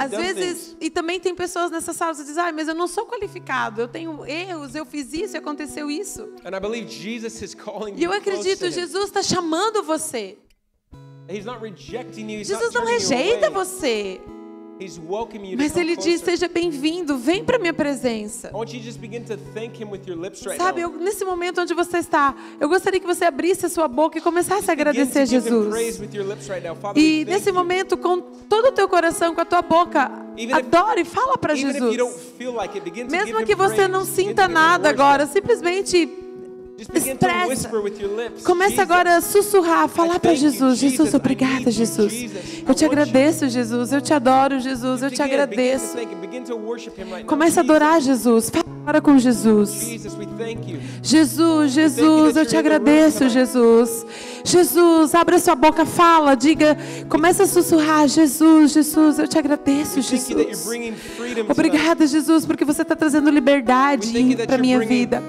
Às 0.00 0.10
vezes, 0.10 0.76
e 0.80 0.90
também 0.90 1.20
tem 1.20 1.34
pessoas 1.34 1.70
nessa 1.70 1.92
sala 1.92 2.14
que 2.14 2.24
dizem, 2.24 2.42
ah, 2.42 2.52
mas 2.52 2.66
eu 2.68 2.74
não 2.74 2.88
sou 2.88 3.06
qualificado, 3.06 3.80
eu 3.80 3.88
tenho 3.88 4.24
erros, 4.26 4.74
eu 4.74 4.84
fiz 4.84 5.12
isso, 5.12 5.36
aconteceu 5.36 5.90
isso. 5.90 6.28
E 7.96 8.04
eu 8.04 8.12
acredito. 8.12 8.70
Jesus 8.70 9.04
está 9.04 9.22
chamando 9.22 9.82
você. 9.82 10.36
Jesus 12.44 12.72
não 12.74 12.84
rejeita 12.86 13.50
você, 13.50 14.20
Mas 15.56 15.76
ele 15.76 15.96
diz: 15.96 16.20
seja 16.20 16.48
bem-vindo, 16.48 17.16
vem 17.18 17.44
para 17.44 17.58
minha 17.58 17.72
presença. 17.72 18.50
Sabe, 20.56 20.80
eu, 20.82 20.90
nesse 20.92 21.24
momento 21.24 21.60
onde 21.60 21.74
você 21.74 21.98
está, 21.98 22.34
eu 22.60 22.68
gostaria 22.68 23.00
que 23.00 23.06
você 23.06 23.24
abrisse 23.24 23.66
a 23.66 23.68
sua 23.68 23.88
boca 23.88 24.18
e 24.18 24.20
começasse 24.20 24.70
a 24.70 24.72
agradecer 24.72 25.12
praise 25.12 25.30
Jesus. 25.30 25.74
E 26.96 27.24
nesse 27.24 27.50
momento, 27.52 27.96
com 27.96 28.20
todo 28.20 28.66
o 28.68 28.72
teu 28.72 28.88
coração, 28.88 29.34
com 29.34 29.40
a 29.40 29.44
tua 29.44 29.62
boca, 29.62 30.10
adore 30.52 31.02
e 31.02 31.04
fala 31.04 31.36
para 31.36 31.54
Jesus. 31.54 31.96
Mesmo 33.10 33.44
que 33.44 33.54
você 33.54 33.88
não 33.88 34.04
sinta 34.04 34.46
nada 34.48 34.88
agora, 34.88 35.26
simplesmente 35.26 36.06
expressa. 36.78 37.68
Jesus. 38.70 38.78
agora 38.78 39.16
a 39.16 39.20
sussurrar, 39.20 39.88
falar 39.88 40.20
para 40.20 40.34
Jesus. 40.34 40.78
Jesus. 40.78 41.12
Obrigada, 41.12 41.70
Jesus. 41.70 42.12
Eu 42.66 42.74
te 42.74 42.84
agradeço, 42.84 43.48
Jesus. 43.48 43.92
Eu 43.92 44.00
te 44.00 44.14
adoro, 44.14 44.60
Jesus. 44.60 45.02
Eu 45.02 45.10
te 45.10 45.20
agradeço. 45.20 45.96
Comece 47.26 47.58
a 47.58 47.62
adorar 47.62 48.00
Jesus. 48.00 48.50
Fala 48.50 48.67
agora 48.88 49.02
com 49.02 49.18
Jesus. 49.18 49.70
Jesus. 51.02 51.72
Jesus, 51.72 52.36
eu 52.36 52.46
te 52.46 52.56
agradeço, 52.56 53.28
Jesus. 53.28 54.06
Jesus, 54.42 55.14
abre 55.14 55.38
sua 55.38 55.54
boca, 55.54 55.84
fala, 55.84 56.34
diga, 56.34 56.76
começa 57.08 57.42
a 57.42 57.46
sussurrar, 57.46 58.08
Jesus, 58.08 58.72
Jesus, 58.72 59.18
eu 59.18 59.28
te 59.28 59.38
agradeço, 59.38 60.00
Jesus. 60.00 60.66
Obrigada, 61.50 62.06
Jesus, 62.06 62.46
porque 62.46 62.64
você 62.64 62.80
está 62.80 62.96
trazendo 62.96 63.28
liberdade 63.30 64.36
para 64.46 64.56
minha 64.56 64.78
vida. 64.78 65.22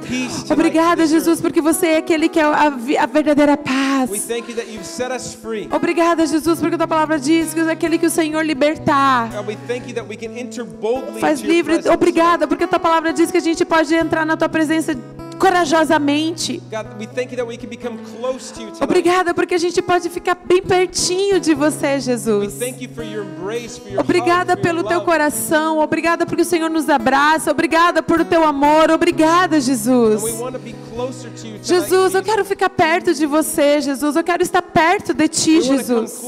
Obrigada, 0.50 1.06
Jesus, 1.06 1.42
porque 1.42 1.60
você 1.60 1.88
é 1.88 1.98
aquele 1.98 2.30
que 2.30 2.40
é 2.40 2.44
a, 2.44 2.68
a 2.68 3.06
verdadeira 3.06 3.58
paz. 3.58 4.10
Obrigada, 5.72 6.26
Jesus, 6.26 6.60
porque 6.62 6.76
a 6.76 6.78
tua 6.78 6.88
palavra 6.88 7.20
diz 7.20 7.54
que 7.54 7.60
é 7.60 7.72
aquele 7.72 7.98
que 7.98 8.06
o 8.06 8.10
Senhor 8.10 8.46
libertar. 8.46 9.30
Faz 11.20 11.42
livre. 11.42 11.82
Obrigada, 11.90 12.48
porque 12.48 12.64
a 12.64 12.68
tua 12.68 12.80
palavra 12.80 13.12
diz 13.12 13.30
que 13.30 13.38
a 13.38 13.42
gente 13.42 13.49
pode 13.66 13.94
entrar 13.94 14.26
na 14.26 14.38
tua 14.38 14.50
presença 14.50 14.96
corajosamente. 15.40 16.62
Obrigada, 18.82 19.34
porque 19.34 19.56
a 19.56 19.58
gente 19.58 19.82
pode 19.82 20.10
ficar 20.10 20.36
bem 20.36 20.62
pertinho 20.62 21.40
de 21.40 21.54
você, 21.54 22.00
Jesus. 22.00 22.60
Obrigada 23.98 24.58
pelo 24.58 24.84
teu 24.84 25.02
coração, 25.02 25.80
obrigada 25.80 26.26
porque 26.26 26.42
o 26.42 26.46
Senhor 26.46 26.70
nos 26.70 26.90
abraça, 26.90 27.50
obrigada 27.50 28.04
por 28.04 28.20
o 28.20 28.26
teu 28.26 28.44
amor, 28.44 28.92
obrigada, 28.92 29.62
Jesus. 29.62 30.22
Jesus, 31.64 32.14
eu 32.14 32.22
quero 32.22 32.44
ficar 32.44 32.70
perto 32.70 33.14
de 33.14 33.26
você, 33.26 33.80
Jesus. 33.80 34.18
Eu 34.18 34.24
quero 34.24 34.44
estar 34.44 34.62
perto 34.62 35.14
de 35.14 35.28
ti, 35.30 35.62
Jesus. 35.62 36.22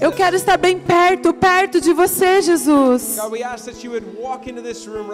Eu 0.00 0.12
quero 0.12 0.36
estar 0.36 0.56
bem 0.56 0.78
perto, 0.78 1.32
perto 1.34 1.80
de 1.80 1.92
você, 1.92 2.40
Jesus. 2.40 3.18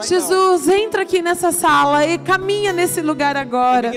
Jesus, 0.07 0.68
entra 0.68 1.03
aqui 1.03 1.22
nessa 1.22 1.51
sala 1.51 2.05
e 2.07 2.18
caminha 2.18 2.74
nesse 2.75 3.01
lugar 3.01 3.37
agora. 3.37 3.93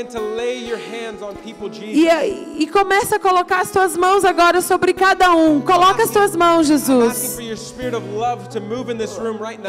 E, 1.81 2.63
e 2.63 2.67
começa 2.67 3.15
a 3.17 3.19
colocar 3.19 3.61
as 3.61 3.71
tuas 3.71 3.97
mãos 3.97 4.23
agora 4.23 4.61
sobre 4.61 4.93
cada 4.93 5.33
um. 5.35 5.59
Coloca 5.61 6.03
as 6.03 6.11
tuas 6.11 6.35
mãos, 6.35 6.67
Jesus. 6.67 7.37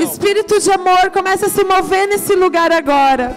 Espírito 0.01 0.61
de 0.61 0.71
amor, 0.71 1.11
começa 1.11 1.47
a 1.47 1.49
se 1.49 1.65
mover 1.65 2.07
nesse 2.09 2.35
lugar 2.35 2.71
agora. 2.71 3.35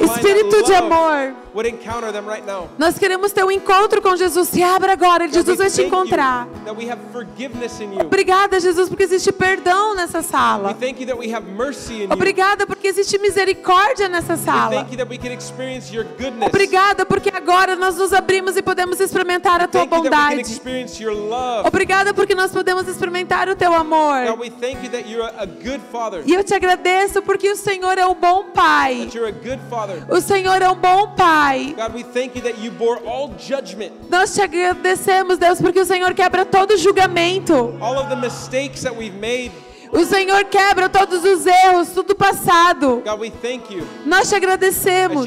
Espírito 0.00 0.62
de 0.64 0.74
amor. 0.74 1.34
Would 1.54 1.66
encounter 1.68 2.10
them 2.12 2.26
right 2.26 2.44
now. 2.46 2.68
Nós 2.78 2.98
queremos 2.98 3.32
ter 3.32 3.44
um 3.44 3.50
encontro 3.50 4.00
com 4.00 4.16
Jesus. 4.16 4.48
Se 4.48 4.62
abra 4.62 4.92
agora, 4.92 5.26
God, 5.26 5.34
Jesus 5.34 5.48
we 5.50 5.56
vai 5.56 5.70
te 5.70 5.76
thank 5.76 5.82
you 5.82 5.86
encontrar. 5.86 6.48
That 6.64 6.76
we 6.76 6.88
have 6.90 6.98
forgiveness 7.12 7.80
in 7.80 7.92
you. 7.92 8.00
Obrigada, 8.00 8.58
Jesus, 8.60 8.88
porque 8.88 9.02
existe 9.04 9.30
perdão 9.32 9.94
nessa 9.94 10.18
We 10.18 10.24
sala. 10.24 10.74
thank 10.74 11.00
you 11.00 11.06
that 11.06 11.18
we 11.18 11.32
have 11.34 11.46
mercy 11.46 11.94
in 12.04 12.06
you. 12.06 12.12
Obrigada 12.12 12.66
porque 12.66 12.86
existe 12.88 13.18
misericórdia 13.18 14.08
nessa 14.08 14.34
We 14.34 14.38
sala. 14.44 14.70
thank 14.76 14.90
you 14.92 14.96
that 14.98 15.08
we 15.10 15.18
can 15.18 15.32
experience 15.32 15.92
your 15.94 16.04
goodness. 16.18 16.48
Obrigada 16.48 17.04
porque 17.04 17.30
agora 17.34 17.76
nós 17.76 17.96
nos 17.96 18.12
abrimos 18.12 18.56
e 18.56 18.62
podemos 18.62 18.98
experimentar 19.00 19.60
a 19.60 19.68
tua 19.68 19.80
Thank 19.86 19.94
you 19.94 20.02
that 20.02 20.10
we 20.10 20.10
can 20.10 20.36
bondade. 20.36 20.40
experience 20.40 21.02
your 21.02 21.14
love. 21.14 21.66
Obrigada 21.68 22.14
porque 22.14 22.34
nós 22.34 22.50
podemos 22.50 22.86
experimentar 22.88 23.48
o 23.48 23.56
teu 23.56 23.72
amor. 23.74 24.26
God, 24.26 24.40
we 24.40 24.50
thank 24.50 24.82
you 24.82 24.90
that 24.90 25.08
you're 25.08 25.30
a 25.38 25.44
good 25.46 25.80
father. 25.92 26.22
E 26.26 26.32
eu 26.32 26.42
te 26.42 26.54
agradeço 26.54 27.20
porque 27.22 27.50
o 27.50 27.56
Senhor 27.56 27.98
é 27.98 28.06
um 28.06 28.14
bom 28.14 28.44
Pai. 28.54 29.04
That 29.04 29.16
you're 29.16 29.28
a 29.28 29.32
good 29.32 29.60
father. 29.68 30.02
O 30.08 30.20
Senhor 30.20 30.60
é 30.62 30.68
um 30.70 30.76
bom 30.76 31.08
Pai. 31.16 31.41
God, 31.76 31.94
we 31.94 32.02
thank 32.02 32.34
you 32.36 32.42
that 32.42 32.58
you 32.58 32.70
bore 32.70 32.98
all 33.06 33.34
judgment, 33.38 33.92
Nós 34.10 34.34
te 34.34 34.40
agradecemos, 34.42 35.38
Deus, 35.38 35.60
porque 35.60 35.80
o 35.80 35.84
Senhor 35.84 36.14
quebra 36.14 36.44
todo 36.44 36.76
julgamento. 36.76 37.76
all 37.80 37.98
of 37.98 38.08
the 38.08 38.16
mistakes 38.16 38.82
that 38.82 38.94
we've 38.96 39.16
made. 39.18 39.50
O 39.94 40.06
Senhor 40.06 40.44
quebra 40.46 40.88
todos 40.88 41.22
os 41.22 41.44
erros, 41.44 41.90
tudo 41.90 42.14
passado. 42.14 43.02
God, 43.04 43.20
we 43.20 43.30
thank 43.30 43.70
you 43.70 43.86
Nós 44.06 44.26
te 44.30 44.34
agradecemos. 44.34 45.26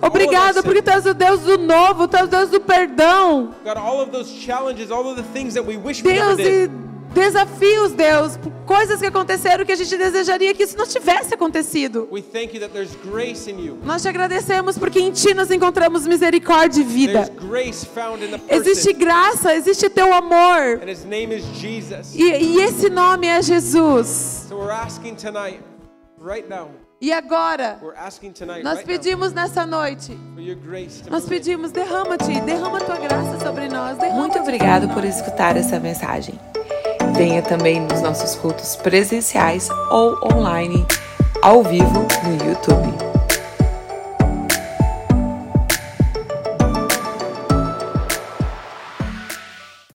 Obrigado 0.00 0.62
porque 0.62 0.80
tu 0.80 0.90
és 0.90 1.04
o 1.04 1.12
Deus 1.12 1.40
do 1.40 1.58
novo, 1.58 2.08
tu 2.08 2.16
és 2.16 2.22
o 2.24 2.26
Deus 2.26 2.48
do 2.48 2.60
perdão. 2.60 3.54
God, 3.62 3.76
all 3.76 4.00
of 4.00 4.10
those 4.12 4.30
challenges, 4.32 4.90
all 4.90 5.06
of 5.06 5.16
the 5.16 5.28
things 5.34 5.52
that 5.52 5.66
we 5.66 5.76
wish 5.76 6.02
we 6.02 6.14
never 6.14 6.36
Deus, 6.36 6.48
e. 6.70 6.89
desafios, 7.12 7.92
Deus, 7.92 8.36
por 8.36 8.50
coisas 8.64 9.00
que 9.00 9.06
aconteceram 9.06 9.64
que 9.64 9.72
a 9.72 9.76
gente 9.76 9.96
desejaria 9.96 10.54
que 10.54 10.62
isso 10.62 10.76
não 10.76 10.86
tivesse 10.86 11.34
acontecido. 11.34 12.08
We 12.10 12.22
thank 12.22 12.54
you 12.54 12.60
that 12.60 12.72
there's 12.72 12.94
grace 13.04 13.50
in 13.50 13.58
you. 13.58 13.78
Nós 13.84 14.02
te 14.02 14.08
agradecemos 14.08 14.78
porque 14.78 15.00
em 15.00 15.10
Ti 15.10 15.34
nós 15.34 15.50
encontramos 15.50 16.06
misericórdia 16.06 16.80
e 16.80 16.84
vida. 16.84 17.24
There's 17.26 17.50
grace 17.50 17.86
found 17.86 18.24
in 18.24 18.30
the 18.30 18.54
Existe 18.54 18.92
graça, 18.92 19.54
existe 19.54 19.90
Teu 19.90 20.12
amor. 20.12 20.80
And 20.82 20.90
his 20.90 21.04
name 21.04 21.34
is 21.34 21.44
Jesus. 21.60 22.14
E, 22.14 22.22
e 22.22 22.60
esse 22.60 22.88
nome 22.88 23.26
é 23.26 23.42
Jesus. 23.42 24.46
So 24.48 24.56
we're 24.56 24.72
asking 24.72 25.16
tonight, 25.16 25.60
right 26.18 26.48
now, 26.48 26.70
E 27.02 27.12
agora, 27.12 27.78
we're 27.82 27.96
asking 27.96 28.32
tonight, 28.32 28.62
nós 28.62 28.82
pedimos 28.82 29.32
nessa 29.32 29.64
noite, 29.64 30.14
nós 31.08 31.24
pedimos, 31.24 31.72
derrama-te, 31.72 32.38
derrama 32.42 32.76
a 32.76 32.80
Tua 32.82 32.96
graça 32.96 33.40
sobre 33.40 33.68
nós. 33.68 33.96
Muito 34.12 34.38
obrigado 34.38 34.86
por 34.92 35.02
escutar 35.02 35.56
essa 35.56 35.80
mensagem. 35.80 36.38
Venha 37.14 37.42
também 37.42 37.80
nos 37.80 38.00
nossos 38.00 38.34
cultos 38.34 38.76
presenciais 38.76 39.68
ou 39.90 40.18
online, 40.32 40.86
ao 41.42 41.62
vivo 41.62 42.06
no 42.24 42.48
YouTube. 42.48 43.09